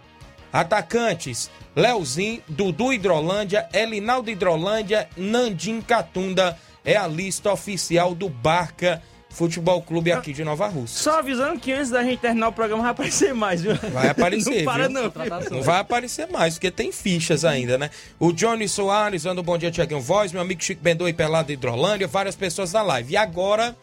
Atacantes, 0.54 1.50
Leozinho, 1.76 2.42
Dudu 2.48 2.94
Hidrolândia, 2.94 3.68
Elinaldo 3.74 4.30
Hidrolândia, 4.30 5.10
Nandim 5.18 5.82
Catunda. 5.82 6.58
É 6.86 6.96
a 6.96 7.08
lista 7.08 7.52
oficial 7.52 8.14
do 8.14 8.30
Barca 8.30 9.02
Futebol 9.32 9.82
Clube 9.82 10.14
aqui 10.14 10.32
de 10.32 10.46
Nova 10.46 10.68
Rússia. 10.68 11.04
Só 11.04 11.20
avisando 11.20 11.60
que 11.60 11.74
antes 11.74 11.90
da 11.90 12.04
gente 12.04 12.20
terminar 12.20 12.48
o 12.48 12.54
programa 12.54 12.84
vai 12.84 12.92
aparecer 12.92 13.34
mais, 13.34 13.62
viu? 13.62 13.76
Vai 13.92 14.08
aparecer, 14.08 14.64
Não 14.64 14.66
para 14.66 14.88
não. 14.88 15.12
Não 15.52 15.62
vai 15.62 15.80
aparecer 15.80 16.28
mais, 16.30 16.54
porque 16.54 16.72
tem 16.72 16.92
fichas 16.92 17.44
ainda, 17.44 17.78
né? 17.78 17.90
O 18.18 18.32
Johnny 18.32 18.70
Soares, 18.70 19.24
dando 19.24 19.42
um 19.42 19.44
bom 19.44 19.58
dia, 19.58 19.72
Tiaguinho 19.72 20.00
Voz, 20.00 20.32
meu 20.32 20.42
amigo 20.42 20.64
Chico 20.64 20.82
Bendô 20.82 21.08
e 21.08 21.14
Pelado 21.14 21.52
Hidrolândia, 21.52 22.08
várias 22.08 22.36
pessoas 22.36 22.72
na 22.72 22.82
live. 22.84 23.14
E 23.14 23.18
agora, 23.18 23.76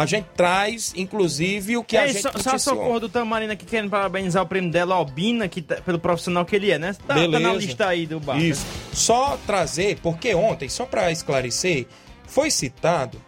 a 0.00 0.06
gente 0.06 0.26
traz, 0.36 0.92
inclusive, 0.96 1.76
o 1.76 1.84
que 1.84 1.96
a 1.96 2.06
Ei, 2.06 2.12
gente 2.12 2.22
só, 2.22 2.32
só 2.38 2.50
a 2.56 2.58
socorro 2.58 3.00
do 3.00 3.08
Tamarina 3.08 3.52
aqui 3.52 3.64
querendo 3.66 3.90
parabenizar 3.90 4.42
o 4.42 4.46
prêmio 4.46 4.70
dela, 4.70 4.94
Albina, 4.94 5.48
que 5.48 5.62
tá- 5.62 5.76
pelo 5.76 5.98
profissional 5.98 6.44
que 6.44 6.56
ele 6.56 6.70
é, 6.70 6.78
né? 6.78 6.92
Tá, 7.06 7.14
tá 7.14 7.20
na 7.20 7.28
Beleza. 7.38 7.52
lista 7.58 7.86
aí 7.86 8.06
do 8.06 8.18
bar. 8.20 8.38
Isso. 8.40 8.64
Só 8.92 9.38
trazer, 9.46 9.98
porque 10.02 10.34
ontem, 10.34 10.68
só 10.68 10.84
para 10.86 11.10
esclarecer, 11.12 11.86
foi 12.26 12.50
citado 12.50 13.20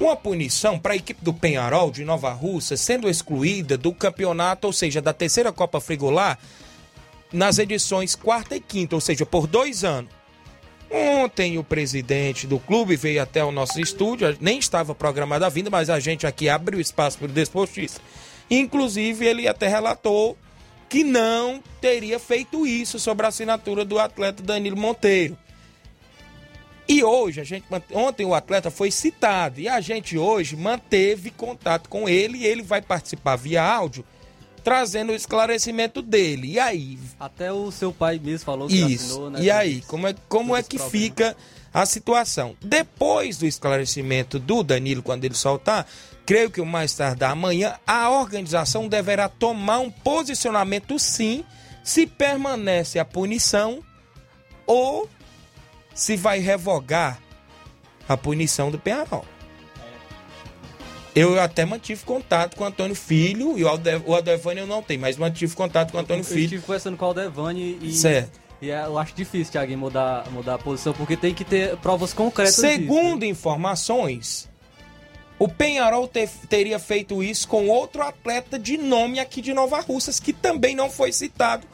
uma 0.00 0.16
punição 0.16 0.78
para 0.78 0.94
a 0.94 0.96
equipe 0.96 1.22
do 1.24 1.32
Penharol 1.32 1.90
de 1.90 2.04
Nova 2.04 2.32
Russa 2.32 2.76
sendo 2.76 3.08
excluída 3.08 3.76
do 3.78 3.92
campeonato, 3.92 4.66
ou 4.66 4.72
seja, 4.72 5.00
da 5.00 5.12
terceira 5.12 5.52
Copa 5.52 5.80
Frigolar, 5.80 6.38
nas 7.32 7.58
edições 7.58 8.14
quarta 8.14 8.56
e 8.56 8.60
quinta, 8.60 8.94
ou 8.94 9.00
seja, 9.00 9.24
por 9.24 9.46
dois 9.46 9.84
anos. 9.84 10.10
Ontem 10.96 11.58
o 11.58 11.64
presidente 11.64 12.46
do 12.46 12.60
clube 12.60 12.94
veio 12.94 13.20
até 13.20 13.44
o 13.44 13.50
nosso 13.50 13.80
estúdio, 13.80 14.36
nem 14.40 14.60
estava 14.60 14.94
programada 14.94 15.44
a 15.44 15.48
vinda, 15.48 15.68
mas 15.68 15.90
a 15.90 15.98
gente 15.98 16.24
aqui 16.24 16.48
abriu 16.48 16.78
espaço 16.78 17.18
para 17.18 17.24
o 17.24 17.32
desportista. 17.32 18.00
Inclusive, 18.48 19.26
ele 19.26 19.48
até 19.48 19.66
relatou 19.66 20.38
que 20.88 21.02
não 21.02 21.60
teria 21.80 22.20
feito 22.20 22.64
isso 22.64 23.00
sobre 23.00 23.26
a 23.26 23.30
assinatura 23.30 23.84
do 23.84 23.98
atleta 23.98 24.40
Danilo 24.40 24.76
Monteiro. 24.76 25.36
E 26.86 27.02
hoje, 27.02 27.40
a 27.40 27.44
gente, 27.44 27.64
ontem 27.92 28.24
o 28.24 28.32
atleta 28.32 28.70
foi 28.70 28.92
citado 28.92 29.58
e 29.58 29.66
a 29.66 29.80
gente 29.80 30.16
hoje 30.16 30.54
manteve 30.54 31.32
contato 31.32 31.88
com 31.88 32.08
ele 32.08 32.38
e 32.38 32.46
ele 32.46 32.62
vai 32.62 32.80
participar 32.80 33.34
via 33.34 33.64
áudio, 33.64 34.04
trazendo 34.64 35.12
o 35.12 35.14
esclarecimento 35.14 36.00
dele. 36.00 36.52
E 36.52 36.58
aí, 36.58 36.98
Até 37.20 37.52
o 37.52 37.70
seu 37.70 37.92
pai 37.92 38.18
mesmo 38.18 38.46
falou 38.46 38.66
que 38.66 38.74
isso. 38.74 39.04
assinou, 39.04 39.30
né? 39.30 39.40
e 39.42 39.50
aí, 39.50 39.82
como 39.82 40.08
é, 40.08 40.14
como 40.28 40.56
é 40.56 40.62
que 40.62 40.78
problema. 40.78 40.90
fica 40.90 41.36
a 41.72 41.84
situação? 41.84 42.56
Depois 42.62 43.36
do 43.36 43.46
esclarecimento 43.46 44.38
do 44.38 44.62
Danilo, 44.62 45.02
quando 45.02 45.24
ele 45.24 45.34
soltar, 45.34 45.86
creio 46.24 46.50
que 46.50 46.62
o 46.62 46.66
mais 46.66 46.94
tardar 46.94 47.32
amanhã, 47.32 47.74
a 47.86 48.08
organização 48.08 48.88
deverá 48.88 49.28
tomar 49.28 49.80
um 49.80 49.90
posicionamento 49.90 50.98
sim, 50.98 51.44
se 51.84 52.06
permanece 52.06 52.98
a 52.98 53.04
punição 53.04 53.84
ou 54.66 55.08
se 55.94 56.16
vai 56.16 56.38
revogar 56.38 57.20
a 58.08 58.16
punição 58.16 58.70
do 58.70 58.78
Penharol. 58.78 59.26
Eu 61.14 61.40
até 61.40 61.64
mantive 61.64 62.02
contato 62.04 62.56
com 62.56 62.64
o 62.64 62.66
Antônio 62.66 62.94
Filho, 62.96 63.56
e 63.56 63.62
o 63.64 63.68
Alde- 63.68 64.02
o 64.04 64.14
Aldevânio 64.14 64.62
eu 64.62 64.66
não 64.66 64.82
tenho, 64.82 65.00
mas 65.00 65.16
mantive 65.16 65.54
contato 65.54 65.92
com 65.92 65.98
o 65.98 66.00
Antônio 66.00 66.22
Eu 66.22 66.24
Filho. 66.26 66.40
estive 66.44 66.62
conversando 66.62 66.96
com 66.96 67.04
o 67.04 67.08
Aldevani 67.08 67.78
e. 67.80 67.92
Certo. 67.92 68.40
E 68.60 68.70
é- 68.70 68.84
eu 68.84 68.98
acho 68.98 69.14
difícil, 69.14 69.52
Thiago, 69.52 69.76
mudar, 69.76 70.28
mudar 70.32 70.54
a 70.54 70.58
posição, 70.58 70.92
porque 70.92 71.16
tem 71.16 71.32
que 71.34 71.44
ter 71.44 71.76
provas 71.76 72.12
concretas 72.12 72.56
disso. 72.56 72.66
Segundo 72.66 73.24
informações, 73.24 74.48
o 75.38 75.46
Penharol 75.48 76.08
te- 76.08 76.28
teria 76.48 76.78
feito 76.78 77.22
isso 77.22 77.46
com 77.46 77.68
outro 77.68 78.02
atleta 78.02 78.58
de 78.58 78.76
nome 78.76 79.20
aqui 79.20 79.40
de 79.40 79.52
Nova 79.52 79.80
Russas, 79.80 80.18
que 80.18 80.32
também 80.32 80.74
não 80.74 80.90
foi 80.90 81.12
citado 81.12 81.66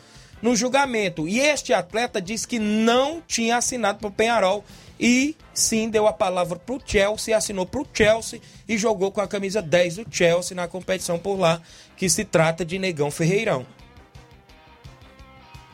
no 0.42 0.54
julgamento. 0.56 1.28
E 1.28 1.38
este 1.40 1.72
atleta 1.72 2.20
disse 2.20 2.46
que 2.46 2.58
não 2.58 3.22
tinha 3.26 3.56
assinado 3.56 3.98
para 3.98 4.08
o 4.08 4.12
Penharol 4.12 4.64
e 4.98 5.34
sim 5.54 5.88
deu 5.88 6.06
a 6.06 6.12
palavra 6.12 6.58
para 6.58 6.74
o 6.74 6.80
Chelsea, 6.84 7.36
assinou 7.36 7.64
para 7.66 7.80
o 7.80 7.86
Chelsea 7.92 8.40
e 8.68 8.76
jogou 8.76 9.10
com 9.10 9.20
a 9.20 9.26
camisa 9.28 9.62
10 9.62 9.96
do 9.96 10.06
Chelsea 10.10 10.54
na 10.54 10.68
competição 10.68 11.18
por 11.18 11.38
lá, 11.38 11.60
que 11.96 12.08
se 12.08 12.24
trata 12.24 12.64
de 12.64 12.78
Negão 12.78 13.10
Ferreirão. 13.10 13.66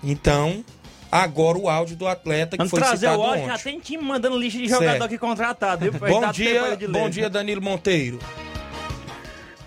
Então, 0.02 0.64
agora 1.10 1.58
o 1.58 1.68
áudio 1.68 1.96
do 1.96 2.06
atleta 2.06 2.52
que 2.52 2.58
Vamos 2.58 2.70
foi 2.70 2.80
trazer 2.80 2.98
citado 3.06 3.18
o 3.20 3.24
áudio, 3.24 3.44
ontem. 3.44 3.56
já 3.56 3.58
tem 3.58 3.80
time 3.80 4.02
mandando 4.04 4.38
lista 4.38 4.58
de 4.58 4.68
jogador 4.68 4.90
Certo. 4.90 5.04
aqui 5.04 5.18
contratado. 5.18 5.90
viu? 5.90 5.92
Bom 6.00 6.30
dia, 6.30 6.78
bom 6.88 7.08
dia 7.10 7.28
Danilo 7.30 7.62
Monteiro. 7.62 8.18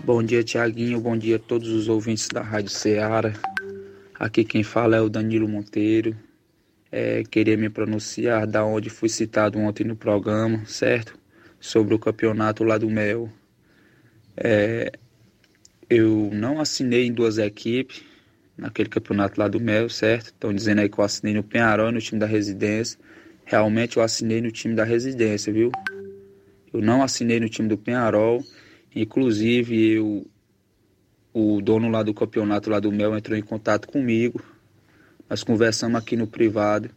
Bom 0.02 0.24
dia, 0.24 0.44
Tiaguinho. 0.44 1.00
Bom 1.02 1.18
dia 1.18 1.36
a 1.36 1.40
todos 1.40 1.68
os 1.70 1.88
ouvintes 1.90 2.30
da 2.30 2.42
Rádio 2.42 2.70
Ceará. 2.72 3.34
Aqui 4.20 4.44
quem 4.44 4.64
fala 4.64 4.98
é 4.98 5.02
o 5.02 5.08
Danilo 5.08 5.48
Monteiro. 5.48 6.14
É, 6.92 7.24
queria 7.24 7.56
me 7.56 7.70
pronunciar 7.70 8.46
da 8.46 8.66
onde 8.66 8.90
fui 8.90 9.08
citado 9.08 9.58
ontem 9.58 9.86
no 9.86 9.96
programa, 9.96 10.66
certo? 10.66 11.18
Sobre 11.58 11.96
o 11.96 12.00
campeonato 12.00 12.66
lá 12.66 12.78
do 12.78 12.90
Mel. 12.90 13.32
É, 14.36 14.92
eu 15.90 16.30
não 16.34 16.60
assinei 16.60 17.06
em 17.06 17.14
duas 17.14 17.38
equipes 17.38 18.04
naquele 18.58 18.90
campeonato 18.90 19.40
lá 19.40 19.48
do 19.48 19.58
Mel, 19.58 19.90
certo? 19.90 20.26
Estão 20.26 20.54
dizendo 20.54 20.80
aí 20.80 20.90
que 20.90 21.00
eu 21.00 21.04
assinei 21.06 21.34
no 21.34 21.44
Penharol 21.44 21.90
no 21.90 22.02
time 22.02 22.20
da 22.20 22.26
residência. 22.26 23.00
Realmente 23.46 23.96
eu 23.96 24.04
assinei 24.04 24.42
no 24.42 24.52
time 24.52 24.76
da 24.76 24.84
residência, 24.84 25.54
viu? 25.54 25.72
Eu 26.74 26.82
não 26.82 27.02
assinei 27.02 27.40
no 27.40 27.48
time 27.48 27.70
do 27.70 27.78
Penharol. 27.78 28.44
Inclusive, 28.94 29.92
eu, 29.94 30.28
o 31.34 31.62
dono 31.62 31.90
lá 31.90 32.04
do 32.04 32.14
campeonato 32.14 32.70
lá 32.70 32.80
do 32.80 32.92
Mel 32.92 33.16
entrou 33.16 33.38
em 33.38 33.42
contato 33.42 33.88
comigo. 33.88 34.44
Nós 35.30 35.44
conversamos 35.44 36.00
aqui 36.00 36.16
no 36.16 36.26
privado. 36.26 36.90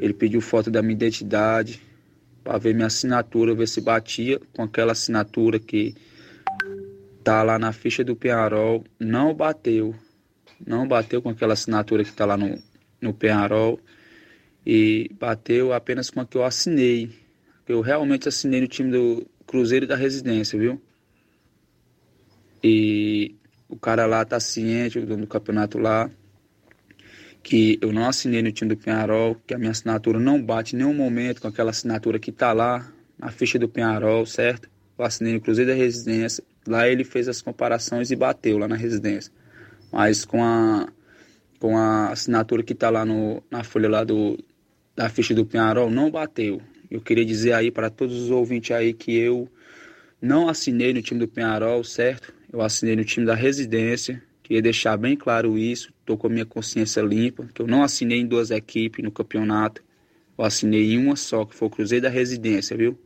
Ele 0.00 0.14
pediu 0.14 0.40
foto 0.40 0.70
da 0.70 0.80
minha 0.80 0.94
identidade 0.94 1.82
para 2.42 2.56
ver 2.58 2.74
minha 2.74 2.86
assinatura, 2.86 3.54
ver 3.54 3.68
se 3.68 3.80
batia 3.80 4.40
com 4.54 4.62
aquela 4.62 4.92
assinatura 4.92 5.58
que 5.58 5.94
tá 7.22 7.42
lá 7.42 7.58
na 7.58 7.72
ficha 7.72 8.02
do 8.02 8.16
Penharol. 8.16 8.84
Não 8.98 9.34
bateu. 9.34 9.94
Não 10.66 10.88
bateu 10.88 11.20
com 11.20 11.28
aquela 11.28 11.52
assinatura 11.52 12.04
que 12.04 12.12
tá 12.12 12.24
lá 12.24 12.36
no, 12.36 12.58
no 13.00 13.12
Penharol. 13.12 13.78
E 14.66 15.10
bateu 15.18 15.72
apenas 15.72 16.08
com 16.08 16.20
a 16.20 16.26
que 16.26 16.36
eu 16.36 16.44
assinei. 16.44 17.10
Eu 17.66 17.82
realmente 17.82 18.28
assinei 18.28 18.62
no 18.62 18.66
time 18.66 18.90
do 18.90 19.26
Cruzeiro 19.46 19.86
da 19.86 19.94
Residência, 19.94 20.58
viu? 20.58 20.80
E 22.64 23.37
o 23.68 23.76
cara 23.76 24.06
lá 24.06 24.24
tá 24.24 24.40
ciente, 24.40 24.98
o 24.98 25.06
dono 25.06 25.22
do 25.22 25.26
campeonato 25.26 25.78
lá, 25.78 26.10
que 27.42 27.78
eu 27.80 27.92
não 27.92 28.08
assinei 28.08 28.42
no 28.42 28.50
time 28.50 28.74
do 28.74 28.76
Penharol, 28.76 29.36
que 29.46 29.54
a 29.54 29.58
minha 29.58 29.70
assinatura 29.70 30.18
não 30.18 30.42
bate 30.42 30.74
em 30.74 30.78
nenhum 30.78 30.94
momento 30.94 31.40
com 31.40 31.48
aquela 31.48 31.70
assinatura 31.70 32.18
que 32.18 32.32
tá 32.32 32.52
lá 32.52 32.90
na 33.18 33.30
ficha 33.30 33.58
do 33.58 33.68
Penharol, 33.68 34.24
certo? 34.26 34.68
Eu 34.98 35.04
assinei 35.04 35.34
no 35.34 35.40
Cruzeiro 35.40 35.70
da 35.70 35.76
Residência. 35.76 36.42
Lá 36.66 36.88
ele 36.88 37.04
fez 37.04 37.28
as 37.28 37.40
comparações 37.40 38.10
e 38.10 38.16
bateu 38.16 38.58
lá 38.58 38.68
na 38.68 38.76
residência. 38.76 39.32
Mas 39.90 40.24
com 40.24 40.42
a, 40.44 40.88
com 41.58 41.76
a 41.76 42.10
assinatura 42.10 42.62
que 42.62 42.74
tá 42.74 42.90
lá 42.90 43.04
no, 43.04 43.42
na 43.50 43.64
folha 43.64 43.88
lá 43.88 44.04
do, 44.04 44.38
da 44.94 45.08
ficha 45.08 45.34
do 45.34 45.46
Penharol, 45.46 45.90
não 45.90 46.10
bateu. 46.10 46.60
Eu 46.90 47.00
queria 47.00 47.24
dizer 47.24 47.52
aí 47.52 47.70
para 47.70 47.88
todos 47.88 48.20
os 48.20 48.30
ouvintes 48.30 48.70
aí 48.72 48.92
que 48.92 49.16
eu 49.16 49.48
não 50.20 50.48
assinei 50.48 50.92
no 50.92 51.00
time 51.00 51.20
do 51.20 51.28
Penharol, 51.28 51.82
certo? 51.84 52.34
Eu 52.52 52.60
assinei 52.62 52.96
no 52.96 53.04
time 53.04 53.26
da 53.26 53.34
residência. 53.34 54.22
Queria 54.42 54.62
deixar 54.62 54.96
bem 54.96 55.16
claro 55.16 55.58
isso. 55.58 55.92
Estou 56.00 56.16
com 56.16 56.26
a 56.26 56.30
minha 56.30 56.46
consciência 56.46 57.00
limpa, 57.02 57.46
que 57.52 57.60
eu 57.60 57.66
não 57.66 57.82
assinei 57.82 58.18
em 58.18 58.26
duas 58.26 58.50
equipes 58.50 59.04
no 59.04 59.10
campeonato. 59.10 59.82
Eu 60.36 60.44
assinei 60.44 60.92
em 60.92 60.98
uma 60.98 61.16
só, 61.16 61.44
que 61.44 61.54
foi 61.54 61.68
o 61.68 61.70
Cruzeiro 61.70 62.04
da 62.04 62.08
Residência, 62.08 62.76
viu? 62.76 62.98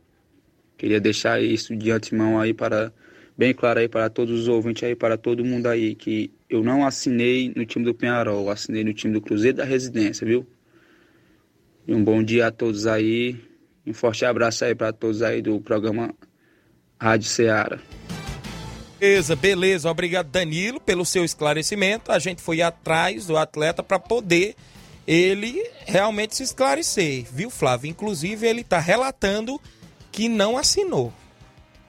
Queria 0.77 0.99
deixar 0.99 1.41
isso 1.41 1.75
de 1.75 1.91
antemão 1.91 2.39
aí 2.39 2.53
para 2.53 2.93
bem 3.37 3.53
claro 3.53 3.79
aí 3.79 3.89
para 3.89 4.09
todos 4.09 4.41
os 4.41 4.47
ouvintes 4.47 4.83
aí, 4.83 4.95
para 4.95 5.17
todo 5.17 5.43
mundo 5.43 5.67
aí, 5.67 5.95
que 5.95 6.31
eu 6.49 6.63
não 6.63 6.85
assinei 6.85 7.51
no 7.55 7.65
time 7.65 7.83
do 7.83 7.93
Penharol, 7.93 8.49
assinei 8.49 8.83
no 8.83 8.93
time 8.93 9.13
do 9.13 9.21
Cruzeiro 9.21 9.57
da 9.57 9.65
Residência, 9.65 10.25
viu? 10.25 10.45
E 11.87 11.93
um 11.93 12.03
bom 12.03 12.23
dia 12.23 12.47
a 12.47 12.51
todos 12.51 12.87
aí. 12.87 13.35
Um 13.85 13.93
forte 13.93 14.23
abraço 14.23 14.63
aí 14.63 14.73
para 14.73 14.93
todos 14.93 15.21
aí 15.21 15.41
do 15.41 15.59
programa 15.59 16.13
Rádio 16.99 17.27
Ceará. 17.27 17.79
Beleza, 19.03 19.35
beleza. 19.35 19.91
Obrigado, 19.91 20.27
Danilo, 20.27 20.79
pelo 20.79 21.05
seu 21.05 21.25
esclarecimento. 21.25 22.09
A 22.09 22.19
gente 22.19 22.41
foi 22.41 22.61
atrás 22.61 23.25
do 23.25 23.35
atleta 23.35 23.83
para 23.83 23.99
poder 23.99 24.55
ele 25.05 25.61
realmente 25.85 26.37
se 26.37 26.43
esclarecer, 26.43 27.25
viu, 27.29 27.49
Flávio? 27.49 27.89
Inclusive, 27.89 28.47
ele 28.47 28.61
está 28.61 28.79
relatando 28.79 29.59
que 30.09 30.29
não 30.29 30.57
assinou, 30.57 31.11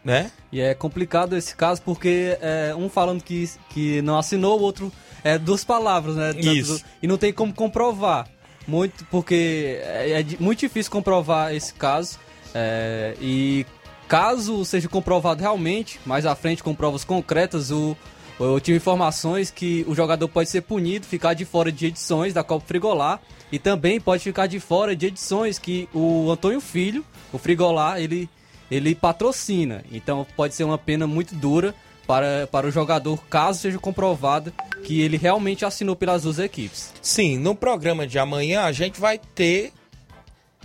né? 0.04 0.32
E 0.50 0.60
é 0.60 0.74
complicado 0.74 1.36
esse 1.36 1.54
caso 1.54 1.80
porque 1.82 2.36
é, 2.40 2.74
um 2.76 2.88
falando 2.88 3.22
que, 3.22 3.48
que 3.70 4.02
não 4.02 4.18
assinou, 4.18 4.58
o 4.58 4.62
outro 4.62 4.90
é 5.22 5.38
duas 5.38 5.62
palavras, 5.62 6.16
né? 6.16 6.32
Isso. 6.36 6.78
do- 6.80 6.84
e 7.00 7.06
não 7.06 7.16
tem 7.16 7.32
como 7.32 7.54
comprovar. 7.54 8.26
Muito, 8.66 9.04
porque 9.04 9.78
é, 9.84 10.20
é 10.20 10.26
muito 10.40 10.58
difícil 10.58 10.90
comprovar 10.90 11.54
esse 11.54 11.72
caso. 11.74 12.18
é, 12.52 13.14
e 13.20 13.64
caso 14.08 14.64
seja 14.64 14.88
comprovado 14.88 15.40
realmente, 15.40 16.00
mais 16.04 16.26
à 16.26 16.34
frente 16.34 16.62
com 16.62 16.74
provas 16.74 17.04
concretas, 17.04 17.70
o, 17.70 17.96
eu 18.38 18.58
tive 18.60 18.76
informações 18.76 19.50
que 19.50 19.84
o 19.88 19.94
jogador 19.94 20.28
pode 20.28 20.50
ser 20.50 20.62
punido, 20.62 21.06
ficar 21.06 21.34
de 21.34 21.44
fora 21.44 21.70
de 21.70 21.86
edições 21.86 22.34
da 22.34 22.42
Copa 22.42 22.66
Frigolar 22.66 23.20
e 23.52 23.58
também 23.58 24.00
pode 24.00 24.22
ficar 24.22 24.46
de 24.46 24.58
fora 24.58 24.96
de 24.96 25.06
edições 25.06 25.58
que 25.58 25.88
o 25.94 26.30
Antônio 26.30 26.60
Filho, 26.60 27.04
o 27.32 27.38
Frigolar, 27.38 28.00
ele, 28.00 28.28
ele 28.70 28.94
patrocina. 28.94 29.84
Então 29.92 30.26
pode 30.36 30.54
ser 30.54 30.64
uma 30.64 30.78
pena 30.78 31.06
muito 31.06 31.34
dura 31.34 31.74
para, 32.06 32.46
para 32.48 32.66
o 32.66 32.70
jogador, 32.70 33.18
caso 33.30 33.60
seja 33.60 33.78
comprovado 33.78 34.52
que 34.84 35.00
ele 35.00 35.16
realmente 35.16 35.64
assinou 35.64 35.96
pelas 35.96 36.22
duas 36.22 36.38
equipes. 36.38 36.92
Sim, 37.00 37.38
no 37.38 37.54
programa 37.54 38.06
de 38.06 38.18
amanhã 38.18 38.62
a 38.62 38.72
gente 38.72 39.00
vai 39.00 39.18
ter 39.18 39.72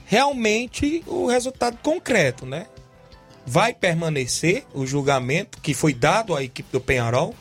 realmente 0.06 1.04
o 1.06 1.28
resultado 1.28 1.78
concreto, 1.84 2.46
né? 2.46 2.66
Vai 3.46 3.74
permanecer 3.74 4.66
o 4.74 4.86
julgamento 4.86 5.60
que 5.62 5.74
foi 5.74 5.94
dado 5.94 6.36
à 6.36 6.44
equipe 6.44 6.70
do 6.72 6.82
Penharol? 6.82 7.36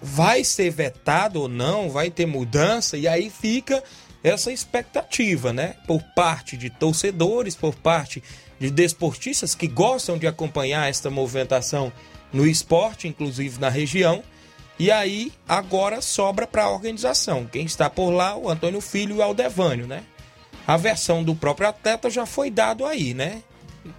Vai 0.00 0.44
ser 0.44 0.70
vetado 0.70 1.42
ou 1.42 1.48
não? 1.48 1.90
Vai 1.90 2.10
ter 2.10 2.26
mudança? 2.26 2.96
E 2.96 3.08
aí 3.08 3.30
fica 3.30 3.82
essa 4.22 4.52
expectativa, 4.52 5.52
né? 5.52 5.74
Por 5.86 6.02
parte 6.14 6.56
de 6.56 6.70
torcedores, 6.70 7.56
por 7.56 7.74
parte 7.74 8.22
de 8.60 8.70
desportistas 8.70 9.54
que 9.54 9.66
gostam 9.66 10.16
de 10.16 10.26
acompanhar 10.26 10.88
esta 10.88 11.10
movimentação 11.10 11.92
no 12.32 12.46
esporte, 12.46 13.08
inclusive 13.08 13.58
na 13.58 13.68
região. 13.68 14.22
E 14.78 14.90
aí 14.90 15.32
agora 15.48 16.00
sobra 16.00 16.46
para 16.46 16.64
a 16.64 16.70
organização. 16.70 17.46
Quem 17.46 17.64
está 17.64 17.90
por 17.90 18.10
lá, 18.10 18.36
o 18.36 18.48
Antônio 18.48 18.80
Filho 18.80 19.16
e 19.16 19.18
o 19.18 19.22
Aldevânio, 19.22 19.86
né? 19.86 20.04
A 20.66 20.76
versão 20.76 21.24
do 21.24 21.34
próprio 21.34 21.68
atleta 21.68 22.08
já 22.08 22.24
foi 22.24 22.50
dado 22.50 22.86
aí, 22.86 23.14
né? 23.14 23.42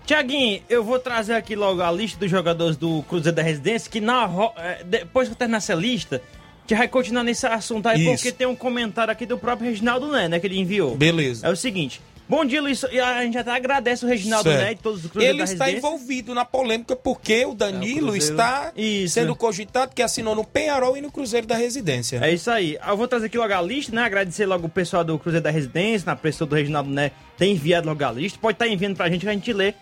Tiaguinho, 0.05 0.61
eu 0.69 0.83
vou 0.83 0.97
trazer 0.99 1.33
aqui 1.33 1.55
logo 1.55 1.81
a 1.81 1.91
lista 1.91 2.19
dos 2.19 2.29
jogadores 2.31 2.77
do 2.77 3.03
Cruzeiro 3.03 3.35
da 3.35 3.41
Residência, 3.43 3.89
que 3.91 3.99
na, 3.99 4.25
ro- 4.25 4.53
eh, 4.57 4.81
depois 4.85 5.27
que 5.27 5.33
eu 5.33 5.37
terminar 5.37 5.57
essa 5.57 5.73
lista, 5.73 6.21
que 6.65 6.73
vai 6.75 6.87
continuar 6.87 7.23
nesse 7.23 7.45
assunto 7.45 7.87
aí, 7.87 8.01
Isso. 8.01 8.11
porque 8.15 8.31
tem 8.31 8.47
um 8.47 8.55
comentário 8.55 9.11
aqui 9.11 9.25
do 9.25 9.37
próprio 9.37 9.69
Reginaldo 9.69 10.07
Né, 10.11 10.27
né, 10.29 10.39
que 10.39 10.47
ele 10.47 10.57
enviou. 10.59 10.95
Beleza. 10.95 11.45
É 11.45 11.49
o 11.49 11.55
seguinte, 11.55 12.01
bom 12.27 12.45
dia, 12.45 12.61
Luiz, 12.61 12.83
e 12.91 12.99
a 12.99 13.21
gente 13.23 13.37
até 13.37 13.51
agradece 13.51 14.05
o 14.05 14.07
Reginaldo 14.07 14.49
Certo. 14.49 14.63
Né 14.63 14.71
e 14.71 14.75
todos 14.75 15.05
os 15.05 15.11
Cruzeiro 15.11 15.35
Ele 15.35 15.43
está 15.43 15.69
envolvido 15.71 16.33
na 16.33 16.45
polêmica 16.45 16.95
porque 16.95 17.45
o 17.45 17.53
Danilo 17.53 18.11
Cruzeiro. 18.11 18.33
está 18.33 18.71
Isso. 18.75 19.13
sendo 19.13 19.35
cogitado 19.35 19.93
que 19.93 20.01
assinou 20.01 20.35
no 20.35 20.43
Penharol 20.43 20.97
e 20.97 21.01
no 21.01 21.11
Cruzeiro 21.11 21.45
da 21.47 21.55
Residência. 21.55 22.19
É 22.21 22.31
isso 22.31 22.49
aí. 22.49 22.77
Eu 22.87 22.97
vou 22.97 23.07
trazer 23.07 23.27
aqui 23.27 23.37
logo 23.37 23.53
a 23.53 23.61
lista, 23.61 23.93
né? 23.95 24.03
Agradecer 24.03 24.45
logo 24.45 24.67
o 24.67 24.69
pessoal 24.69 25.03
do 25.03 25.17
Cruzeiro 25.19 25.43
da 25.43 25.51
Residência, 25.51 26.05
na 26.05 26.15
pessoa 26.15 26.47
do 26.47 26.55
Reginaldo 26.55 26.89
Né, 26.89 27.11
tem 27.37 27.53
enviado 27.53 27.87
logo 27.87 28.03
a 28.03 28.11
lista. 28.11 28.39
Pode 28.41 28.55
estar 28.55 28.67
enviando 28.67 28.95
pra 28.95 29.09
gente 29.09 29.21
que 29.21 29.29
a 29.29 29.33
gente 29.33 29.53
lê 29.53 29.73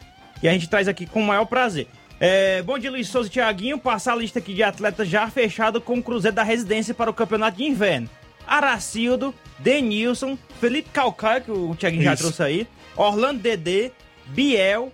e 0.41 0.47
a 0.47 0.51
gente 0.53 0.69
traz 0.69 0.87
aqui 0.87 1.05
com 1.05 1.21
o 1.21 1.25
maior 1.25 1.45
prazer. 1.45 1.87
É, 2.19 2.61
bom 2.61 2.77
dia, 2.77 2.91
Luiz 2.91 3.07
Souza 3.07 3.27
e 3.27 3.31
Thiaguinho. 3.31 3.79
Passar 3.79 4.13
a 4.13 4.15
lista 4.15 4.37
aqui 4.37 4.53
de 4.53 4.61
atletas 4.61 5.07
já 5.07 5.27
fechado 5.27 5.81
com 5.81 5.97
o 5.97 6.03
Cruzeiro 6.03 6.35
da 6.35 6.43
Residência 6.43 6.93
para 6.93 7.09
o 7.09 7.13
Campeonato 7.13 7.57
de 7.57 7.63
Inverno. 7.63 8.07
Aracildo, 8.45 9.33
Denilson, 9.59 10.37
Felipe 10.59 10.89
Calcaia, 10.91 11.41
que 11.41 11.51
o 11.51 11.75
Thiaguinho 11.75 12.03
já 12.03 12.15
trouxe 12.15 12.43
aí, 12.43 12.67
Orlando 12.95 13.39
Dedê, 13.39 13.91
Biel, 14.27 14.91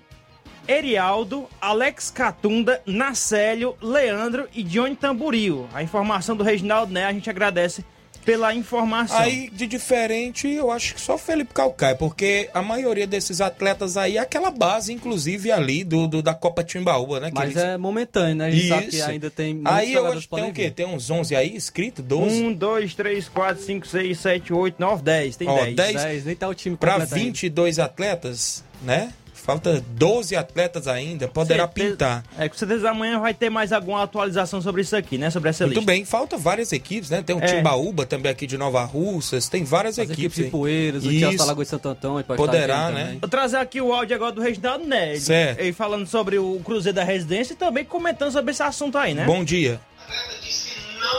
Erialdo, 0.67 1.47
Alex 1.61 2.11
Catunda, 2.11 2.81
Nacélio, 2.85 3.75
Leandro 3.81 4.47
e 4.53 4.63
Johnny 4.63 4.95
Tamburil. 4.95 5.67
A 5.73 5.81
informação 5.81 6.35
do 6.35 6.43
Reginaldo, 6.43 6.91
né? 6.91 7.05
A 7.05 7.13
gente 7.13 7.29
agradece 7.29 7.85
pela 8.27 8.53
informação. 8.53 9.17
Aí, 9.17 9.49
de 9.53 9.65
diferente, 9.65 10.49
eu 10.49 10.69
acho 10.69 10.95
que 10.95 10.99
só 10.99 11.15
o 11.15 11.17
Felipe 11.17 11.53
Calcaia, 11.53 11.95
porque 11.95 12.49
a 12.53 12.61
maioria 12.61 13.07
desses 13.07 13.39
atletas 13.39 13.95
aí 13.95 14.17
é 14.17 14.19
aquela 14.19 14.51
base, 14.51 14.91
inclusive, 14.91 15.49
ali 15.49 15.81
do, 15.85 16.09
do 16.09 16.21
da 16.21 16.33
Copa 16.33 16.61
Timbaúba, 16.61 17.21
né? 17.21 17.29
que 17.29 17.35
Mas 17.35 17.51
eles- 17.51 17.63
é 17.63 17.77
momentâneo, 17.77 18.35
né? 18.35 18.47
A 18.47 18.51
gente 18.51 18.67
sabe 18.67 18.87
que 18.87 18.95
Isso. 18.97 19.09
ainda 19.09 19.29
tem 19.31 19.61
Aí 19.63 19.93
eu 19.93 20.05
acho 20.07 20.27
que 20.27 20.35
tem 20.35 20.49
o 20.49 20.51
quê? 20.53 20.69
Tem 20.69 20.85
uns 20.85 21.09
11 21.09 21.37
aí 21.37 21.55
inscritos? 21.55 22.03
12? 22.03 22.43
1, 22.43 22.53
2, 22.53 22.95
3, 22.95 23.29
4, 23.29 23.63
5, 23.63 23.87
6, 23.87 24.19
7, 24.19 24.51
8, 24.51 24.75
9, 24.77 25.01
10. 25.03 25.37
Tem 25.37 25.47
Ó, 25.47 25.63
10. 25.63 25.75
10, 25.95 26.25
nem 26.25 26.35
tá 26.35 26.49
o 26.49 26.53
time 26.53 26.75
Pra 26.75 26.91
completo 26.95 27.15
ainda. 27.15 27.25
22 27.27 27.79
atletas, 27.79 28.61
né? 28.81 29.13
Falta 29.47 29.81
12 29.91 30.35
atletas 30.35 30.89
ainda, 30.89 31.25
poderá 31.29 31.63
Certeza- 31.63 31.89
pintar. 31.91 32.23
É, 32.37 32.49
com 32.49 32.57
certeza 32.57 32.89
amanhã 32.89 33.17
vai 33.17 33.33
ter 33.33 33.49
mais 33.49 33.71
alguma 33.71 34.03
atualização 34.03 34.61
sobre 34.61 34.81
isso 34.81 34.93
aqui, 34.93 35.17
né? 35.17 35.29
Sobre 35.29 35.49
essa 35.49 35.63
Muito 35.65 35.77
lista. 35.77 35.89
bem, 35.89 36.03
falta 36.03 36.35
várias 36.37 36.73
equipes, 36.73 37.09
né? 37.09 37.23
Tem 37.25 37.33
o 37.33 37.41
É. 37.41 37.45
Timbaúba 37.47 38.05
também 38.05 38.29
aqui 38.29 38.45
de 38.45 38.57
Nova 38.57 38.83
Russas, 38.83 39.47
tem 39.47 39.63
várias 39.63 39.97
As 39.97 40.03
equipes. 40.09 40.19
equipes 40.19 40.45
de. 40.45 40.51
Poeiras, 40.51 41.05
o. 41.05 41.09
Chelsea 41.09 41.45
Lagoa 41.45 41.63
de 41.63 41.69
Santo 41.69 41.97
pode 42.27 42.37
Poderá, 42.37 42.91
né? 42.91 43.03
também. 43.05 43.19
Vou 43.19 43.29
trazer 43.29 43.55
aqui 43.55 43.79
o 43.79 43.93
áudio 43.93 44.17
agora 44.17 44.33
do 44.33 44.41
Reginaldo 44.41 44.85
Né. 44.85 45.15
Certo. 45.17 45.59
ele 45.61 45.71
falando 45.71 46.05
sobre 46.05 46.37
o 46.37 46.59
Cruzeiro 46.65 46.97
da 46.97 47.05
Residência 47.05 47.53
e 47.53 47.55
também 47.55 47.85
comentando 47.85 48.33
sobre 48.33 48.51
esse 48.51 48.61
assunto 48.61 48.97
aí, 48.97 49.13
né? 49.13 49.23
Bom 49.25 49.45
dia. 49.45 49.79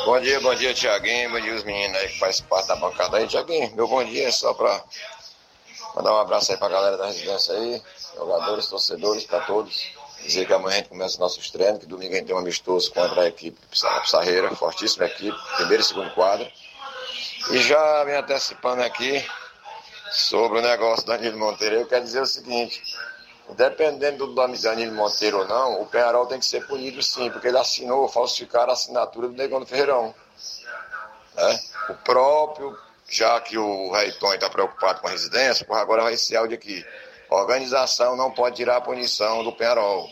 Bom 0.04 0.20
dia, 0.20 0.38
bom 0.40 0.54
dia, 0.54 0.74
Tiaguinho. 0.74 1.30
Bom 1.30 1.40
dia, 1.40 1.54
os 1.54 1.64
meninos 1.64 1.96
aí 1.96 2.08
que 2.08 2.18
fazem 2.18 2.44
parte 2.44 2.68
da 2.68 2.76
bancada 2.76 3.16
aí. 3.16 3.26
Tiaguinho, 3.26 3.74
meu 3.74 3.88
bom 3.88 4.04
dia 4.04 4.28
é 4.28 4.30
só 4.30 4.52
pra 4.52 4.82
mandar 5.94 6.12
um 6.12 6.18
abraço 6.18 6.52
aí 6.52 6.58
pra 6.58 6.68
galera 6.68 6.96
da 6.96 7.06
residência 7.06 7.54
aí, 7.54 7.82
jogadores, 8.16 8.66
torcedores, 8.66 9.24
pra 9.24 9.40
todos. 9.40 9.86
Dizer 10.22 10.46
que 10.46 10.52
amanhã 10.52 10.74
a 10.74 10.78
gente 10.78 10.88
começa 10.88 11.18
nossos 11.18 11.48
treinos, 11.50 11.78
que 11.78 11.86
domingo 11.86 12.12
a 12.12 12.16
gente 12.16 12.26
tem 12.26 12.34
um 12.34 12.40
amistoso 12.40 12.92
contra 12.92 13.22
a 13.22 13.26
equipe 13.26 13.58
Pissa- 13.70 14.00
Pissarreira, 14.00 14.54
fortíssima 14.56 15.06
equipe, 15.06 15.38
primeiro 15.56 15.82
e 15.82 15.86
segundo 15.86 16.10
quadro. 16.10 16.50
E 17.50 17.58
já 17.62 18.04
me 18.04 18.14
antecipando 18.14 18.82
aqui 18.82 19.24
sobre 20.10 20.58
o 20.58 20.62
negócio 20.62 21.04
do 21.04 21.12
Danilo 21.12 21.38
Monteiro, 21.38 21.76
eu 21.76 21.86
quero 21.86 22.04
dizer 22.04 22.20
o 22.20 22.26
seguinte. 22.26 22.82
Dependendo 23.50 24.26
do 24.26 24.34
Danilo 24.34 24.94
Monteiro 24.94 25.38
ou 25.38 25.46
não, 25.46 25.80
o 25.80 25.86
Penharol 25.86 26.26
tem 26.26 26.38
que 26.38 26.44
ser 26.44 26.66
punido 26.66 27.02
sim, 27.02 27.30
porque 27.30 27.48
ele 27.48 27.56
assinou, 27.56 28.08
falsificar 28.08 28.68
a 28.68 28.72
assinatura 28.72 29.28
do 29.28 29.34
Negão 29.34 29.60
do 29.60 29.66
Ferreirão. 29.66 30.14
né? 31.34 31.60
O 31.88 31.94
próprio, 31.94 32.76
já 33.08 33.40
que 33.40 33.56
o 33.56 33.90
Reiton 33.90 34.34
está 34.34 34.50
preocupado 34.50 35.00
com 35.00 35.08
a 35.08 35.10
residência, 35.10 35.64
por 35.64 35.76
agora 35.76 36.02
vai 36.02 36.14
esse 36.14 36.36
áudio 36.36 36.56
aqui. 36.56 36.84
Organização 37.30 38.16
não 38.16 38.30
pode 38.30 38.56
tirar 38.56 38.76
a 38.76 38.80
punição 38.80 39.42
do 39.42 39.52
Penharol. 39.52 40.08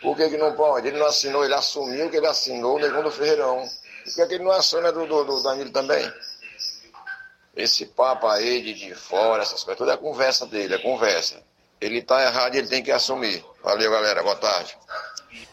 Por 0.00 0.16
que, 0.16 0.28
que 0.30 0.36
não 0.36 0.54
pode? 0.54 0.88
Ele 0.88 0.98
não 0.98 1.06
assinou, 1.06 1.44
ele 1.44 1.54
assumiu 1.54 2.10
que 2.10 2.16
ele 2.16 2.26
assinou 2.26 2.76
o 2.76 2.78
Negão 2.78 3.02
do 3.02 3.10
Ferreirão. 3.10 3.62
Por 4.04 4.14
que, 4.14 4.26
que 4.26 4.34
ele 4.34 4.44
não 4.44 4.50
assina 4.50 4.90
do, 4.90 5.06
do, 5.06 5.24
do 5.24 5.42
Danilo 5.42 5.70
também? 5.70 6.12
Esse 7.54 7.86
papo 7.86 8.26
aí 8.26 8.62
de, 8.62 8.74
de 8.74 8.94
fora, 8.94 9.42
essas 9.42 9.62
coisas, 9.62 9.78
tudo 9.78 9.90
é 9.90 9.96
conversa 9.96 10.46
dele, 10.46 10.74
é 10.74 10.78
conversa. 10.78 11.42
Ele 11.80 12.02
tá 12.02 12.22
errado 12.24 12.54
e 12.54 12.58
ele 12.58 12.68
tem 12.68 12.82
que 12.82 12.90
assumir. 12.90 13.44
Valeu, 13.62 13.90
galera. 13.90 14.22
Boa 14.22 14.36
tarde. 14.36 14.76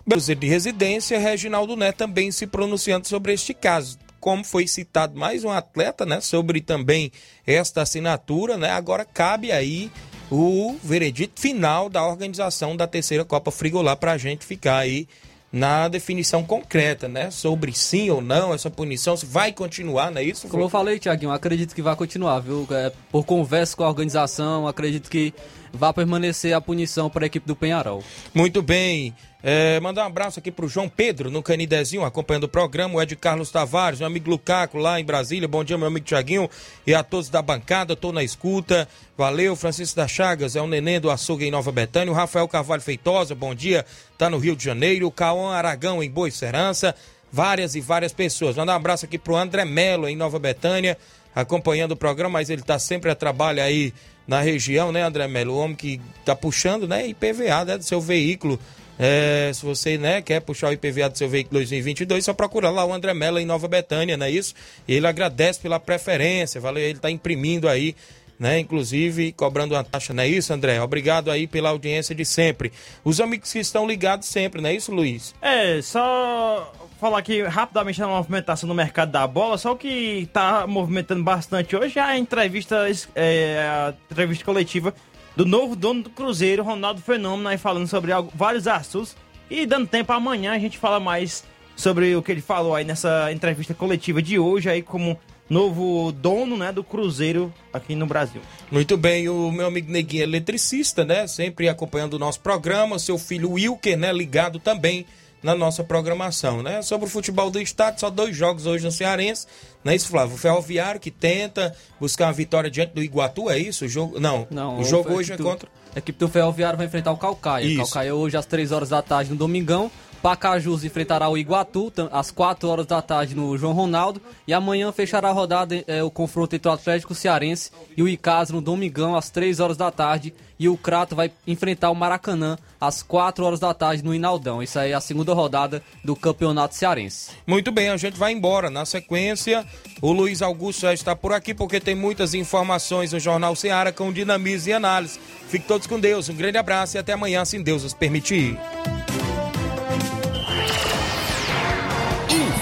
Cruzeiro 0.10 0.42
de 0.42 0.48
Residência, 0.48 1.20
Reginaldo 1.20 1.76
Né 1.76 1.92
também 1.92 2.32
se 2.32 2.48
pronunciando 2.48 3.08
sobre 3.08 3.34
este 3.34 3.54
caso. 3.54 4.00
Como 4.20 4.44
foi 4.44 4.68
citado 4.68 5.18
mais 5.18 5.44
um 5.44 5.50
atleta, 5.50 6.06
né, 6.06 6.22
sobre 6.22 6.62
também 6.62 7.12
esta 7.46 7.82
assinatura, 7.82 8.58
né, 8.58 8.70
agora 8.72 9.06
cabe 9.06 9.52
aí 9.52 9.92
o 10.32 10.78
veredito 10.84 11.40
final 11.40 11.90
da 11.90 12.06
organização 12.06 12.76
da 12.76 12.86
terceira 12.86 13.26
Copa 13.26 13.50
Frigolá 13.52 13.96
para 13.96 14.12
a 14.12 14.18
gente 14.18 14.46
ficar 14.46 14.78
aí 14.78 15.08
na 15.52 15.88
definição 15.88 16.44
concreta, 16.44 17.08
né, 17.08 17.32
sobre 17.32 17.74
sim 17.74 18.10
ou 18.10 18.22
não 18.22 18.54
essa 18.54 18.70
punição, 18.70 19.18
se 19.18 19.26
vai 19.26 19.52
continuar, 19.52 20.12
não 20.12 20.22
é 20.22 20.24
isso? 20.24 20.48
Como 20.48 20.64
eu 20.64 20.70
falei, 20.70 21.00
Tiaguinho, 21.00 21.32
acredito 21.32 21.74
que 21.74 21.82
vai 21.82 21.96
continuar, 21.96 22.40
viu? 22.40 22.68
É, 22.70 22.92
por 23.12 23.26
conversa 23.26 23.76
com 23.76 23.84
a 23.84 23.88
organização, 23.88 24.68
acredito 24.68 25.10
que 25.10 25.34
vai 25.74 25.92
permanecer 25.92 26.54
a 26.54 26.62
punição 26.62 27.10
para 27.10 27.26
a 27.26 27.28
equipe 27.28 27.48
do 27.48 27.56
Penharol. 27.56 28.04
Muito 28.34 28.62
bem. 28.62 29.14
É, 29.42 29.80
mandar 29.80 30.04
um 30.04 30.08
abraço 30.08 30.38
aqui 30.38 30.52
pro 30.52 30.68
João 30.68 30.90
Pedro, 30.90 31.32
no 31.32 31.42
Canidezinho, 31.42 32.04
acompanhando 32.04 32.44
o 32.44 32.50
programa. 32.50 32.96
O 32.96 33.02
Ed 33.02 33.16
Carlos 33.16 33.50
Tavares, 33.50 34.00
meu 34.00 34.08
amigo 34.08 34.30
Lucaco, 34.30 34.78
lá 34.78 35.00
em 35.00 35.06
Brasília. 35.06 35.48
Bom 35.48 35.64
dia, 35.64 35.78
meu 35.78 35.88
amigo 35.88 36.06
Tiaguinho. 36.06 36.50
E 36.86 36.94
a 36.94 37.04
todos 37.04 37.30
da 37.30 37.42
bancada, 37.42 37.96
tô 37.96 38.12
na 38.12 38.22
escuta. 38.22 38.88
Valeu, 39.18 39.56
Francisco 39.56 39.96
da 39.96 40.10
Chagas, 40.10 40.58
é 40.58 40.62
o 40.62 40.68
neném 40.68 41.00
do 41.00 41.10
açougue 41.10 41.46
em 41.46 41.52
Nova 41.52 41.72
Betânia. 41.72 42.12
O 42.12 42.16
Rafael 42.16 42.48
Carvalho 42.50 42.82
Feitosa, 42.82 43.34
bom 43.34 43.56
dia, 43.56 43.86
tá 44.18 44.30
no 44.30 44.38
Rio 44.38 44.58
de 44.58 44.64
Janeiro. 44.66 45.08
O 45.08 45.12
Cauã 45.12 45.54
Aragão, 45.54 46.04
em 46.04 46.12
Boa 46.12 46.30
Serança. 46.32 46.94
Várias 47.32 47.76
e 47.76 47.80
várias 47.80 48.12
pessoas. 48.12 48.58
Mandar 48.58 48.74
um 48.74 48.78
abraço 48.78 49.06
aqui 49.06 49.18
pro 49.18 49.38
André 49.38 49.64
Melo, 49.64 50.10
em 50.10 50.18
Nova 50.18 50.40
Betânia, 50.40 50.98
acompanhando 51.34 51.92
o 51.92 51.96
programa, 51.96 52.34
mas 52.34 52.50
ele 52.50 52.64
tá 52.64 52.78
sempre 52.78 53.10
a 53.10 53.16
trabalho 53.16 53.62
aí 53.62 53.94
na 54.28 54.42
região, 54.42 54.92
né, 54.92 55.04
André 55.04 55.28
Melo? 55.28 55.54
O 55.54 55.60
homem 55.60 55.76
que 55.76 56.02
tá 56.26 56.36
puxando, 56.36 56.88
né, 56.88 57.08
IPVA, 57.08 57.66
né, 57.66 57.78
do 57.78 57.84
seu 57.84 58.02
veículo. 58.02 58.60
É, 59.02 59.50
se 59.54 59.66
você 59.66 59.98
né, 59.98 60.22
quer 60.22 60.42
puxar 60.42 60.68
o 60.68 60.74
IPVA 60.74 61.10
do 61.10 61.18
seu 61.18 61.30
veículo 61.30 61.60
2022, 61.60 62.26
só 62.26 62.34
procura 62.34 62.70
lá 62.70 62.84
o 62.84 62.94
André 62.94 63.14
Mello 63.14 63.40
em 63.40 63.46
Nova 63.46 63.66
Betânia, 63.66 64.18
não 64.18 64.26
é 64.26 64.32
isso? 64.32 64.54
E 64.86 64.94
ele 64.94 65.08
agradece 65.08 65.62
pela 65.62 65.80
preferência, 65.80 66.60
valeu, 66.60 66.84
ele 66.84 66.98
está 66.98 67.10
imprimindo 67.10 67.70
aí, 67.70 67.96
né? 68.38 68.60
Inclusive 68.60 69.32
cobrando 69.32 69.74
uma 69.74 69.86
taxa, 69.86 70.14
não 70.14 70.24
é 70.24 70.28
isso, 70.28 70.52
André? 70.52 70.82
Obrigado 70.82 71.32
aí 71.32 71.48
pela 71.48 71.70
audiência 71.70 72.14
de 72.14 72.26
sempre. 72.26 72.74
Os 73.02 73.22
amigos 73.22 73.54
que 73.54 73.60
estão 73.60 73.88
ligados 73.88 74.28
sempre, 74.28 74.62
não 74.62 74.70
é 74.70 74.74
isso, 74.74 74.92
Luiz? 74.92 75.34
É, 75.42 75.82
só 75.82 76.74
falar 77.00 77.20
aqui 77.20 77.42
rapidamente 77.44 78.02
na 78.02 78.08
movimentação 78.08 78.68
no 78.68 78.76
mercado 78.76 79.12
da 79.12 79.26
bola, 79.26 79.58
só 79.58 79.72
o 79.72 79.78
que 79.78 80.28
tá 80.34 80.68
movimentando 80.68 81.24
bastante 81.24 81.74
hoje 81.74 81.98
é 81.98 82.02
a 82.02 82.18
entrevista, 82.18 82.86
é, 83.16 83.60
a 83.60 83.94
entrevista 84.12 84.44
coletiva 84.44 84.94
do 85.40 85.46
novo 85.46 85.74
dono 85.74 86.04
do 86.04 86.10
Cruzeiro, 86.10 86.64
Ronaldo 86.64 87.00
Fenômeno, 87.00 87.48
aí 87.48 87.58
falando 87.58 87.88
sobre 87.88 88.12
algo- 88.12 88.30
vários 88.36 88.68
assuntos. 88.68 89.16
E 89.50 89.66
dando 89.66 89.88
tempo 89.88 90.12
amanhã 90.12 90.52
a 90.52 90.60
gente 90.60 90.78
fala 90.78 91.00
mais 91.00 91.46
sobre 91.78 92.14
o 92.14 92.22
que 92.22 92.30
ele 92.30 92.42
falou 92.42 92.76
aí 92.76 92.84
nessa 92.84 93.32
entrevista 93.32 93.74
coletiva 93.74 94.22
de 94.22 94.38
hoje, 94.38 94.70
aí 94.70 94.82
como 94.82 95.18
novo 95.50 96.12
dono 96.12 96.58
né, 96.58 96.74
do 96.74 96.84
Cruzeiro 96.84 97.54
aqui 97.72 97.96
no 97.96 98.06
Brasil. 98.06 98.42
Muito 98.70 98.98
bem, 98.98 99.30
o 99.30 99.50
meu 99.50 99.68
amigo 99.68 99.90
Neguinho 99.90 100.24
é 100.24 100.26
eletricista, 100.26 101.06
né? 101.06 101.26
Sempre 101.26 101.70
acompanhando 101.70 102.16
o 102.16 102.20
nosso 102.20 102.42
programa. 102.42 103.00
Seu 103.00 103.18
filho 103.18 103.52
Wilker, 103.54 103.98
né? 103.98 104.12
Ligado 104.12 104.60
também 104.60 105.06
na 105.42 105.56
nossa 105.56 105.84
programação, 105.84 106.62
né? 106.62 106.82
Sobre 106.82 107.08
o 107.08 107.10
futebol 107.10 107.50
do 107.50 107.60
estado, 107.62 108.00
só 108.00 108.10
dois 108.10 108.36
jogos 108.36 108.66
hoje 108.66 108.84
no 108.84 108.92
Cearense, 108.92 109.48
não 109.84 109.92
é 109.92 109.96
isso, 109.96 110.10
Flávio? 110.10 110.36
O 110.36 110.38
Ferroviário 110.38 111.00
que 111.00 111.10
tenta 111.12 111.76
buscar 112.00 112.26
uma 112.28 112.34
vitória 112.34 112.70
diante 112.70 112.94
do 112.94 113.02
Iguatu, 113.04 113.50
é 113.50 113.58
isso? 113.58 113.86
O 113.86 113.88
jogo, 113.88 114.20
não, 114.20 114.46
Não, 114.52 114.80
o 114.80 114.84
jogo 114.84 115.14
hoje 115.14 115.34
é 115.34 115.38
do- 115.38 115.44
contra... 115.44 115.70
A 115.96 116.00
equipe 116.00 116.20
do 116.20 116.28
Ferroviário 116.28 116.78
vai 116.78 116.86
enfrentar 116.86 117.12
o 117.12 117.18
Calcaia. 117.18 117.66
Isso. 117.66 117.78
Calcaia 117.78 118.14
hoje 118.14 118.38
às 118.38 118.46
3 118.46 118.72
horas 118.72 118.90
da 118.90 119.02
tarde 119.02 119.32
no 119.32 119.36
Domingão. 119.36 119.90
Pacajus 120.22 120.84
enfrentará 120.84 121.30
o 121.30 121.38
Iguatu 121.38 121.92
às 122.12 122.30
4 122.30 122.68
horas 122.68 122.86
da 122.86 123.02
tarde 123.02 123.36
no 123.36 123.58
João 123.58 123.74
Ronaldo. 123.74 124.22
E 124.46 124.54
amanhã 124.54 124.92
fechará 124.92 125.30
a 125.30 125.34
rodada 125.34 125.84
é, 125.88 126.04
o 126.04 126.12
confronto 126.12 126.56
entre 126.56 126.70
o 126.70 126.72
Atlético 126.72 127.16
Cearense 127.16 127.72
e 127.96 128.04
o 128.04 128.08
Icasa 128.08 128.54
no 128.54 128.62
Domingão 128.62 129.16
às 129.16 129.30
3 129.30 129.60
horas 129.60 129.78
da 129.78 129.90
tarde. 129.90 130.34
E 130.60 130.68
o 130.68 130.76
Crato 130.76 131.16
vai 131.16 131.32
enfrentar 131.48 131.90
o 131.90 131.96
Maracanã 131.96 132.58
às 132.82 133.02
4 133.02 133.46
horas 133.46 133.62
da 133.62 133.74
tarde 133.74 134.04
no 134.04 134.14
Inaldão. 134.14 134.62
Isso 134.62 134.78
aí 134.78 134.92
é 134.92 134.94
a 134.94 135.00
segunda 135.00 135.34
rodada 135.34 135.82
do 136.04 136.18
Campeonato 136.18 136.76
Cearense. 136.76 137.32
Muito 137.48 137.72
bem, 137.72 137.90
a 137.90 137.96
gente 137.96 138.18
vai 138.18 138.34
embora. 138.34 138.70
Na 138.70 138.86
sequência, 138.86 139.66
o 140.02 140.12
Luiz 140.12 140.42
Augusto 140.42 140.82
já 140.82 140.94
está 140.94 141.16
por 141.16 141.32
aqui 141.32 141.54
porque 141.54 141.80
tem 141.80 141.96
muitas 141.96 142.34
informações 142.34 143.14
no 143.14 143.20
Jornal 143.22 143.56
Ceará 143.56 143.94
com 143.94 144.12
dinamismo 144.12 144.70
e 144.70 144.74
análise. 144.74 145.18
Fique 145.48 145.66
todos 145.66 145.88
com 145.88 145.98
Deus. 145.98 146.28
Um 146.28 146.36
grande 146.36 146.58
abraço 146.58 146.98
e 146.98 147.00
até 147.00 147.14
amanhã, 147.14 147.46
se 147.46 147.58
Deus 147.64 147.84
nos 147.84 147.94
permitir. 147.94 148.60